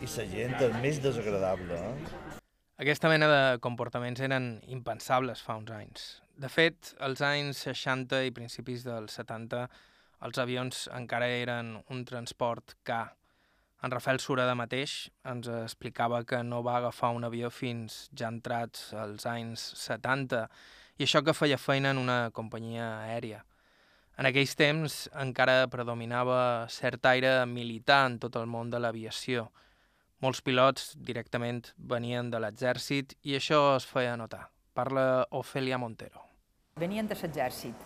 i 0.00 0.08
la 0.12 0.26
gent 0.30 0.56
és 0.68 0.78
més 0.82 1.02
desagradable. 1.02 1.74
Eh? 1.74 2.38
Aquesta 2.84 3.08
mena 3.08 3.28
de 3.32 3.42
comportaments 3.64 4.20
eren 4.20 4.48
impensables 4.68 5.42
fa 5.42 5.56
uns 5.56 5.72
anys. 5.72 6.08
De 6.36 6.50
fet, 6.52 6.92
als 7.00 7.22
anys 7.24 7.62
60 7.64 8.26
i 8.28 8.34
principis 8.36 8.84
dels 8.84 9.16
70, 9.16 9.66
els 10.26 10.40
avions 10.42 10.86
encara 10.96 11.28
eren 11.28 11.78
un 11.92 12.04
transport 12.04 12.76
car, 12.84 13.14
en 13.84 13.92
Rafael 13.92 14.18
Sureda 14.20 14.54
mateix 14.56 14.92
ens 15.28 15.48
explicava 15.52 16.22
que 16.24 16.40
no 16.42 16.62
va 16.64 16.78
agafar 16.78 17.12
un 17.14 17.26
avió 17.28 17.50
fins 17.52 18.06
ja 18.16 18.30
entrats 18.32 18.88
als 18.96 19.26
anys 19.28 19.66
70 19.82 20.46
i 20.98 21.04
això 21.04 21.22
que 21.22 21.34
feia 21.36 21.58
feina 21.58 21.92
en 21.92 21.98
una 22.00 22.30
companyia 22.32 22.88
aèria. 23.04 23.42
En 24.16 24.24
aquells 24.24 24.54
temps 24.56 24.94
encara 25.20 25.66
predominava 25.68 26.66
cert 26.72 27.04
aire 27.10 27.32
militar 27.46 28.06
en 28.08 28.18
tot 28.22 28.36
el 28.40 28.46
món 28.48 28.70
de 28.72 28.80
l'aviació. 28.80 29.50
Molts 30.24 30.40
pilots 30.40 30.94
directament 30.96 31.66
venien 31.76 32.30
de 32.32 32.40
l'exèrcit 32.40 33.12
i 33.28 33.36
això 33.36 33.76
es 33.76 33.84
feia 33.84 34.16
notar. 34.16 34.46
Parla 34.72 35.26
Ofelia 35.30 35.76
Montero. 35.76 36.24
Venien 36.80 37.08
de 37.08 37.16
l'exèrcit, 37.20 37.76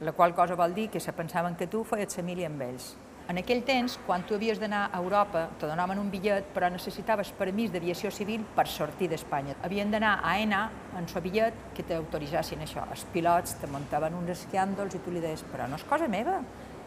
la 0.00 0.12
qual 0.12 0.34
cosa 0.36 0.56
vol 0.56 0.76
dir 0.76 0.90
que 0.90 1.00
se 1.00 1.12
pensaven 1.16 1.56
que 1.56 1.66
tu 1.66 1.84
feies 1.84 2.16
família 2.16 2.52
amb 2.52 2.68
ells. 2.68 2.92
En 3.30 3.38
aquell 3.38 3.60
temps, 3.62 3.94
quan 4.08 4.24
tu 4.26 4.34
havies 4.34 4.58
d'anar 4.58 4.88
a 4.90 4.98
Europa, 4.98 5.44
te 5.60 5.68
donaven 5.70 6.00
un 6.02 6.08
bitllet, 6.10 6.48
però 6.50 6.66
necessitaves 6.66 7.28
permís 7.38 7.70
d'aviació 7.70 8.10
civil 8.10 8.42
per 8.56 8.64
sortir 8.66 9.06
d'Espanya. 9.12 9.54
Havien 9.62 9.92
d'anar 9.92 10.16
a 10.26 10.32
ENA 10.42 10.62
en 10.98 11.06
el 11.06 11.22
bitllet 11.22 11.60
que 11.76 11.84
t'autoritzassin 11.86 12.64
això. 12.64 12.88
Els 12.90 13.04
pilots 13.12 13.52
te 13.60 13.68
muntaven 13.70 14.16
uns 14.18 14.32
escàndols 14.34 14.96
i 14.98 15.02
tu 15.04 15.14
li 15.14 15.22
deies, 15.22 15.44
però 15.46 15.68
no 15.70 15.78
és 15.78 15.84
cosa 15.86 16.08
meva, 16.10 16.40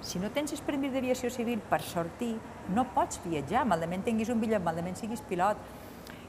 si 0.03 0.19
no 0.19 0.33
tens 0.35 0.51
el 0.51 0.59
permís 0.67 0.91
d'aviació 0.91 1.31
civil 1.31 1.61
per 1.69 1.79
sortir, 1.79 2.33
no 2.75 2.89
pots 2.91 3.21
viatjar, 3.23 3.63
malament 3.63 4.03
tinguis 4.03 4.31
un 4.33 4.41
bitllet, 4.43 4.59
malament 4.65 4.99
siguis 4.99 5.23
pilot. 5.29 5.61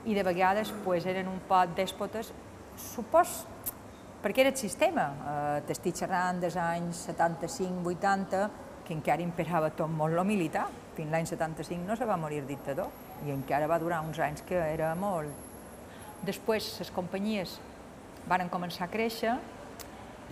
I 0.06 0.14
de 0.14 0.22
vegades 0.22 0.70
pues, 0.84 1.08
eren 1.10 1.26
un 1.26 1.40
poc 1.48 1.74
dèspotes, 1.74 2.30
supos, 2.78 3.40
perquè 4.22 4.46
era 4.46 4.54
el 4.54 4.62
sistema. 4.62 5.08
Eh, 5.32 5.58
T'estic 5.66 5.98
xerrant 6.04 6.38
dels 6.44 6.54
anys 6.60 7.02
75-80, 7.08 8.44
que 8.84 8.94
encara 8.94 9.24
imperava 9.24 9.70
tot 9.72 9.90
molt 9.90 10.14
lo 10.14 10.24
militar. 10.24 10.66
Fins 10.94 11.10
l'any 11.10 11.26
75 11.26 11.88
no 11.88 11.96
se 11.96 12.06
va 12.08 12.18
morir 12.20 12.44
dictador 12.46 12.90
i 13.24 13.32
encara 13.34 13.68
va 13.70 13.80
durar 13.80 14.02
uns 14.04 14.20
anys 14.20 14.44
que 14.46 14.58
era 14.58 14.94
molt. 14.94 15.32
Després 16.24 16.70
les 16.80 16.90
companyies 16.94 17.58
varen 18.28 18.48
començar 18.52 18.86
a 18.86 18.92
créixer 18.92 19.34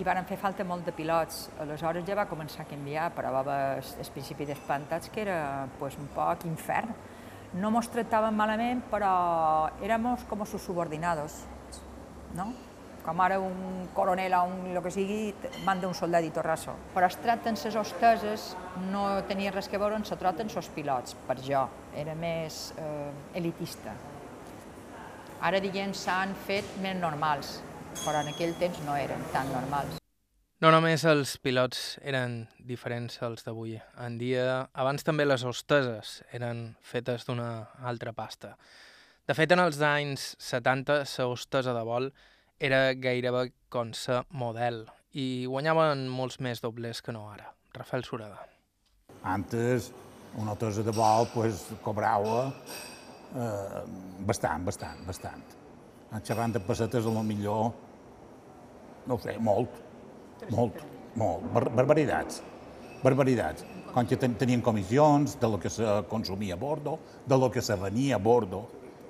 i 0.01 0.05
varen 0.05 0.25
fer 0.25 0.39
falta 0.41 0.65
molt 0.65 0.87
de 0.89 0.95
pilots. 0.97 1.49
Aleshores 1.61 2.07
ja 2.09 2.17
va 2.17 2.29
començar 2.31 2.65
a 2.65 2.69
canviar, 2.71 3.11
però 3.17 3.33
va 3.35 3.43
haver 3.45 3.85
el 4.01 4.13
principi 4.15 4.47
d'espantats 4.49 5.13
que 5.13 5.25
era 5.27 5.69
pues, 5.79 5.99
un 6.01 6.09
poc 6.15 6.47
infern. 6.49 6.95
No 7.61 7.69
mos 7.71 7.91
tractaven 7.93 8.33
malament, 8.33 8.81
però 8.89 9.13
éramos 9.85 10.25
com 10.25 10.47
sus 10.47 10.63
subordinados, 10.65 11.43
no? 12.35 12.53
Com 13.03 13.21
ara 13.21 13.39
un 13.43 13.89
coronel 13.95 14.35
o 14.39 14.43
un 14.47 14.71
el 14.71 14.83
que 14.83 14.93
sigui, 14.95 15.21
manda 15.67 15.89
un 15.89 15.95
soldat 15.95 16.25
i 16.25 16.31
torrasso. 16.35 16.75
Però 16.95 17.09
es 17.09 17.19
tracten 17.23 17.59
les 17.59 17.77
hosteses, 17.77 18.53
no 18.93 19.23
tenia 19.29 19.53
res 19.53 19.69
que 19.69 19.79
veure 19.79 19.99
on 19.99 20.05
se 20.05 20.17
traten 20.17 20.51
els 20.55 20.69
pilots, 20.75 21.17
per 21.27 21.39
jo, 21.43 21.67
era 21.95 22.15
més 22.15 22.73
eh, 22.79 23.11
elitista. 23.35 23.95
Ara, 25.43 25.59
diguem, 25.59 25.91
s'han 25.95 26.37
fet 26.47 26.79
més 26.83 26.95
normals, 27.01 27.57
però 28.05 28.23
en 28.23 28.31
aquell 28.31 28.55
temps 28.61 28.79
no 28.87 28.95
eren 28.95 29.27
tan 29.33 29.51
normals. 29.51 29.99
No 30.63 30.71
només 30.71 31.03
els 31.11 31.33
pilots 31.43 31.97
eren 32.07 32.45
diferents 32.63 33.17
als 33.27 33.43
d'avui. 33.43 33.75
En 33.99 34.15
dia, 34.21 34.69
abans 34.79 35.03
també 35.03 35.25
les 35.27 35.43
hosteses 35.43 36.21
eren 36.31 36.77
fetes 36.87 37.27
d'una 37.27 37.49
altra 37.83 38.13
pasta. 38.15 38.53
De 39.27 39.35
fet, 39.35 39.51
en 39.51 39.59
els 39.59 39.81
anys 39.83 40.37
70, 40.39 41.01
la 41.19 41.27
hostesa 41.27 41.75
de 41.75 41.83
vol 41.87 42.13
era 42.63 42.95
gairebé 42.95 43.49
com 43.73 43.91
ser 43.97 44.21
model 44.39 44.85
i 45.19 45.45
guanyaven 45.51 46.07
molts 46.09 46.39
més 46.45 46.63
doblers 46.63 47.03
que 47.03 47.13
no 47.15 47.25
ara. 47.33 47.49
Rafael 47.75 48.05
Sureda. 48.07 48.39
Antes, 49.27 49.91
una 50.39 50.55
tesa 50.61 50.85
de 50.87 50.95
vol 50.95 51.27
pues, 51.33 51.65
cobrava 51.83 52.45
eh, 53.35 53.83
bastant, 54.29 54.65
bastant, 54.69 55.03
bastant. 55.09 55.59
Xerrant 56.23 56.55
de 56.55 56.61
pessetes, 56.63 57.09
a 57.09 57.13
lo 57.13 57.23
millor, 57.25 57.73
no 59.09 59.19
sé, 59.19 59.39
molt, 59.41 59.79
molt, 60.53 60.83
molt, 61.17 61.47
bar 61.55 61.65
barbaritats, 61.81 62.43
barbaritats. 63.03 63.67
Com 63.93 64.07
que 64.09 64.17
ten 64.17 64.37
tenien 64.41 64.63
comissions 64.65 65.35
de 65.41 65.49
lo 65.51 65.59
que 65.61 65.73
se 65.73 65.85
consumia 66.09 66.55
a 66.55 66.61
bordo, 66.61 66.99
de 67.27 67.37
lo 67.37 67.51
que 67.51 67.61
se 67.61 67.75
venia 67.81 68.17
a 68.17 68.23
bordo, 68.23 68.63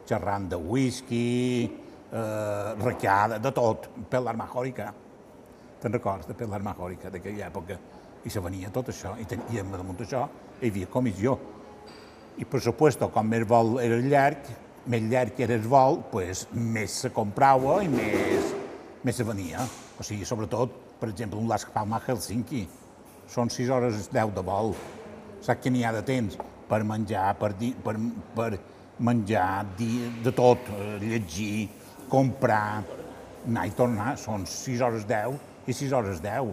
xerrant 0.09 0.49
de 0.51 0.57
whisky, 0.57 1.82
eh, 2.13 2.75
recada, 2.85 3.39
de 3.39 3.53
tot, 3.57 3.89
per 4.09 4.21
l'arma 4.23 4.47
jòrica. 4.53 4.93
Te'n 5.83 5.97
recordes 5.97 6.29
de 6.29 6.37
per 6.39 6.49
l'arma 6.51 6.77
jòrica 6.79 7.11
d'aquella 7.11 7.49
època? 7.49 7.79
I 8.23 8.31
se 8.31 8.41
venia 8.41 8.71
tot 8.71 8.93
això, 8.93 9.17
i, 9.19 9.27
ten, 9.27 9.43
i 9.51 9.59
damunt 9.59 9.99
d'això 9.99 10.27
hi 10.61 10.71
havia 10.71 10.87
comissió. 10.87 11.39
I, 12.39 12.47
per 12.49 12.61
supuesto, 12.65 13.09
com 13.13 13.27
més 13.29 13.45
vol 13.49 13.81
era 13.83 13.99
llarg, 13.99 14.47
més 14.93 15.09
llarg 15.11 15.41
era 15.43 15.57
el 15.59 15.67
vol, 15.69 16.01
pues, 16.13 16.47
més 16.53 16.95
se 17.05 17.11
comprava 17.15 17.81
i 17.85 17.91
més, 17.91 18.55
més 19.03 19.19
se 19.19 19.27
venia. 19.27 19.67
O 19.99 20.07
sigui, 20.07 20.25
sobretot, 20.29 20.79
per 21.01 21.11
exemple, 21.11 21.41
un 21.41 21.51
Las 21.51 21.67
Palmas 21.67 22.07
Helsinki. 22.09 22.63
Són 23.33 23.51
6 23.51 23.71
hores 23.75 24.09
10 24.13 24.33
de 24.37 24.45
vol. 24.47 24.73
Saps 25.43 25.63
que 25.63 25.71
n'hi 25.73 25.85
ha 25.85 25.93
de 25.95 26.03
temps 26.07 26.39
per 26.69 26.83
menjar, 26.87 27.33
per, 27.41 27.53
di, 27.59 27.73
per, 27.85 27.97
per 28.37 28.51
menjar, 29.03 29.67
di, 29.77 29.91
de 30.23 30.33
tot, 30.37 30.71
eh, 30.73 30.99
llegir, 31.03 31.69
comprar, 32.13 32.83
anar 33.47 33.65
i 33.67 33.73
tornar, 33.77 34.13
són 34.21 34.45
6 34.49 34.85
hores 34.85 35.09
10 35.09 35.69
i 35.71 35.77
6 35.77 35.97
hores 35.97 36.21
10. 36.21 36.53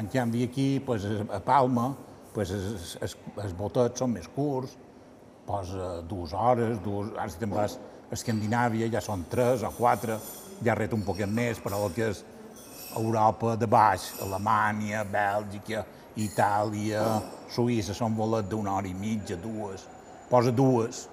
En 0.00 0.08
canvi 0.08 0.46
aquí, 0.46 0.68
pues, 0.84 1.04
a 1.04 1.40
Palma, 1.44 1.90
pues, 2.32 2.54
els, 2.54 2.96
els, 3.02 3.16
els 3.44 3.54
botets 3.58 4.00
són 4.00 4.14
més 4.14 4.28
curts, 4.32 4.76
posa 5.48 5.98
dues 6.08 6.32
hores, 6.36 6.78
dues, 6.84 7.12
ara 7.16 7.28
si 7.32 7.40
te'n 7.40 7.52
vas 7.52 7.76
a 7.78 8.16
Escandinàvia 8.16 8.88
ja 8.92 9.02
són 9.04 9.26
tres 9.28 9.64
o 9.66 9.70
quatre, 9.76 10.18
ja 10.64 10.76
ret 10.76 10.94
un 10.96 11.04
poquet 11.04 11.28
més, 11.28 11.60
però 11.60 11.82
el 11.86 11.94
que 11.96 12.08
és 12.12 12.22
Europa 12.96 13.54
de 13.60 13.68
baix, 13.68 14.06
Alemanya, 14.24 15.04
Bèlgica, 15.08 15.84
Itàlia, 16.18 17.04
Suïssa, 17.52 17.96
són 17.96 18.16
volets 18.16 18.48
d'una 18.50 18.78
hora 18.78 18.88
i 18.88 18.94
mitja, 18.96 19.36
dues. 19.40 19.84
Posa 20.30 20.52
dues, 20.52 21.04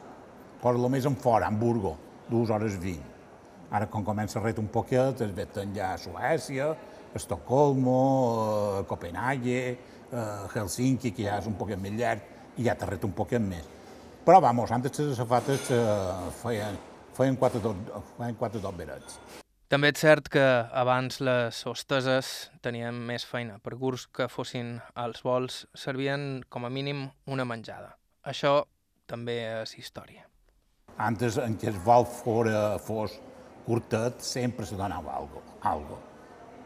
posa 0.62 0.80
el 0.80 0.90
més 0.92 1.08
en 1.08 1.20
fora, 1.20 1.52
Hamburgo, 1.52 1.96
dues 2.30 2.52
hores 2.52 2.80
vint. 2.82 3.15
Ara, 3.76 3.90
quan 3.92 4.06
comença 4.08 4.40
a 4.40 4.44
ret 4.44 4.60
un 4.62 4.70
poquet, 4.72 5.20
es 5.26 5.32
veten 5.36 5.74
ja 5.76 5.92
a 5.94 6.00
Suècia, 6.00 6.70
a 6.72 7.20
Estocolmo, 7.20 8.00
a 8.80 8.84
Copenhague, 8.88 9.78
a 10.16 10.48
Helsinki, 10.54 11.12
que 11.12 11.26
ja 11.26 11.42
és 11.42 11.50
un 11.50 11.58
poquet 11.60 11.82
més 11.82 11.98
llarg, 11.98 12.24
i 12.56 12.68
ja 12.70 12.76
t'arret 12.80 13.04
un 13.04 13.12
poquet 13.18 13.44
més. 13.44 13.68
Però, 14.24 14.40
vamos, 14.42 14.72
antes 14.72 14.96
les 15.02 15.12
azafates 15.18 15.68
eh, 15.76 16.30
feien, 16.40 16.80
feien 17.18 17.36
quatre, 17.42 17.60
feien 18.16 18.40
quatre 18.40 18.64
doberets. 18.64 19.20
També 19.68 19.92
és 19.92 20.00
cert 20.00 20.32
que 20.32 20.46
abans 20.72 21.20
les 21.26 21.60
hosteses 21.68 22.32
tenien 22.64 22.96
més 22.96 23.28
feina. 23.28 23.60
Per 23.60 23.76
gurs 23.76 24.08
que 24.08 24.30
fossin 24.32 24.78
als 24.96 25.26
vols, 25.26 25.66
servien 25.76 26.46
com 26.48 26.64
a 26.64 26.72
mínim 26.72 27.10
una 27.28 27.44
menjada. 27.44 27.98
Això 28.24 28.62
també 29.10 29.42
és 29.44 29.76
història. 29.76 30.30
Antes, 30.96 31.42
en 31.44 31.58
què 31.60 31.74
el 31.74 31.80
vol 31.84 32.06
fora, 32.08 32.78
fos 32.80 33.20
curtet, 33.66 34.22
sempre 34.22 34.66
se 34.66 34.78
donava 34.78 35.16
algo, 35.18 35.42
algo. 35.62 36.00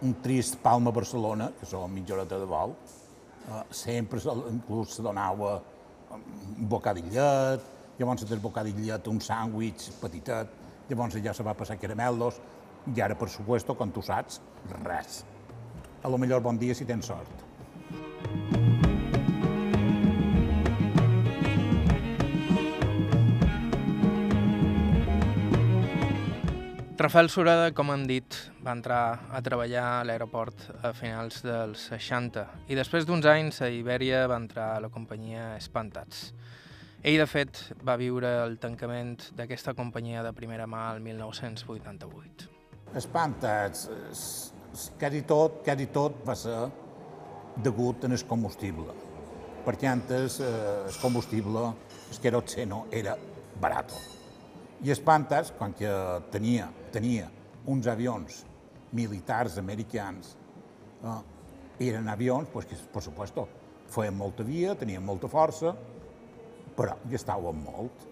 Un 0.01 0.15
trist 0.23 0.59
Palma-Barcelona, 0.63 1.49
que 1.59 1.67
són 1.67 1.91
mitja 1.93 2.15
horeta 2.15 2.39
de 2.39 2.47
vol, 2.47 2.75
eh, 3.49 3.63
sempre 3.71 4.21
inclús 4.51 4.95
se 4.95 5.03
donava 5.03 5.57
un 6.11 6.69
bocadillet, 6.69 7.65
llavors 7.99 8.25
del 8.29 8.39
bocadillet 8.39 9.07
un 9.11 9.19
sàndwich 9.19 9.89
petitet, 10.01 10.55
llavors 10.89 11.19
ja 11.23 11.33
se 11.33 11.43
va 11.43 11.53
passar 11.53 11.77
caramelos, 11.77 12.39
i 12.95 13.01
ara, 13.01 13.15
per 13.15 13.29
supuesto, 13.29 13.75
com 13.75 13.91
tu 13.91 14.01
saps, 14.01 14.39
res. 14.85 15.23
A 16.03 16.09
lo 16.09 16.17
millor 16.17 16.41
bon 16.41 16.57
dia 16.57 16.75
si 16.75 16.87
tens 16.87 17.11
sort. 17.11 18.68
Rafael 26.99 27.29
Sureda, 27.31 27.69
com 27.71 27.93
hem 27.93 28.01
dit, 28.03 28.35
va 28.59 28.73
entrar 28.75 29.03
a 29.31 29.39
treballar 29.39 29.83
a 29.87 29.99
l'aeroport 30.03 30.65
a 30.83 30.89
finals 30.91 31.37
dels 31.45 31.85
60 31.93 32.43
i 32.67 32.75
després 32.75 33.07
d'uns 33.07 33.23
anys 33.23 33.61
a 33.63 33.69
Ibèria 33.71 34.25
va 34.27 34.35
entrar 34.35 34.65
a 34.73 34.81
la 34.83 34.89
companyia 34.91 35.53
Espantats. 35.55 36.33
Ell, 36.99 37.15
de 37.21 37.29
fet, 37.31 37.61
va 37.87 37.95
viure 37.95 38.33
el 38.43 38.59
tancament 38.59 39.15
d'aquesta 39.39 39.77
companyia 39.79 40.25
de 40.27 40.35
primera 40.35 40.67
mà 40.67 40.89
el 40.97 40.99
1988. 41.07 42.51
Espantats, 42.99 43.87
quasi 44.99 45.23
tot, 45.23 45.63
quasi 45.63 45.87
tot 45.95 46.19
va 46.27 46.35
ser 46.35 46.59
degut 47.63 48.03
en 48.03 48.19
el 48.19 48.27
combustible, 48.27 48.91
perquè 49.63 49.87
antes 49.87 50.41
eh, 50.43 50.53
el 50.83 50.99
combustible, 50.99 51.69
el 52.11 52.25
queroxeno, 52.27 52.89
era 52.91 53.15
barat. 53.55 54.18
I 54.79 54.91
Espantas, 54.93 55.51
quan 55.51 55.73
que 55.75 55.89
tenia, 56.31 56.69
tenia 56.93 57.25
uns 57.67 57.87
avions 57.91 58.45
militars 58.95 59.57
americans, 59.59 60.37
eh, 61.03 61.17
eren 61.89 62.07
avions 62.07 62.47
pues, 62.53 62.65
que, 62.65 62.77
per 62.93 63.03
supuesto, 63.03 63.47
feien 63.91 64.15
molta 64.15 64.45
via, 64.47 64.77
tenien 64.79 65.03
molta 65.03 65.27
força, 65.27 65.73
però 66.77 66.95
gastaven 67.11 67.59
molt. 67.65 68.07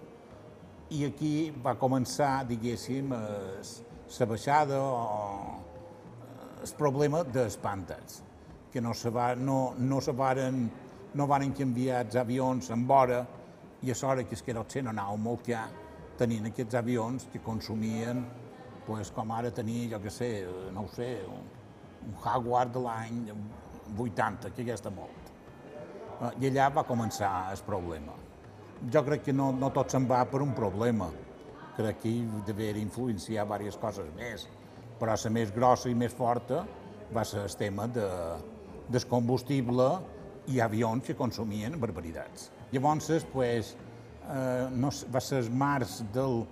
I 0.91 1.05
aquí 1.07 1.32
va 1.63 1.78
començar, 1.80 2.43
diguéssim, 2.51 3.15
la 3.15 4.28
baixada 4.28 4.82
o 4.84 4.91
el 6.63 6.76
problema 6.76 7.24
d'espantes, 7.24 8.22
que 8.72 8.84
no 8.84 8.93
se, 8.93 9.09
va, 9.09 9.34
no, 9.36 9.74
no 9.80 10.03
se 10.03 10.11
varen, 10.11 10.65
no 11.15 11.28
van 11.32 11.51
canviar 11.55 12.03
els 12.05 12.20
avions 12.20 12.72
en 12.76 12.88
vora 12.88 13.26
i 13.84 13.91
a 13.91 13.99
l'hora 14.01 14.24
que 14.28 14.36
es 14.36 14.43
queroxeno 14.43 14.91
anava 14.91 15.15
molt 15.15 15.45
car, 15.47 15.68
tenint 16.18 16.49
aquests 16.49 16.78
avions 16.80 17.28
que 17.32 17.41
consumien, 17.43 18.24
pues, 18.88 19.11
com 19.13 19.32
ara 19.36 19.51
tenir, 19.51 19.88
jo 19.91 20.01
què 20.03 20.11
sé, 20.13 20.32
no 20.74 20.86
ho 20.86 20.91
sé, 20.95 21.11
un, 21.28 21.47
un 22.07 22.18
Jaguar 22.24 22.68
de 22.72 22.84
l'any 22.84 23.24
80, 23.97 24.51
que 24.55 24.65
ja 24.68 24.78
està 24.78 24.91
molt. 24.93 25.32
Eh, 26.18 26.32
I 26.41 26.49
allà 26.51 26.70
va 26.80 26.86
començar 26.88 27.32
el 27.51 27.63
problema. 27.68 28.15
Jo 28.93 29.03
crec 29.05 29.28
que 29.28 29.34
no, 29.34 29.51
no 29.53 29.72
tot 29.76 29.93
se'n 29.93 30.07
va 30.09 30.24
per 30.30 30.41
un 30.45 30.53
problema. 30.57 31.09
Crec 31.78 32.01
que 32.03 32.11
hi 32.11 32.43
d'haver 32.47 32.76
influenciar 32.82 33.45
diverses 33.45 33.80
coses 33.82 34.11
més, 34.18 34.47
però 34.97 35.13
la 35.13 35.34
més 35.34 35.53
grossa 35.53 35.89
i 35.89 35.97
més 35.97 36.13
forta 36.13 36.63
va 37.13 37.24
ser 37.26 37.43
el 37.45 37.55
tema 37.55 37.88
de, 37.88 38.07
del 38.89 39.05
combustible 39.09 39.89
i 40.47 40.61
avions 40.63 41.05
que 41.05 41.15
consumien 41.15 41.78
barbaritats. 41.80 42.49
Llavors, 42.72 43.26
pues, 43.32 43.76
eh, 44.30 44.67
no, 44.71 44.91
va 45.13 45.21
ser 45.23 45.41
el 45.43 45.49
març 45.51 46.01
del 46.13 46.43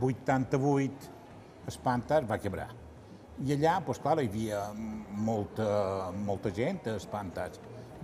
88, 0.00 1.12
Espantas 1.68 2.26
va 2.28 2.38
quebrar. 2.40 2.70
I 3.42 3.56
allà, 3.56 3.78
doncs, 3.82 3.98
clar, 4.02 4.20
hi 4.22 4.28
havia 4.30 4.60
molta, 5.26 6.12
molta 6.26 6.52
gent 6.54 6.84
a 6.86 6.96
Espantas. 7.00 7.58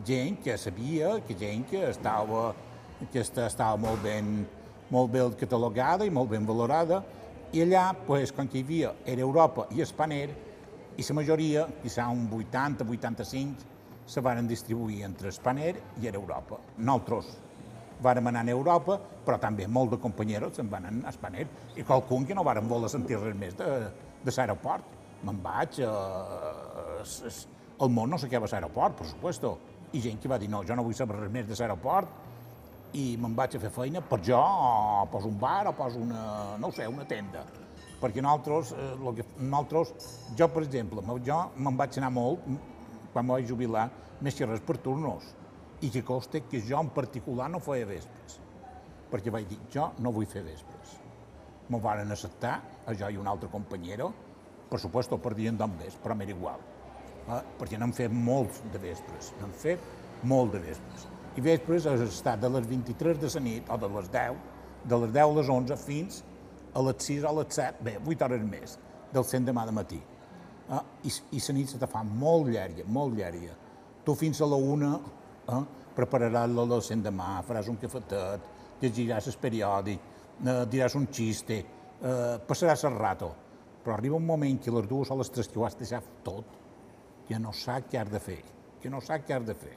Gent 0.07 0.41
que 0.43 0.57
sabia, 0.59 1.19
que 1.27 1.37
gent 1.39 1.67
que 1.71 1.85
estava, 1.91 2.51
que 3.13 3.23
estava 3.23 3.77
molt 3.79 4.03
ben, 4.03 4.41
molt 4.91 5.13
ben 5.13 5.35
catalogada 5.39 6.07
i 6.07 6.11
molt 6.11 6.33
ben 6.33 6.47
valorada, 6.49 7.03
i 7.53 7.63
allà, 7.65 7.91
doncs, 8.07 8.33
com 8.35 8.49
que 8.49 8.61
hi 8.61 8.65
havia, 8.67 8.95
era 9.07 9.27
Europa 9.27 9.69
i 9.77 9.85
Espaner, 9.85 10.29
i 10.99 11.05
la 11.07 11.15
majoria, 11.17 11.67
quizà 11.83 12.09
un 12.13 12.27
80-85, 12.29 13.69
se 14.11 14.21
van 14.21 14.49
distribuir 14.51 15.05
entre 15.07 15.31
Espaner 15.31 15.77
i 16.03 16.09
era 16.11 16.19
Europa. 16.19 16.59
Nosaltres, 16.79 17.31
vàrem 18.03 18.31
anar 18.31 18.45
a 18.47 18.55
Europa, 18.55 18.97
però 19.25 19.39
també 19.41 19.67
molt 19.69 19.95
de 19.95 19.99
companyeros 20.01 20.57
se'n 20.57 20.71
van 20.71 20.89
a 20.89 21.11
Espaner, 21.11 21.47
i 21.77 21.85
qualcun 21.87 22.27
que 22.27 22.35
no 22.35 22.45
vàrem 22.47 22.69
voler 22.69 22.91
sentir 22.93 23.19
res 23.21 23.37
més 23.37 23.57
de, 23.59 23.69
de 24.25 24.35
l'aeroport. 24.37 24.97
Me'n 25.27 25.41
vaig, 25.45 25.81
eh, 25.85 27.31
el 27.81 27.93
món 27.93 28.11
no 28.11 28.19
sé 28.19 28.31
què 28.31 28.41
va 28.41 28.49
a 28.49 28.55
l'aeroport, 28.55 28.97
per 29.01 29.09
supuesto, 29.09 29.57
i 29.93 30.01
gent 30.01 30.21
que 30.21 30.31
va 30.31 30.39
dir, 30.39 30.49
no, 30.49 30.63
jo 30.65 30.77
no 30.77 30.85
vull 30.87 30.97
saber 30.97 31.19
res 31.19 31.33
més 31.33 31.49
de 31.49 31.59
l'aeroport, 31.59 32.29
i 32.97 33.17
me'n 33.21 33.37
vaig 33.39 33.55
a 33.55 33.63
fer 33.63 33.71
feina 33.71 34.03
per 34.03 34.21
jo, 34.27 34.41
o 34.41 35.07
poso 35.13 35.29
un 35.29 35.39
bar, 35.39 35.67
o 35.71 35.75
poso 35.79 36.01
una, 36.01 36.57
no 36.59 36.73
sé, 36.75 36.89
una 36.91 37.07
tenda. 37.07 37.45
Perquè 38.01 38.23
nosaltres, 38.25 38.73
eh, 38.73 38.95
lo 38.99 39.13
que, 39.15 39.27
nosaltres, 39.39 39.93
jo, 40.39 40.49
per 40.49 40.65
exemple, 40.65 41.05
jo 41.27 41.43
me'n 41.57 41.77
vaig 41.77 42.01
anar 42.01 42.15
molt, 42.17 42.49
quan 43.13 43.27
me 43.27 43.37
vaig 43.37 43.47
jubilar, 43.51 43.91
més 44.21 44.37
que 44.37 44.49
res 44.49 44.61
per 44.65 44.79
turnos 44.81 45.35
i 45.81 45.91
que 45.91 46.03
costa 46.05 46.41
que 46.45 46.61
jo 46.61 46.81
en 46.81 46.91
particular 46.93 47.49
no 47.51 47.61
feia 47.65 47.89
vespres, 47.89 48.41
perquè 49.11 49.33
vaig 49.33 49.47
dir, 49.49 49.59
jo 49.73 49.91
no 50.05 50.13
vull 50.13 50.29
fer 50.29 50.43
vespres. 50.45 50.99
M'ho 51.71 51.81
van 51.81 52.11
acceptar, 52.11 52.59
a 52.87 52.95
jo 52.95 53.09
i 53.09 53.19
un 53.21 53.29
altre 53.31 53.49
companyero, 53.51 54.11
per 54.71 54.81
supuesto 54.81 55.19
perdien 55.19 55.57
d'on 55.59 55.73
ves, 55.79 55.97
però 56.03 56.15
m'era 56.15 56.35
igual, 56.35 56.61
eh? 57.27 57.41
perquè 57.59 57.79
n'han 57.79 57.95
fet 57.97 58.13
molts 58.13 58.61
de 58.73 58.83
vespres, 58.83 59.33
n'han 59.41 59.55
fet 59.57 60.25
molt 60.31 60.55
de 60.55 60.63
vespres. 60.67 61.07
I 61.39 61.45
vespres 61.47 61.87
has 61.87 62.03
estat 62.05 62.41
de 62.43 62.51
les 62.51 62.67
23 62.67 63.21
de 63.23 63.31
la 63.35 63.45
nit, 63.47 63.71
o 63.71 63.79
de 63.79 63.91
les 63.97 64.11
10, 64.13 64.41
de 64.91 64.99
les 65.05 65.13
10 65.15 65.23
a 65.25 65.35
les 65.39 65.53
11 65.57 65.81
fins 65.81 66.23
a 66.75 66.83
les 66.87 67.07
6 67.07 67.25
o 67.25 67.31
a 67.31 67.35
les 67.41 67.55
7, 67.57 67.85
bé, 67.87 67.97
8 68.05 68.27
hores 68.27 68.45
més, 68.47 68.77
del 69.15 69.25
100 69.25 69.49
demà 69.49 69.67
de 69.67 69.75
matí. 69.75 70.01
Eh? 70.71 70.83
I, 71.09 71.15
I 71.39 71.43
la 71.47 71.57
nit 71.57 71.73
se 71.73 71.81
te 71.81 71.89
fa 71.91 72.03
molt 72.05 72.51
llarga, 72.51 72.87
molt 72.87 73.17
llarga. 73.19 73.57
Tu 74.05 74.15
fins 74.15 74.41
a 74.41 74.49
la 74.49 74.59
1 74.59 74.91
eh? 75.51 75.61
prepararàs 75.97 76.55
la 76.55 76.65
docent 76.71 77.03
demà, 77.05 77.41
faràs 77.47 77.69
un 77.73 77.79
cafetet, 77.81 78.47
llegiràs 78.81 79.29
el 79.31 79.39
periòdic, 79.43 80.09
eh, 80.45 80.65
diràs 80.73 80.97
un 80.97 81.07
xiste, 81.13 81.59
eh, 82.01 82.39
passaràs 82.47 82.85
el 82.89 82.97
rato. 82.97 83.35
Però 83.85 83.95
arriba 83.95 84.17
un 84.17 84.27
moment 84.27 84.59
que 84.61 84.71
les 84.71 84.89
dues 84.89 85.11
o 85.11 85.17
les 85.17 85.31
tres 85.31 85.49
que 85.49 85.59
ho 85.59 85.65
has 85.65 85.77
deixat 85.77 86.05
tot, 86.25 86.45
ja 87.29 87.39
no 87.39 87.53
sap 87.53 87.91
què 87.91 88.01
has 88.01 88.11
de 88.11 88.21
fer, 88.21 88.43
que 88.81 88.91
no 88.91 89.01
sap 89.01 89.27
què 89.27 89.37
has 89.37 89.47
de 89.47 89.55
fer. 89.55 89.77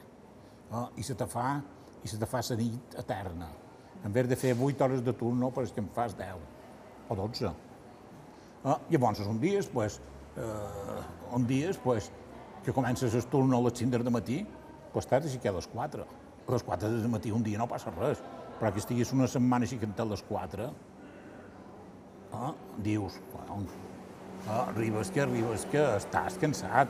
Eh? 0.71 0.87
I 0.97 1.03
se 1.03 1.15
te 1.15 1.27
fa, 1.27 1.61
i 2.03 2.07
se 2.07 2.17
te 2.19 2.25
fa 2.25 2.41
la 2.49 2.57
nit 2.59 2.97
eterna. 2.99 3.49
En 4.03 4.11
vez 4.11 4.27
de 4.27 4.35
fer 4.35 4.55
8 4.59 4.83
hores 4.83 5.03
de 5.03 5.13
turno, 5.13 5.51
però 5.51 5.63
és 5.63 5.71
que 5.71 5.79
en 5.79 5.87
fas 5.95 6.17
10 6.17 6.35
o 7.09 7.15
12. 7.15 7.53
Eh? 8.65 8.75
Llavors, 8.89 9.19
un 9.27 9.39
dia, 9.39 9.61
pues, 9.71 10.01
eh, 10.35 11.35
un 11.35 11.47
dia, 11.47 11.71
pues, 11.83 12.11
que 12.63 12.73
comences 12.73 13.13
el 13.13 13.25
turno 13.27 13.57
a 13.57 13.61
les 13.61 13.73
5 13.79 14.03
de 14.03 14.09
matí, 14.09 14.45
doncs 14.93 15.09
t'has 15.09 15.27
aixecar 15.27 15.53
a 15.53 15.57
les 15.57 15.67
4. 15.67 16.05
A 16.43 16.51
les 16.51 16.63
4 16.63 16.89
del 16.89 17.09
matí 17.11 17.31
un 17.31 17.43
dia 17.43 17.57
no 17.57 17.67
passa 17.67 17.93
res, 17.97 18.21
però 18.59 18.71
que 18.71 18.81
estiguis 18.83 19.13
una 19.15 19.27
setmana 19.27 19.65
aixecant 19.65 19.95
a 19.99 20.05
les 20.11 20.23
4, 20.29 20.69
eh, 22.33 22.51
dius, 22.85 23.19
bueno, 23.33 23.63
eh, 24.47 24.49
arribes 24.51 25.11
que 25.11 25.21
arribes 25.21 25.67
que 25.71 25.83
estàs 25.97 26.37
cansat. 26.41 26.89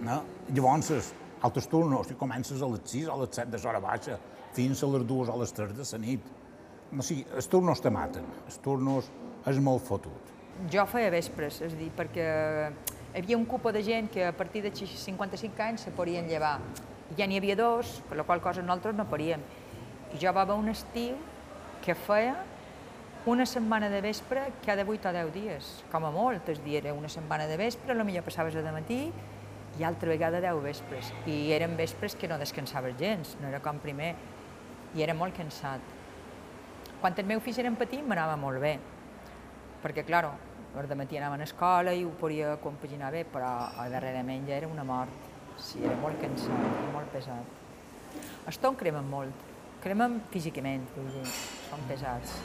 Eh? 0.00 0.20
Llavors, 0.54 1.12
altres 1.42 1.68
turnos, 1.68 2.08
si 2.08 2.14
comences 2.14 2.62
a 2.62 2.68
les 2.68 2.84
6 2.84 3.08
o 3.08 3.14
a 3.14 3.22
les 3.22 3.34
7 3.36 3.50
de 3.50 3.62
l'hora 3.62 3.80
baixa, 3.80 4.18
fins 4.56 4.82
a 4.82 4.90
les 4.94 5.06
2 5.06 5.28
o 5.28 5.32
a 5.32 5.40
les 5.40 5.52
3 5.56 5.76
de 5.76 5.86
la 5.92 6.02
nit. 6.04 6.36
No, 6.90 7.02
sí, 7.06 7.24
els 7.36 7.46
turnos 7.46 7.80
te 7.80 7.90
maten, 7.90 8.26
els 8.46 8.58
turnos 8.58 9.10
és 9.46 9.60
molt 9.62 9.84
fotut. 9.86 10.32
Jo 10.70 10.84
feia 10.90 11.10
vespres, 11.12 11.60
és 11.64 11.72
a 11.72 11.78
dir, 11.78 11.88
perquè 11.96 12.26
hi 13.14 13.18
havia 13.22 13.38
un 13.38 13.46
cupo 13.46 13.72
de 13.72 13.82
gent 13.82 14.10
que 14.10 14.26
a 14.26 14.32
partir 14.36 14.62
de 14.62 14.72
55 14.74 15.62
anys 15.62 15.86
se 15.86 15.92
podien 15.94 16.28
llevar 16.28 16.58
ja 17.18 17.26
n'hi 17.26 17.38
havia 17.40 17.56
dos, 17.56 18.00
per 18.08 18.18
la 18.18 18.24
qual 18.24 18.40
cosa 18.40 18.62
nosaltres 18.62 18.94
no 18.94 19.08
paríem. 19.10 19.42
I 20.14 20.18
jo 20.22 20.32
va 20.34 20.42
haver 20.42 20.56
un 20.58 20.68
estiu 20.68 21.18
que 21.84 21.94
feia 21.94 22.36
una 23.26 23.44
setmana 23.44 23.90
de 23.90 24.00
vespre 24.00 24.46
cada 24.64 24.82
8 24.82 25.08
o 25.08 25.12
10 25.12 25.32
dies, 25.34 25.84
com 25.92 26.06
a 26.06 26.10
molt, 26.10 26.48
es 26.48 26.62
dir, 26.64 26.78
era 26.80 26.94
una 26.94 27.08
setmana 27.08 27.46
de 27.46 27.56
vespre, 27.60 27.94
potser 27.94 28.22
passaves 28.24 28.54
de 28.54 28.72
matí 28.72 29.00
i 29.78 29.84
altra 29.84 30.08
vegada 30.08 30.40
10 30.40 30.62
vespres. 30.64 31.12
I 31.26 31.52
eren 31.52 31.76
vespres 31.76 32.16
que 32.16 32.28
no 32.28 32.38
descansaves 32.38 32.96
gens, 32.98 33.36
no 33.40 33.48
era 33.48 33.60
com 33.60 33.78
primer, 33.78 34.14
i 34.94 35.02
era 35.02 35.14
molt 35.14 35.36
cansat. 35.36 35.80
Quan 37.00 37.14
els 37.16 37.26
meus 37.26 37.42
fills 37.42 37.58
eren 37.58 37.76
petits 37.76 38.06
m'anava 38.06 38.36
molt 38.36 38.60
bé, 38.60 38.78
perquè, 39.82 40.04
clar, 40.04 40.30
de 40.88 40.96
matí 40.96 41.18
anaven 41.18 41.40
a 41.40 41.48
escola 41.48 41.92
i 41.92 42.04
ho 42.04 42.10
podia 42.16 42.56
compaginar 42.62 43.12
bé, 43.12 43.24
però 43.24 43.50
darrerament 43.90 44.48
ja 44.48 44.56
era 44.56 44.68
una 44.68 44.84
mort. 44.84 45.29
Sí, 45.60 45.82
era 45.84 45.96
molt 46.00 46.16
cansat, 46.22 46.62
era 46.66 46.90
molt 46.94 47.10
pesat. 47.12 47.58
Els 48.48 48.58
tons 48.62 48.78
cremen 48.80 49.06
molt, 49.12 49.44
cremen 49.84 50.16
físicament, 50.32 50.86
vull 50.96 51.10
dir, 51.12 51.26
són 51.68 51.84
pesats. 51.90 52.38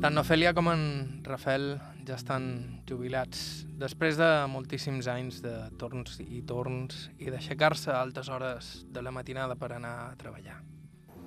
Tant 0.00 0.22
Ofèlia 0.22 0.54
com 0.56 0.70
en 0.72 0.82
Rafael 1.26 1.74
ja 2.08 2.16
estan 2.16 2.44
jubilats 2.88 3.64
després 3.80 4.18
de 4.18 4.28
moltíssims 4.50 5.08
anys 5.10 5.40
de 5.44 5.54
torns 5.80 6.18
i 6.24 6.42
torns 6.46 7.08
i 7.18 7.30
d'aixecar-se 7.32 7.92
a 7.92 8.00
altes 8.00 8.28
hores 8.28 8.72
de 8.90 9.02
la 9.02 9.12
matinada 9.14 9.56
per 9.60 9.72
anar 9.76 9.94
a 10.08 10.10
treballar. 10.20 10.58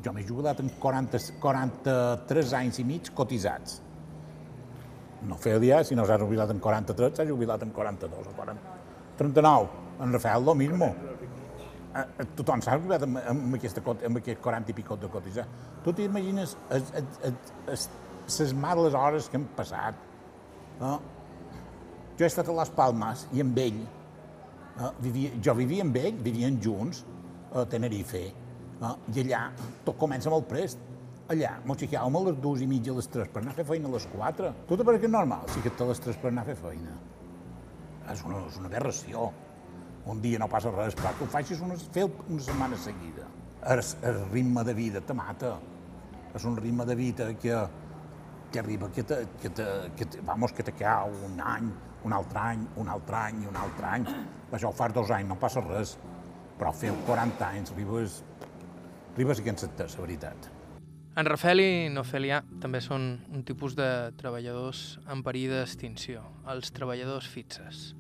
Jo 0.04 0.12
m'he 0.12 0.26
jubilat 0.28 0.60
amb 0.60 0.76
40, 0.84 1.20
43 1.42 2.54
anys 2.60 2.80
i 2.82 2.86
mig 2.88 3.10
cotitzats. 3.16 3.80
No 5.24 5.38
Fèlia, 5.40 5.80
si 5.88 5.96
no 5.96 6.04
s'ha 6.06 6.20
jubilat 6.20 6.52
en 6.52 6.60
43, 6.60 7.16
s'ha 7.18 7.28
jubilat 7.28 7.64
en 7.64 7.72
42 7.72 8.28
o 8.28 8.36
40, 8.36 8.78
39. 9.18 9.70
En 10.04 10.12
Rafael, 10.12 10.44
lo 10.44 10.56
mismo. 10.56 10.90
Tothom 12.36 12.64
s'ha 12.66 12.76
jubilat 12.80 13.06
amb, 13.06 13.22
amb, 13.22 13.56
aquesta, 13.56 13.84
amb 14.10 14.20
aquest 14.20 14.42
40 14.44 14.74
i 14.74 14.76
picot 14.82 15.00
de 15.00 15.12
cotitzar. 15.14 15.46
Tu 15.86 15.94
t'imagines 16.00 16.58
les 16.74 18.54
males 18.58 18.98
hores 18.98 19.30
que 19.30 19.40
hem 19.40 19.48
passat. 19.56 20.10
No? 20.80 20.94
Jo 22.18 22.26
he 22.26 22.30
estat 22.30 22.50
a 22.50 22.56
les 22.60 22.72
Palmes 22.74 23.28
i 23.34 23.42
amb 23.42 23.58
ell, 23.58 23.82
eh, 24.78 24.90
vivia, 25.02 25.34
jo 25.44 25.56
vivia 25.58 25.86
amb 25.86 25.98
ell, 25.98 26.18
vivien 26.26 26.60
junts 26.62 27.04
a 27.54 27.66
Tenerife, 27.70 28.24
eh, 28.30 28.96
i 29.14 29.24
allà 29.24 29.46
tot 29.86 29.98
comença 29.98 30.34
molt 30.34 30.50
prest. 30.50 30.90
Allà, 31.34 31.54
mos 31.66 31.80
aixecàvem 31.80 32.18
a 32.20 32.22
les 32.28 32.40
dues 32.44 32.62
i 32.62 32.68
mitja, 32.68 32.92
a 32.92 33.00
les 33.00 33.08
tres, 33.08 33.30
per 33.32 33.42
anar 33.42 33.54
a 33.54 33.58
fer 33.58 33.66
feina 33.66 33.88
a 33.88 33.94
les 33.94 34.06
quatre. 34.12 34.52
Te 34.68 34.78
pareix 34.84 35.00
que 35.02 35.08
és 35.08 35.14
normal? 35.14 35.48
Sí 35.54 35.62
que 35.64 35.72
a 35.72 35.88
les 35.90 36.02
tres 36.04 36.20
per 36.20 36.30
anar 36.30 36.44
a 36.44 36.50
fer 36.52 36.58
feina. 36.60 36.98
És 38.12 38.24
una, 38.28 38.42
és 38.50 38.58
una 38.60 38.68
aberració. 38.68 39.30
Un 40.12 40.20
dia 40.22 40.40
no 40.42 40.50
passa 40.52 40.74
res, 40.74 40.98
però 41.00 41.14
que 41.16 41.24
ho 41.24 41.30
facis 41.32 41.62
una, 41.64 41.78
fer 41.96 42.04
una 42.28 42.44
setmana 42.44 42.78
seguida. 42.78 43.30
El, 43.72 43.80
el 44.04 44.20
ritme 44.34 44.66
de 44.68 44.74
vida 44.76 45.02
te 45.02 45.16
mata. 45.16 45.54
És 46.36 46.44
un 46.50 46.58
ritme 46.60 46.84
de 46.86 46.96
vida 47.00 47.30
que, 47.40 47.62
que 48.54 48.60
arriba, 48.62 48.92
que 48.94 49.04
te, 49.04 49.26
que 49.42 49.50
te, 49.50 49.66
que 49.98 50.06
te, 50.06 50.22
vamos, 50.22 50.54
que 50.54 50.64
te 50.64 50.72
cau 50.78 51.10
un 51.26 51.40
any, 51.42 51.72
un 52.06 52.14
altre 52.14 52.40
any, 52.40 52.68
un 52.78 52.90
altre 52.94 53.18
any 53.18 53.42
i 53.42 53.50
un 53.50 53.58
altre 53.58 53.90
any. 53.90 54.06
Això 54.54 54.70
ho 54.70 54.76
fas 54.78 54.94
dos 54.94 55.10
anys, 55.12 55.32
no 55.32 55.40
passa 55.42 55.64
res. 55.66 55.98
Però 56.60 56.70
feu 56.78 56.96
40 57.08 57.48
anys, 57.48 57.74
arribes, 57.74 58.20
arribes 59.16 59.42
a 59.42 59.48
cansat, 59.50 59.82
la 59.82 60.06
veritat. 60.06 60.52
En 61.18 61.28
Rafel 61.30 61.62
i 61.62 61.90
Nofelià 61.94 62.44
també 62.62 62.80
són 62.82 63.04
un 63.34 63.42
tipus 63.46 63.76
de 63.78 63.90
treballadors 64.22 65.00
en 65.10 65.26
perill 65.26 65.58
d'extinció, 65.58 66.24
els 66.54 66.72
treballadors 66.74 67.28
fixes. 67.30 67.92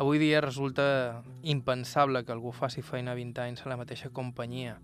Avui 0.00 0.20
dia 0.20 0.40
resulta 0.40 1.22
impensable 1.42 2.24
que 2.24 2.32
algú 2.32 2.52
faci 2.56 2.84
feina 2.86 3.16
20 3.18 3.44
anys 3.44 3.64
a 3.64 3.72
la 3.72 3.78
mateixa 3.80 4.12
companyia. 4.14 4.78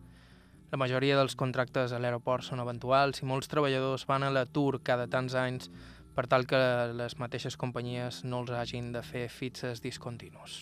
La 0.74 0.78
majoria 0.82 1.14
dels 1.14 1.36
contractes 1.38 1.92
a 1.94 2.00
l'aeroport 2.02 2.42
són 2.42 2.58
eventuals 2.58 3.20
i 3.22 3.26
molts 3.30 3.46
treballadors 3.46 4.02
van 4.08 4.24
a 4.26 4.30
l'atur 4.34 4.80
cada 4.82 5.04
tants 5.06 5.36
anys 5.38 5.68
per 6.16 6.24
tal 6.26 6.48
que 6.50 6.58
les 6.98 7.14
mateixes 7.22 7.54
companyies 7.54 8.24
no 8.24 8.40
els 8.42 8.50
hagin 8.50 8.88
de 8.96 9.02
fer 9.06 9.28
fixes 9.30 9.78
discontinus. 9.84 10.56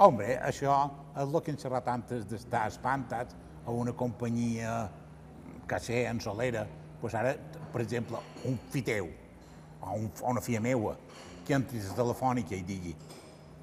Home, 0.00 0.30
això 0.48 0.78
és 1.12 1.26
el 1.26 1.36
que 1.44 1.52
hem 1.52 1.60
xerrat 1.60 1.92
antes 1.92 2.24
d'estar 2.30 2.62
espantats 2.72 3.36
a 3.66 3.76
una 3.82 3.92
companyia 3.92 4.78
caixer 5.68 6.06
en 6.08 6.24
solera. 6.24 6.64
Pues 7.02 7.20
ara, 7.20 7.34
per 7.74 7.84
exemple, 7.84 8.16
un 8.48 8.56
fiteu 8.72 9.12
o, 9.12 9.92
un, 9.92 10.08
una 10.32 10.40
filla 10.40 10.64
meua 10.64 10.96
que 11.44 11.58
entri 11.58 11.84
a 11.84 11.98
telefònica 12.00 12.56
i 12.56 12.64
digui 12.64 12.96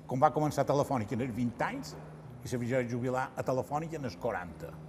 com 0.06 0.22
va 0.22 0.30
començar 0.30 0.70
Telefònica 0.70 1.18
en 1.18 1.26
els 1.26 1.34
20 1.42 1.66
anys 1.74 1.98
i 2.46 2.54
se 2.54 2.62
va 2.62 2.86
jubilar 2.86 3.32
a 3.34 3.50
Telefònica 3.50 3.98
en 3.98 4.06
els 4.06 4.22
40. 4.22 4.86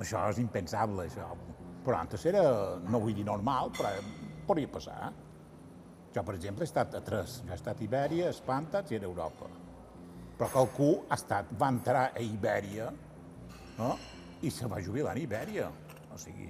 Això 0.00 0.22
és 0.32 0.40
impensable, 0.40 1.06
això. 1.06 1.26
Però 1.84 1.96
antes 1.96 2.24
era, 2.28 2.42
no 2.88 3.00
vull 3.00 3.16
dir 3.16 3.24
normal, 3.26 3.72
però 3.76 3.92
podria 4.48 4.70
passar. 4.72 5.10
Jo, 6.10 6.24
per 6.26 6.34
exemple, 6.34 6.64
he 6.64 6.68
estat 6.68 6.96
a 6.98 7.02
tres. 7.04 7.40
Jo 7.44 7.52
he 7.52 7.58
estat 7.58 7.80
a 7.80 7.86
Ibèria, 7.86 8.28
a 8.28 8.34
Espantats 8.34 8.92
i 8.92 8.98
a 8.98 9.02
Europa. 9.04 9.50
Però 10.38 10.48
qualcú 10.50 10.90
ha 11.08 11.18
estat, 11.18 11.52
va 11.60 11.68
entrar 11.68 12.06
a 12.16 12.24
Ibèria 12.24 12.88
no? 13.76 13.90
i 14.42 14.50
se 14.50 14.68
va 14.72 14.80
jubilar 14.80 15.12
a 15.14 15.20
Ibèria. 15.20 15.68
O 16.10 16.18
sigui, 16.18 16.48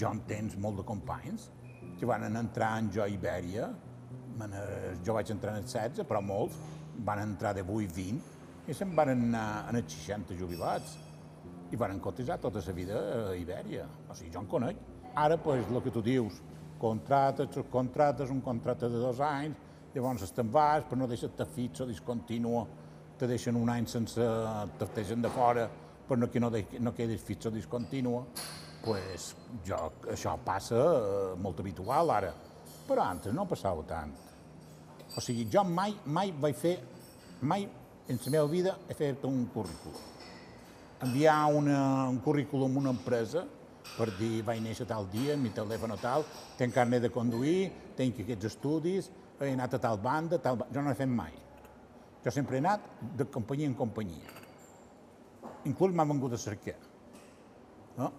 jo 0.00 0.10
en 0.10 0.24
tens 0.28 0.56
molt 0.56 0.80
de 0.80 0.86
companys 0.88 1.50
que 1.98 2.08
van 2.08 2.24
entrar 2.28 2.76
en 2.80 2.88
jo 2.94 3.02
a 3.04 3.08
Ibèria, 3.10 3.68
jo 5.04 5.14
vaig 5.16 5.30
entrar 5.34 5.54
en 5.54 5.64
el 5.64 5.66
16, 5.66 6.06
però 6.08 6.22
molts 6.22 6.56
van 7.04 7.22
entrar 7.22 7.54
de 7.54 7.64
8, 7.66 7.92
20, 7.94 8.36
i 8.68 8.74
se'n 8.76 8.94
van 8.96 9.12
anar 9.14 9.46
en 9.70 9.80
els 9.80 9.94
60 9.94 10.36
jubilats. 10.38 10.96
I 11.70 11.76
van 11.76 12.00
cotitzar 12.00 12.38
tota 12.40 12.62
la 12.64 12.72
vida 12.72 12.98
a 13.28 13.34
Ibèria. 13.36 13.86
O 14.08 14.14
sigui, 14.14 14.32
jo 14.32 14.40
en 14.40 14.46
conec. 14.46 14.76
Ara, 15.14 15.36
pues, 15.36 15.66
el 15.68 15.82
que 15.82 15.90
tu 15.90 16.02
dius, 16.02 16.40
contractes, 16.78 17.50
subcontrates, 17.54 18.30
un 18.30 18.40
contracte 18.40 18.88
de 18.88 19.00
dos 19.02 19.20
anys, 19.20 19.56
llavors 19.94 20.32
te'n 20.32 20.50
vas, 20.52 20.84
però 20.86 21.00
no 21.00 21.08
deixes-te 21.10 21.46
fix 21.54 21.82
o 21.82 21.86
discontinua, 21.88 22.66
te 23.18 23.26
deixen 23.26 23.56
un 23.56 23.68
any 23.68 23.86
sense... 23.86 24.22
te 24.78 24.88
deixen 24.94 25.22
de 25.22 25.30
fora, 25.34 25.68
però 26.08 26.20
no, 26.20 26.30
que 26.30 26.40
no, 26.40 26.50
de, 26.50 26.64
no 26.80 26.94
quedis 26.94 27.24
fix 27.24 27.46
o 27.46 27.50
discontinua. 27.50 28.24
pues, 28.84 29.34
jo, 29.66 29.78
això 30.08 30.36
passa 30.44 30.78
eh, 30.78 31.32
molt 31.42 31.58
habitual 31.60 32.12
ara, 32.14 32.30
però 32.86 33.04
antes 33.04 33.34
no 33.34 33.44
passava 33.50 33.82
tant. 33.88 34.14
O 35.16 35.20
sigui, 35.20 35.48
jo 35.52 35.64
mai, 35.66 35.96
mai 36.06 36.32
vaig 36.32 36.56
fer, 36.56 36.76
mai 37.42 37.66
en 38.08 38.20
la 38.24 38.32
meva 38.32 38.46
vida 38.48 38.76
he 38.88 38.94
fet 38.96 39.24
un 39.28 39.44
currículum. 39.52 40.17
Enviar 41.04 41.46
una, 41.54 42.08
un 42.08 42.18
currículum 42.18 42.76
a 42.76 42.80
una 42.80 42.90
empresa 42.90 43.44
per 43.96 44.10
dir 44.18 44.42
vaig 44.46 44.60
néixer 44.62 44.86
tal 44.88 45.06
dia, 45.12 45.36
mi 45.38 45.50
telèfon 45.54 45.94
tal, 46.02 46.26
tenc 46.58 46.74
carnet 46.74 47.04
de 47.06 47.10
conduir, 47.14 47.70
tenc 47.96 48.18
aquests 48.22 48.50
estudis, 48.50 49.10
he 49.38 49.52
anat 49.54 49.78
a 49.78 49.80
tal 49.82 49.98
banda, 50.02 50.38
tal 50.42 50.58
banda. 50.58 50.74
Jo 50.74 50.82
no 50.82 50.92
he 50.92 50.98
fet 50.98 51.10
mai. 51.10 51.32
Jo 52.24 52.34
sempre 52.34 52.58
he 52.58 52.62
anat 52.64 52.84
de 53.16 53.26
companyia 53.30 53.70
en 53.70 53.76
companyia. 53.78 54.36
Inclús 55.70 55.94
m'ha 55.94 56.06
vengut 56.08 56.34
a 56.34 56.40
cercar. 56.40 56.76
No? 57.98 58.12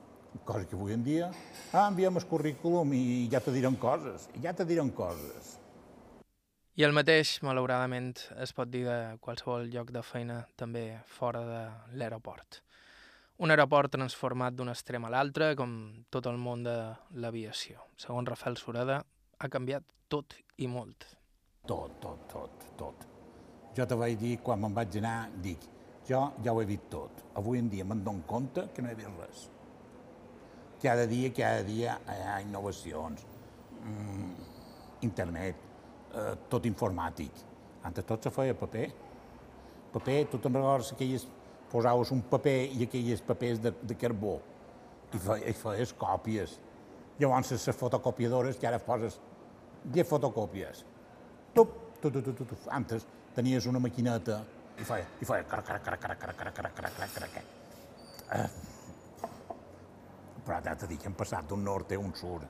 Cosa 0.45 0.65
que 0.69 0.77
avui 0.77 0.93
en 0.93 1.03
dia, 1.03 1.31
ah, 1.73 1.87
enviem 1.87 2.15
el 2.19 2.27
currículum 2.29 2.93
i 2.93 3.27
ja 3.31 3.41
te 3.43 3.51
diran 3.51 3.75
coses, 3.81 4.29
i 4.37 4.43
ja 4.43 4.53
te 4.53 4.65
diran 4.67 4.91
coses. 4.95 5.58
I 6.79 6.85
el 6.87 6.93
mateix, 6.95 7.33
malauradament, 7.43 8.13
es 8.39 8.53
pot 8.55 8.69
dir 8.71 8.85
de 8.85 8.93
qualsevol 9.19 9.65
lloc 9.67 9.89
de 9.91 9.99
feina 9.99 10.37
també 10.55 10.83
fora 11.11 11.41
de 11.43 11.63
l'aeroport. 11.99 12.61
Un 13.43 13.51
aeroport 13.51 13.91
transformat 13.91 14.55
d'un 14.55 14.71
extrem 14.71 15.03
a 15.03 15.11
l'altre, 15.11 15.49
com 15.59 15.73
tot 16.07 16.29
el 16.31 16.39
món 16.39 16.63
de 16.63 16.77
l'aviació. 17.19 17.83
Segons 17.99 18.31
Rafael 18.31 18.55
Sureda, 18.55 19.01
ha 19.03 19.51
canviat 19.51 19.91
tot 20.07 20.37
i 20.55 20.71
molt. 20.71 21.03
Tot, 21.67 21.99
tot, 21.99 22.23
tot, 22.31 22.63
tot. 22.79 23.03
Jo 23.75 23.83
te 23.83 23.99
vaig 23.99 24.15
dir, 24.23 24.37
quan 24.39 24.63
me'n 24.63 24.79
vaig 24.79 24.95
anar, 25.03 25.17
dic, 25.43 25.67
jo 26.07 26.29
ja 26.45 26.55
ho 26.55 26.63
he 26.63 26.69
vist 26.71 26.87
tot. 26.95 27.25
Avui 27.43 27.59
en 27.59 27.67
dia 27.75 27.83
me'n 27.83 28.07
dono 28.07 28.23
compte 28.23 28.69
que 28.71 28.85
no 28.85 28.93
he 28.93 28.95
vist 29.01 29.19
res. 29.19 29.49
Cada 30.79 31.03
dia, 31.11 31.35
cada 31.35 31.67
dia 31.67 31.99
hi 32.07 32.21
ha 32.23 32.39
innovacions. 32.47 33.27
Mm, 33.83 34.37
internet, 35.03 35.68
eh, 36.13 36.33
tot 36.49 36.65
informàtic. 36.69 37.43
Antes 37.85 38.05
tot 38.07 38.23
se 38.23 38.31
feia 38.33 38.55
paper. 38.57 38.87
Paper, 39.93 40.21
tu 40.31 40.41
te'n 40.41 40.57
recordes 40.59 40.93
aquelles... 40.95 41.27
Posaves 41.69 42.09
un 42.09 42.23
paper 42.25 42.63
i 42.73 42.87
aquelles 42.87 43.19
papers 43.21 43.59
de, 43.61 43.69
de 43.85 43.93
carbó 43.93 44.39
i, 45.13 45.19
fe, 45.21 45.35
i 45.45 45.51
feies 45.53 45.91
còpies. 45.93 46.55
Llavors, 47.19 47.51
les 47.53 47.77
fotocopiadores, 47.77 48.57
que 48.57 48.65
ara 48.65 48.79
poses 48.81 49.19
10 49.83 50.07
fotocòpies. 50.09 50.81
Tup, 51.53 51.75
tu, 52.01 52.09
tu, 52.09 52.23
tu, 52.25 52.33
tu, 52.33 52.47
tu. 52.49 52.57
Antes 52.73 53.05
tenies 53.35 53.67
una 53.69 53.77
maquineta 53.83 54.39
i 54.79 54.87
feia, 54.87 55.05
i 55.19 55.27
feia 55.27 55.43
crac, 55.43 55.65
crac, 55.67 55.83
crac, 55.83 56.01
crac, 56.01 56.19
crac, 56.23 56.37
crac, 56.39 56.55
crac, 56.55 56.75
crac, 56.75 56.93
crac, 56.95 57.31
crac. 57.33 57.39
Eh. 58.39 58.49
Però 60.45 60.57
ara 60.57 60.75
t'he 60.75 60.87
dit 60.87 61.01
que 61.01 61.09
hem 61.09 61.17
passat 61.19 61.47
d'un 61.49 61.63
nord 61.63 61.91
a 61.91 61.99
un 61.99 62.13
sud. 62.15 62.45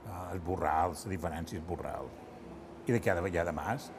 Uh, 0.00 0.30
el 0.32 0.40
borral, 0.40 0.94
la 0.94 1.12
diferència 1.12 1.58
és 1.58 1.66
borral. 1.66 2.08
I 2.86 2.94
de 2.96 3.00
cada 3.04 3.22
vegada 3.24 3.52
més. 3.54 3.90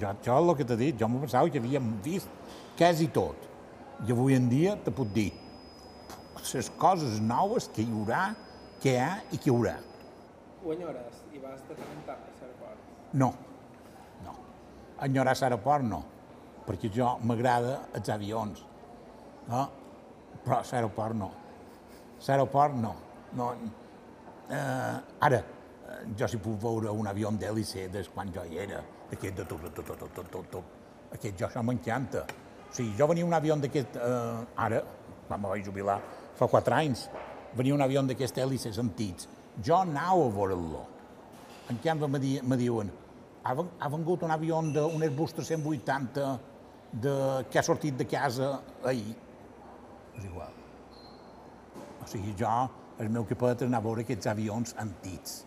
Jo, 0.00 0.12
jo 0.24 0.38
el 0.38 0.54
que 0.56 0.66
t'he 0.68 0.76
dit, 0.76 0.96
jo 1.00 1.08
m'ho 1.08 1.20
pensava 1.22 1.50
que 1.50 1.60
havíem 1.62 1.92
vist 2.04 2.28
quasi 2.78 3.08
tot. 3.14 3.46
I 4.06 4.12
avui 4.14 4.36
en 4.36 4.48
dia 4.50 4.76
te 4.84 4.92
puc 4.94 5.10
dir 5.14 5.30
les 6.54 6.70
coses 6.78 7.18
noves 7.20 7.68
que 7.74 7.82
hi 7.82 7.90
haurà, 7.92 8.22
que 8.82 8.94
hi 8.94 9.00
ha 9.02 9.10
i 9.32 9.38
que 9.38 9.50
hi 9.50 9.54
haurà. 9.54 9.74
Ho 10.64 10.72
enyores 10.74 11.24
i 11.34 11.42
vas 11.42 11.60
de 11.68 11.74
tant 11.74 11.90
en 11.94 12.04
tant 12.06 12.22
a 12.22 12.30
l'aeroport? 12.38 12.86
No, 13.20 13.32
no. 14.24 14.36
Enyorar 15.06 15.34
l'aeroport 15.40 15.84
no, 15.88 16.00
perquè 16.68 16.90
jo 16.94 17.10
m'agrada 17.24 17.80
els 17.98 18.10
avions, 18.14 18.64
no? 19.48 19.66
però 20.44 20.62
l'aeroport 20.70 21.18
no. 21.18 21.30
L'aeroport 22.26 22.74
no. 22.78 22.94
no. 23.38 23.52
Eh, 24.48 25.24
ara, 25.28 25.42
jo 26.18 26.28
si 26.28 26.40
puc 26.42 26.58
veure 26.62 26.92
un 26.92 27.06
avió 27.06 27.30
d'hèlice 27.30 27.88
des 27.92 28.08
quan 28.12 28.32
jo 28.34 28.44
hi 28.44 28.58
era, 28.58 28.82
aquest 29.12 29.36
de 29.36 29.44
tot, 29.44 29.62
tot, 29.74 29.86
tot, 29.86 30.04
tot, 30.14 30.30
tot, 30.30 30.50
tot, 30.50 30.76
aquest 31.12 31.38
jo 31.38 31.46
això 31.48 31.62
m'encanta. 31.64 32.24
O 32.68 32.74
sigui, 32.74 32.92
jo 32.98 33.06
venia 33.08 33.24
un 33.24 33.34
avió 33.34 33.56
d'aquest, 33.56 33.96
eh, 33.96 34.62
ara, 34.66 34.82
quan 35.28 35.40
me 35.40 35.48
vaig 35.48 35.64
jubilar, 35.64 35.98
fa 36.36 36.48
quatre 36.48 36.74
anys, 36.74 37.08
venia 37.56 37.74
un 37.74 37.82
avió 37.82 38.02
d'aquests 38.02 38.44
hèlices 38.44 38.78
antics. 38.78 39.28
Jo 39.64 39.80
anava 39.80 40.26
a 40.26 40.34
veure-lo. 40.34 40.84
En 41.70 41.80
canvi, 41.84 42.08
me, 42.08 42.18
di 42.18 42.38
me 42.42 42.56
diuen, 42.56 42.90
ha, 43.44 43.54
ha 43.54 43.88
vengut 43.88 44.22
un 44.22 44.30
avió 44.30 44.60
d'un 44.62 45.02
Airbus 45.02 45.34
380 45.34 46.28
de, 46.92 47.16
que 47.50 47.58
ha 47.58 47.62
sortit 47.62 47.96
de 47.96 48.06
casa 48.06 48.60
ahir. 48.84 49.16
És 50.16 50.24
igual. 50.24 50.54
O 52.02 52.06
sigui, 52.06 52.34
jo, 52.38 52.54
el 52.98 53.10
meu 53.12 53.24
que 53.24 53.36
pot 53.38 53.62
anar 53.62 53.80
a 53.80 53.86
veure 53.88 54.04
aquests 54.04 54.30
avions 54.30 54.74
antics. 54.78 55.44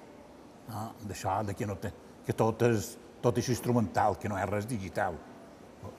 Eh, 0.71 0.87
d'això, 1.07 1.41
de 1.47 1.55
que, 1.57 1.67
no 1.67 1.77
té, 1.81 1.91
que 2.25 2.35
tot 2.37 2.63
és, 2.67 2.95
tot 3.21 3.37
és 3.37 3.51
instrumental, 3.53 4.17
que 4.19 4.29
no 4.31 4.39
és 4.39 4.49
res 4.49 4.67
digital. 4.69 5.17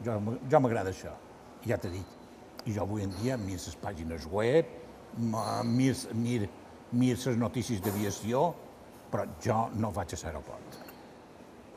Jo, 0.05 0.19
jo 0.51 0.61
m'agrada 0.63 0.93
això, 0.95 1.15
ja 1.67 1.79
t'he 1.79 1.91
dit. 1.93 2.19
I 2.67 2.77
jo 2.77 2.85
avui 2.85 3.03
en 3.03 3.15
dia 3.19 3.37
mir 3.37 3.59
les 3.59 3.77
pàgines 3.83 4.27
web, 4.31 4.69
mir, 5.19 5.95
mir, 6.15 6.49
les 6.93 7.39
notícies 7.39 7.83
d'aviació, 7.83 8.53
però 9.11 9.27
jo 9.43 9.59
no 9.75 9.91
vaig 9.93 10.15
a 10.15 10.21
l'aeroport. 10.23 10.79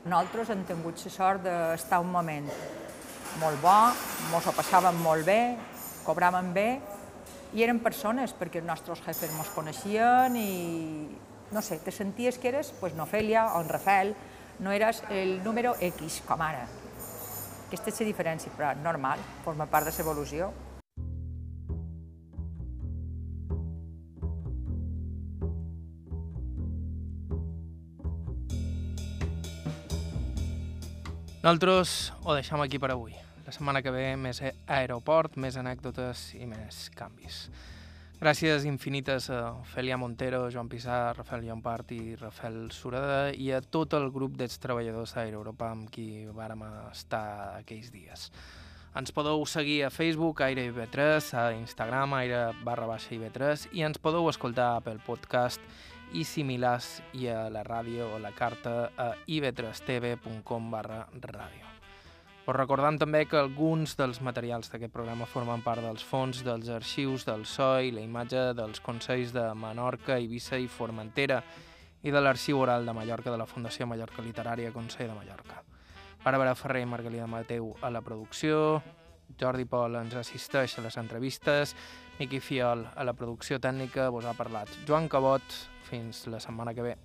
Nosaltres 0.06 0.50
hem 0.54 0.62
tingut 0.68 1.02
la 1.02 1.10
sort 1.10 1.42
d'estar 1.42 1.98
un 2.00 2.12
moment 2.14 2.46
molt 3.40 3.58
bo, 3.60 3.78
ens 4.30 4.46
ho 4.46 4.54
passàvem 4.54 5.00
molt 5.02 5.26
bé, 5.26 5.56
cobràvem 6.06 6.52
bé, 6.54 6.68
i 7.56 7.64
eren 7.64 7.80
persones, 7.82 8.32
perquè 8.36 8.62
els 8.62 8.68
nostres 8.68 9.02
jefes 9.02 9.32
ens 9.32 9.50
coneixien 9.54 10.36
i, 10.38 10.52
no 11.52 11.62
sé, 11.62 11.78
te 11.78 11.92
senties 11.92 12.38
que 12.38 12.48
eres 12.48 12.72
pues, 12.80 12.94
Nofèlia 12.94 13.52
o 13.54 13.60
en 13.62 13.68
Rafael, 13.68 14.14
no 14.58 14.72
eres 14.72 15.02
el 15.10 15.42
número 15.44 15.74
X, 15.80 16.22
com 16.26 16.42
ara. 16.42 16.66
Aquesta 17.66 17.90
és 17.90 18.00
la 18.00 18.06
diferència, 18.08 18.52
però 18.54 18.70
normal, 18.78 19.20
forma 19.44 19.66
part 19.66 19.88
de 19.88 19.92
l'evolució. 19.96 20.52
Nosaltres 31.46 32.12
ho 32.24 32.34
deixem 32.34 32.58
aquí 32.58 32.78
per 32.82 32.90
avui. 32.90 33.12
La 33.46 33.52
setmana 33.54 33.78
que 33.78 33.92
ve 33.94 34.16
més 34.18 34.40
aeroport, 34.42 35.36
més 35.38 35.54
anècdotes 35.60 36.32
i 36.34 36.46
més 36.50 36.88
canvis. 36.98 37.44
Gràcies 38.16 38.64
infinites 38.64 39.26
a 39.28 39.50
Ofèlia 39.60 39.98
Montero, 40.00 40.46
Joan 40.48 40.70
Pissar, 40.72 41.12
Rafael 41.18 41.42
Llompart 41.44 41.90
i 41.92 42.14
Rafael 42.16 42.70
Sureda 42.72 43.26
i 43.36 43.50
a 43.52 43.60
tot 43.60 43.92
el 43.98 44.08
grup 44.14 44.38
dels 44.40 44.56
treballadors 44.62 45.12
d'Aeroeuropa 45.12 45.68
amb 45.68 45.90
qui 45.92 46.24
vàrem 46.32 46.64
estar 46.88 47.58
aquells 47.58 47.92
dies. 47.92 48.30
Ens 48.96 49.12
podeu 49.12 49.44
seguir 49.44 49.82
a 49.84 49.92
Facebook, 49.92 50.40
Aire 50.40 50.64
IB3, 50.70 51.28
a 51.36 51.44
Instagram, 51.58 52.16
Aire 52.22 52.42
barra 52.64 52.88
baixa 52.88 53.12
IB3 53.18 53.68
i 53.76 53.84
ens 53.84 54.00
podeu 54.00 54.32
escoltar 54.32 54.80
pel 54.88 55.04
podcast 55.04 55.60
i 56.16 56.24
similars 56.24 57.02
i 57.12 57.28
a 57.28 57.50
la 57.52 57.68
ràdio 57.68 58.14
o 58.16 58.18
la 58.18 58.32
carta 58.32 58.78
a 58.96 59.12
ib3tv.com 59.28 60.72
barra 60.72 61.04
ràdio. 61.20 61.75
Us 62.46 62.54
recordant 62.54 62.94
també 62.94 63.24
que 63.26 63.40
alguns 63.40 63.96
dels 63.98 64.20
materials 64.22 64.68
d'aquest 64.70 64.92
programa 64.94 65.26
formen 65.26 65.64
part 65.64 65.82
dels 65.82 66.04
fons 66.06 66.44
dels 66.46 66.68
arxius 66.70 67.24
del 67.26 67.42
SOI, 67.42 67.90
la 67.90 68.04
imatge 68.04 68.52
dels 68.54 68.78
Consells 68.86 69.32
de 69.34 69.48
Menorca, 69.58 70.14
Eivissa 70.14 70.54
i 70.62 70.68
Formentera 70.70 71.40
i 72.06 72.12
de 72.14 72.20
l'Arxiu 72.22 72.60
Oral 72.62 72.86
de 72.86 72.94
Mallorca 72.94 73.32
de 73.34 73.40
la 73.40 73.48
Fundació 73.50 73.88
Mallorca 73.90 74.22
Literària 74.22 74.70
Consell 74.70 75.10
de 75.10 75.16
Mallorca. 75.18 75.64
Bàrbara 76.22 76.54
Ferrer 76.54 76.84
i 76.84 76.86
Margalida 76.86 77.26
Mateu 77.26 77.72
a 77.82 77.90
la 77.90 78.04
producció, 78.06 78.78
Jordi 79.40 79.66
Pol 79.66 79.98
ens 79.98 80.14
assisteix 80.14 80.78
a 80.78 80.86
les 80.86 81.00
entrevistes, 81.02 81.74
Miqui 82.20 82.38
Fiol 82.38 82.86
a 82.94 83.02
la 83.02 83.16
producció 83.18 83.58
tècnica, 83.58 84.06
vos 84.14 84.24
ha 84.24 84.38
parlat 84.38 84.70
Joan 84.86 85.10
Cabot, 85.10 85.58
fins 85.90 86.28
la 86.30 86.38
setmana 86.38 86.78
que 86.78 86.92
ve. 86.92 86.96